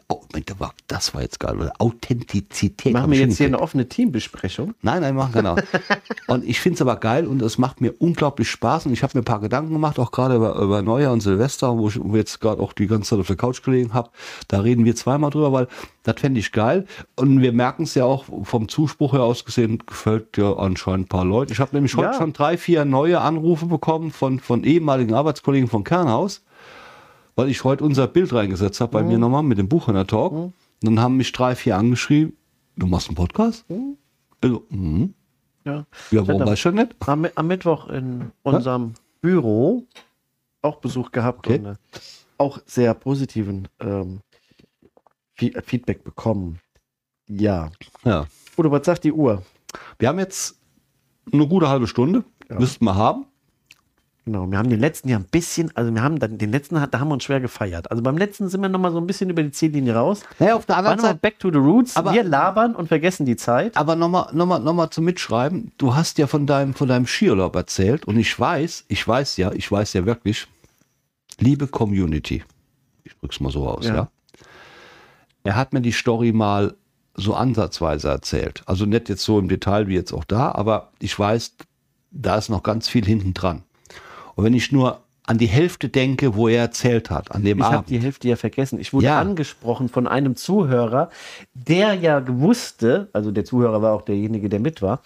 Oh, 0.08 0.22
Moment, 0.32 0.50
das 0.88 1.14
war- 1.14 1.22
jetzt 1.22 1.40
geil? 1.40 1.72
Authentizität. 1.78 2.92
machen 2.92 3.10
wir 3.10 3.18
jetzt 3.18 3.38
hier 3.38 3.46
eine 3.46 3.60
offene 3.60 3.88
Teambesprechung. 3.88 4.74
Nein, 4.82 5.00
nein, 5.02 5.14
machen 5.14 5.32
genau. 5.32 5.56
und 6.28 6.44
ich 6.46 6.60
finde 6.60 6.74
es 6.76 6.82
aber 6.82 6.96
geil 6.96 7.26
und 7.26 7.40
es 7.42 7.58
macht 7.58 7.80
mir 7.80 7.94
unglaublich 7.98 8.50
Spaß 8.50 8.86
und 8.86 8.92
ich 8.92 9.02
habe 9.02 9.16
mir 9.16 9.22
ein 9.22 9.24
paar 9.24 9.40
Gedanken 9.40 9.72
gemacht, 9.72 9.98
auch 9.98 10.10
gerade 10.10 10.36
über, 10.36 10.56
über 10.56 10.82
Neujahr 10.82 11.12
und 11.12 11.20
Silvester, 11.22 11.76
wo 11.78 11.88
ich 11.88 11.98
jetzt 12.14 12.40
gerade 12.40 12.60
auch 12.62 12.72
die 12.72 12.86
ganze 12.86 13.10
Zeit 13.10 13.20
auf 13.20 13.26
der 13.26 13.36
Couch 13.36 13.62
gelegen 13.62 13.94
habe. 13.94 14.10
Da 14.48 14.60
reden 14.60 14.84
wir 14.84 14.94
zweimal 14.96 15.30
drüber, 15.30 15.52
weil 15.52 15.68
das 16.02 16.16
fände 16.20 16.38
ich 16.40 16.52
geil. 16.52 16.86
Und 17.16 17.40
wir 17.40 17.52
merken 17.52 17.84
es 17.84 17.94
ja 17.94 18.04
auch 18.04 18.24
vom 18.42 18.68
Zuspruch 18.68 19.12
her 19.14 19.22
aus 19.22 19.44
gesehen, 19.44 19.82
gefällt 19.86 20.36
ja 20.36 20.52
anscheinend 20.56 21.06
ein 21.06 21.08
paar 21.08 21.24
Leute. 21.24 21.52
Ich 21.52 21.60
habe 21.60 21.74
nämlich 21.74 21.96
heute 21.96 22.08
Ja. 22.08 22.14
schon 22.14 22.32
drei, 22.32 22.56
vier 22.58 22.84
neue 22.84 23.20
Anrufe 23.20 23.66
bekommen 23.66 24.10
von, 24.10 24.40
von 24.40 24.64
ehemaligen 24.64 25.14
Arbeitskollegen 25.14 25.68
von 25.68 25.84
Kernhaus, 25.84 26.42
weil 27.36 27.48
ich 27.48 27.64
heute 27.64 27.84
unser 27.84 28.06
Bild 28.06 28.32
reingesetzt 28.32 28.80
habe 28.80 28.92
bei 28.92 29.02
mir 29.02 29.18
nochmal 29.18 29.42
mit 29.42 29.58
dem 29.58 29.68
Buch 29.68 29.88
in 29.88 29.94
der 29.94 30.06
Talk. 30.06 30.32
Und 30.32 30.52
dann 30.82 31.00
haben 31.00 31.16
mich 31.16 31.32
drei, 31.32 31.54
vier 31.54 31.76
angeschrieben, 31.76 32.36
du 32.76 32.86
machst 32.86 33.08
einen 33.08 33.16
Podcast? 33.16 33.64
Also, 34.40 34.64
mhm. 34.70 35.14
Ja. 35.64 35.86
Ja, 36.10 36.26
warum 36.26 36.42
weiß 36.42 36.54
ich 36.54 36.60
schon 36.60 36.74
nicht? 36.74 36.96
Am, 37.06 37.26
am 37.34 37.46
Mittwoch 37.46 37.88
in 37.88 38.32
unserem 38.42 38.94
Büro 39.20 39.84
auch 40.60 40.76
Besuch 40.76 41.12
gehabt 41.12 41.46
Okay. 41.46 41.58
und 41.60 41.66
äh, 41.66 41.74
auch 42.38 42.58
sehr 42.66 42.94
positiven 42.94 43.68
ähm, 43.80 44.20
Fe- 45.34 45.54
äh, 45.54 45.62
Feedback 45.62 46.02
bekommen. 46.02 46.58
Ja. 47.28 47.70
Ja. 48.04 48.26
Oder 48.56 48.70
was 48.72 48.84
sagt 48.84 49.04
die 49.04 49.12
Uhr? 49.12 49.42
Wir 50.00 50.08
haben 50.08 50.18
jetzt 50.18 50.58
eine 51.32 51.46
gute 51.46 51.68
halbe 51.68 51.86
Stunde. 51.86 52.24
Ja. 52.50 52.58
Müssten 52.58 52.84
wir 52.84 52.96
haben. 52.96 53.26
Genau, 54.24 54.48
wir 54.48 54.56
haben 54.56 54.70
den 54.70 54.78
letzten 54.78 55.08
ja 55.08 55.16
ein 55.16 55.24
bisschen, 55.24 55.76
also 55.76 55.92
wir 55.92 56.00
haben 56.00 56.20
dann 56.20 56.38
den 56.38 56.52
letzten, 56.52 56.76
da 56.76 57.00
haben 57.00 57.08
wir 57.08 57.14
uns 57.14 57.24
schwer 57.24 57.40
gefeiert. 57.40 57.90
Also 57.90 58.04
beim 58.04 58.16
letzten 58.16 58.48
sind 58.48 58.60
wir 58.60 58.68
nochmal 58.68 58.92
so 58.92 58.98
ein 58.98 59.06
bisschen 59.08 59.28
über 59.30 59.42
die 59.42 59.50
Ziellinie 59.50 59.96
raus. 59.96 60.20
Naja, 60.38 60.54
auf 60.54 60.64
der 60.64 60.76
anderen 60.76 61.00
Seite. 61.00 61.18
back 61.20 61.40
to 61.40 61.50
the 61.50 61.58
roots. 61.58 61.96
Aber- 61.96 62.12
wir 62.12 62.22
labern 62.22 62.76
und 62.76 62.86
vergessen 62.86 63.26
die 63.26 63.34
Zeit. 63.34 63.76
Aber 63.76 63.96
nochmal 63.96 64.28
noch 64.32 64.46
mal, 64.46 64.60
noch 64.60 64.74
mal 64.74 64.90
zum 64.90 65.06
Mitschreiben. 65.06 65.72
Du 65.76 65.96
hast 65.96 66.18
ja 66.18 66.28
von 66.28 66.46
deinem, 66.46 66.74
von 66.74 66.86
deinem 66.88 67.06
Skiurlaub 67.06 67.56
erzählt. 67.56 68.04
Und 68.06 68.16
ich 68.16 68.38
weiß, 68.38 68.84
ich 68.86 69.06
weiß 69.08 69.38
ja, 69.38 69.50
ich 69.52 69.70
weiß 69.72 69.92
ja 69.94 70.06
wirklich, 70.06 70.46
liebe 71.40 71.66
Community, 71.66 72.44
ich 73.02 73.16
drück's 73.18 73.40
mal 73.40 73.50
so 73.50 73.66
aus, 73.68 73.86
Ja. 73.86 73.94
ja. 73.94 74.08
Er 75.44 75.56
hat 75.56 75.72
mir 75.72 75.80
die 75.80 75.90
Story 75.90 76.32
mal 76.32 76.74
so 77.16 77.34
ansatzweise 77.34 78.08
erzählt. 78.08 78.62
Also 78.66 78.86
nicht 78.86 79.08
jetzt 79.08 79.24
so 79.24 79.40
im 79.40 79.48
Detail 79.48 79.88
wie 79.88 79.94
jetzt 79.94 80.12
auch 80.12 80.24
da, 80.24 80.52
aber 80.52 80.92
ich 81.00 81.18
weiß, 81.18 81.56
da 82.12 82.36
ist 82.36 82.48
noch 82.50 82.62
ganz 82.62 82.88
viel 82.88 83.04
hinten 83.04 83.34
dran. 83.34 83.62
Und 84.34 84.44
wenn 84.44 84.54
ich 84.54 84.72
nur 84.72 85.00
an 85.24 85.38
die 85.38 85.46
Hälfte 85.46 85.88
denke, 85.88 86.34
wo 86.34 86.48
er 86.48 86.62
erzählt 86.62 87.08
hat, 87.08 87.30
an 87.30 87.44
dem 87.44 87.58
Ich 87.58 87.64
habe 87.64 87.76
Abend. 87.76 87.90
die 87.90 88.00
Hälfte 88.00 88.26
ja 88.28 88.34
vergessen. 88.34 88.80
Ich 88.80 88.92
wurde 88.92 89.06
Ja. 89.06 89.20
angesprochen 89.20 89.88
von 89.88 90.08
einem 90.08 90.34
Zuhörer, 90.34 91.10
der 91.54 91.94
ja 91.94 92.24
wusste, 92.26 93.08
also 93.12 93.30
der 93.30 93.44
Zuhörer 93.44 93.80
war 93.82 93.92
auch 93.92 94.02
derjenige, 94.02 94.48
der 94.48 94.58
mit 94.58 94.82
war, 94.82 95.00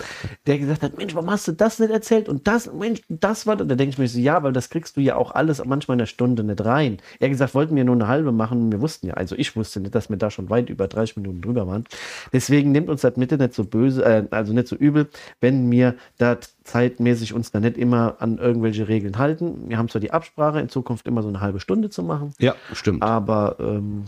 der 0.47 0.59
gesagt 0.59 0.83
hat, 0.83 0.97
Mensch, 0.97 1.15
warum 1.15 1.31
hast 1.31 1.47
du 1.49 1.53
das 1.53 1.79
nicht 1.81 1.91
erzählt? 1.91 2.31
Und 2.31 2.47
das, 2.49 2.73
Mensch, 2.73 3.03
das 3.11 3.47
war, 3.47 3.57
da 3.57 3.65
denke 3.67 3.91
ich 3.91 3.99
mir 3.99 4.09
so, 4.09 4.19
ja, 4.19 4.43
weil 4.43 4.55
das 4.55 4.71
kriegst 4.71 4.97
du 4.97 5.03
ja 5.03 5.17
auch 5.17 5.33
alles 5.33 5.63
manchmal 5.67 5.97
in 5.97 6.01
einer 6.01 6.07
Stunde 6.07 6.45
nicht 6.45 6.65
rein. 6.65 6.97
Er 7.21 7.27
hat 7.27 7.33
gesagt, 7.33 7.55
wollten 7.55 7.77
wir 7.77 7.85
nur 7.85 7.95
eine 7.97 8.09
halbe 8.09 8.33
machen. 8.33 8.73
Wir 8.73 8.81
wussten 8.81 9.09
ja, 9.09 9.15
also 9.15 9.37
ich 9.37 9.55
wusste 9.55 9.81
nicht, 9.81 9.95
dass 9.95 10.09
wir 10.09 10.17
da 10.17 10.31
schon 10.31 10.49
weit 10.49 10.71
über 10.71 10.89
30 10.89 11.19
Minuten 11.19 11.43
drüber 11.43 11.67
waren. 11.67 11.85
Deswegen 12.33 12.73
nimmt 12.73 12.89
uns 12.89 13.03
das 13.03 13.17
Mitte 13.19 13.37
nicht 13.37 13.53
so 13.53 13.65
böse, 13.65 14.03
äh, 14.03 14.25
also 14.31 14.55
nicht 14.55 14.67
so 14.69 14.77
übel, 14.77 15.09
wenn 15.43 15.71
wir 15.71 15.95
da 16.17 16.39
zeitmäßig 16.67 17.33
uns 17.33 17.51
da 17.53 17.61
nicht 17.61 17.77
immer 17.79 18.17
an 18.19 18.39
irgendwelche 18.39 18.89
Regeln 18.89 19.19
halten. 19.19 19.69
Wir 19.69 19.79
haben 19.79 19.89
zwar 19.89 20.01
die 20.01 20.11
Absprache, 20.13 20.61
in 20.61 20.69
Zukunft 20.69 21.07
immer 21.07 21.23
so 21.23 21.29
eine 21.29 21.41
halbe 21.41 21.61
Stunde 21.61 21.91
zu 21.91 22.03
machen. 22.03 22.33
ja, 22.39 22.55
stimmt. 22.73 23.03
Aber 23.03 23.57
ähm, 23.61 24.05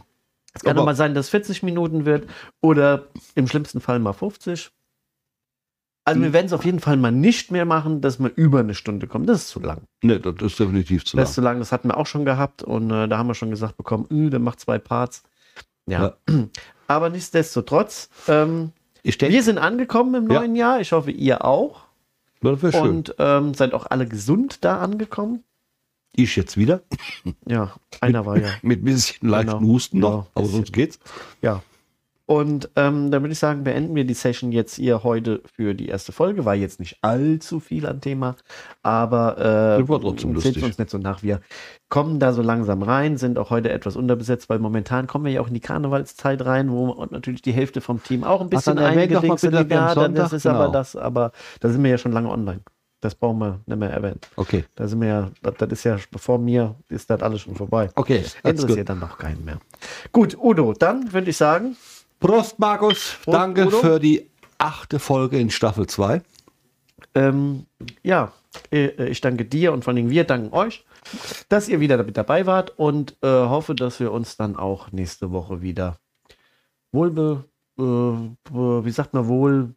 es 0.55 0.63
kann 0.63 0.73
Aber- 0.73 0.83
auch 0.83 0.87
mal 0.87 0.97
sein, 0.97 1.15
dass 1.15 1.27
es 1.27 1.31
40 1.31 1.63
Minuten 1.63 2.05
wird 2.05 2.29
oder 2.61 3.05
im 3.35 3.47
schlimmsten 3.47 3.81
Fall 3.81 3.99
mal 4.01 4.13
50. 4.13 4.71
Also 6.05 6.23
wir 6.23 6.33
werden 6.33 6.47
es 6.47 6.55
auf 6.55 6.65
jeden 6.65 6.81
Fall 6.81 6.97
mal 6.97 7.13
nicht 7.13 7.51
mehr 7.51 7.67
machen, 7.67 8.01
dass 8.01 8.19
wir 8.19 8.33
über 8.35 8.61
eine 8.61 8.75
Stunde 8.75 9.07
kommen. 9.07 9.27
Das 9.27 9.43
ist 9.43 9.49
zu 9.51 9.61
lang. 9.61 9.83
Ne, 10.03 10.19
das 10.19 10.35
ist 10.41 10.59
definitiv 10.59 11.05
zu 11.05 11.17
Das 11.17 11.23
lang. 11.25 11.29
ist 11.29 11.35
zu 11.35 11.41
lang, 11.43 11.59
das 11.59 11.71
hatten 11.71 11.89
wir 11.89 11.99
auch 11.99 12.07
schon 12.07 12.25
gehabt 12.25 12.63
und 12.63 12.91
äh, 12.91 13.09
da 13.09 13.19
haben 13.19 13.27
wir 13.29 13.35
schon 13.35 13.51
gesagt 13.51 13.77
bekommen, 13.77 14.07
äh, 14.11 14.31
der 14.31 14.41
macht 14.41 14.59
zwei 14.59 14.79
Parts. 14.79 15.23
Ja. 15.87 16.15
Aber 16.87 17.11
nichtsdestotrotz, 17.11 18.09
ähm, 18.27 18.73
wir 19.03 19.43
sind 19.43 19.59
angekommen 19.59 20.15
im 20.25 20.31
Ja. 20.31 20.41
neuen 20.41 20.57
Jahr. 20.57 20.81
Ich 20.81 20.93
hoffe, 20.93 21.11
ihr 21.11 21.45
auch. 21.45 21.83
Das 22.41 22.63
wäre 22.63 22.73
schön. 22.73 22.97
Und 22.97 23.15
ähm, 23.19 23.55
seid 23.55 23.73
auch 23.75 23.87
alle 23.87 24.07
gesund 24.07 24.65
da 24.65 24.81
angekommen. 24.81 25.45
Ich 26.15 26.37
jetzt 26.37 26.57
wieder. 26.57 26.83
Ja, 27.47 27.75
einer 28.01 28.27
war 28.27 28.39
ja. 28.39 28.49
Mit 28.63 28.83
ein 28.83 28.85
bisschen 28.85 29.29
leichten 29.29 29.59
Genau. 29.59 29.73
Husten 29.73 29.99
noch, 30.01 30.25
Ja, 30.25 30.31
aber 30.35 30.47
sonst 30.47 30.73
geht's. 30.73 30.99
Ja. 31.43 31.63
Und 32.29 32.69
ähm, 32.77 33.11
dann 33.11 33.23
würde 33.23 33.33
ich 33.33 33.39
sagen, 33.39 33.65
beenden 33.65 33.95
wir 33.95 34.05
die 34.05 34.13
Session 34.13 34.53
jetzt 34.53 34.75
hier 34.75 35.03
heute 35.03 35.41
für 35.57 35.73
die 35.73 35.89
erste 35.89 36.13
Folge. 36.13 36.45
War 36.45 36.55
jetzt 36.55 36.79
nicht 36.79 36.99
allzu 37.01 37.59
viel 37.59 37.87
an 37.87 38.03
Thema, 38.03 38.37
aber 38.83 39.39
äh, 39.39 39.89
war 39.89 39.99
trotzdem 39.99 40.35
lustig. 40.35 40.63
uns 40.63 40.77
nicht 40.77 40.91
so 40.91 40.99
nach. 40.99 41.23
Wir 41.23 41.41
kommen 41.89 42.21
da 42.21 42.35
so 42.35 42.43
langsam 42.43 42.83
rein, 42.83 43.17
sind 43.17 43.39
auch 43.39 43.49
heute 43.49 43.71
etwas 43.71 43.97
unterbesetzt, 43.97 44.51
weil 44.51 44.59
momentan 44.59 45.07
kommen 45.07 45.25
wir 45.25 45.33
ja 45.33 45.41
auch 45.41 45.49
in 45.49 45.55
die 45.55 45.61
Karnevalszeit 45.61 46.45
rein, 46.45 46.71
wo 46.71 47.07
natürlich 47.07 47.41
die 47.41 47.53
Hälfte 47.53 47.81
vom 47.81 48.03
Team 48.03 48.25
auch 48.25 48.43
ein 48.43 48.51
bisschen 48.51 48.75
bitte, 48.75 48.85
ist. 49.15 49.71
Ja, 49.71 49.95
dann 49.95 50.15
ist 50.15 50.47
aber 50.47 50.59
genau. 50.59 50.73
das, 50.73 50.97
aber 50.97 51.33
da 51.61 51.71
sind 51.71 51.83
wir 51.83 51.91
ja 51.91 51.97
schon 51.97 52.13
lange 52.13 52.29
online. 52.29 52.61
Das 53.01 53.15
brauchen 53.15 53.39
wir 53.39 53.61
nicht 53.65 53.79
mehr 53.79 53.91
erwähnen. 53.91 54.21
Okay. 54.37 54.65
Da 54.75 54.87
sind 54.87 55.01
wir 55.01 55.09
ja, 55.09 55.31
das, 55.41 55.55
das 55.57 55.73
ist 55.73 55.85
ja, 55.85 55.97
bevor 56.11 56.39
mir 56.39 56.75
ist 56.91 57.09
das 57.09 57.23
alles 57.23 57.41
schon 57.41 57.55
vorbei. 57.55 57.89
Okay, 57.95 58.23
Interessiert 58.43 58.81
good. 58.81 58.89
dann 58.91 58.99
noch 58.99 59.17
keinen 59.17 59.47
mehr. 59.47 59.61
Gut, 60.13 60.37
Udo, 60.37 60.75
dann 60.75 61.11
würde 61.15 61.31
ich 61.31 61.39
sagen, 61.39 61.75
Prost, 62.21 62.59
Markus. 62.59 63.17
Prost, 63.25 63.35
Danke 63.37 63.67
Udo. 63.67 63.79
für 63.79 63.99
die 64.01 64.29
achte 64.59 64.99
Folge 64.99 65.39
in 65.39 65.51
Staffel 65.51 65.87
2. 65.87 66.21
ähm, 67.15 67.67
ja, 68.03 68.33
äh, 68.73 69.09
ich 69.09 69.21
danke 69.21 69.45
dir 69.45 69.73
und 69.73 69.85
vor 69.85 69.93
allem 69.95 70.11
wir 70.11 70.25
danken 70.25 70.53
euch, 70.53 70.85
dass 71.49 71.69
ihr 71.69 71.81
wieder 71.81 72.03
mit 72.03 72.17
dabei 72.17 72.45
wart 72.47 72.77
und 72.79 73.17
äh, 73.23 73.27
hoffe, 73.29 73.75
dass 73.75 74.01
wir 74.01 74.13
uns 74.13 74.37
dann 74.37 74.57
auch 74.57 74.91
nächste 74.93 75.31
Woche 75.31 75.63
wieder 75.63 75.99
wohlbe, 76.93 77.45
äh, 77.79 77.83
be- 77.83 78.85
wie 78.85 78.91
sagt 78.91 79.15
man, 79.15 79.29
wohl 79.29 79.75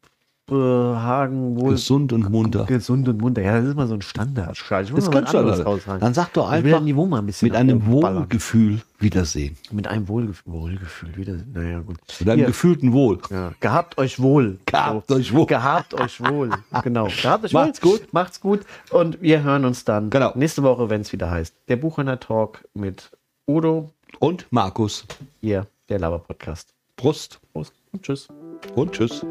behagen, 0.52 1.60
wohl 1.60 1.72
Gesund 1.72 2.12
und 2.14 2.30
munter. 2.30 2.66
gesund 2.66 3.08
und 3.08 3.20
munter. 3.22 3.41
Ja, 3.41 3.60
das 3.60 3.70
ist 3.70 3.76
mal 3.76 3.88
so 3.88 3.93
ein 3.95 4.02
Standard. 4.02 4.52
Ich 4.58 4.91
muss 4.91 5.06
Das 5.06 5.14
mal 5.14 5.24
kannst 5.24 5.34
was 5.34 5.66
raushauen. 5.66 5.99
Dann 5.99 6.14
sag 6.14 6.34
doch 6.34 6.49
einfach 6.49 6.82
Niveau 6.82 7.06
mal 7.06 7.20
ein 7.20 7.26
bisschen 7.26 7.47
mit 7.47 7.56
einem. 7.58 7.86
Wohlgefühl 7.88 8.82
Wiedersehen. 8.99 9.58
Mit 9.72 9.88
einem 9.88 10.08
Wohlgefühl. 10.08 10.54
Wohlgefühl, 10.54 11.18
wieder. 11.18 11.34
Naja, 11.54 11.80
gut. 11.80 11.97
Mit 12.20 12.30
einem 12.30 12.38
Hier. 12.39 12.47
gefühlten 12.47 12.93
Wohl. 12.93 13.20
Ja. 13.32 13.52
Gehabt 13.60 13.97
euch 13.97 14.20
wohl. 14.22 14.60
Gehabt 14.68 15.12
euch 15.12 15.34
wohl. 15.34 15.47
Gehabt 15.47 15.93
euch 15.95 16.22
wohl. 16.22 16.52
Genau. 16.84 17.08
Gehabt 17.08 17.45
euch 17.45 17.54
Macht's 17.54 17.84
wohl. 17.84 17.97
gut. 17.97 18.14
Macht's 18.14 18.39
gut. 18.41 18.60
Und 18.91 19.22
wir 19.22 19.41
hören 19.41 19.66
uns 19.66 19.86
dann 19.86 20.12
Genau. 20.12 20.34
nächste 20.36 20.62
Woche, 20.62 20.89
wenn 20.91 21.02
es 21.02 21.12
wieder 21.12 21.32
heißt. 21.32 21.56
Der 21.68 21.78
Buchhörner 21.78 22.20
Talk 22.20 22.64
mit 22.76 23.10
Udo, 23.47 23.89
Und 24.20 24.45
Markus. 24.52 25.06
ihr, 25.41 25.66
der 25.89 25.97
Laber 25.97 26.20
Podcast. 26.20 26.74
Prost 26.95 27.39
Prost 27.54 27.74
und 27.91 28.04
tschüss. 28.04 28.28
und 28.76 28.91
tschüss. 28.91 29.26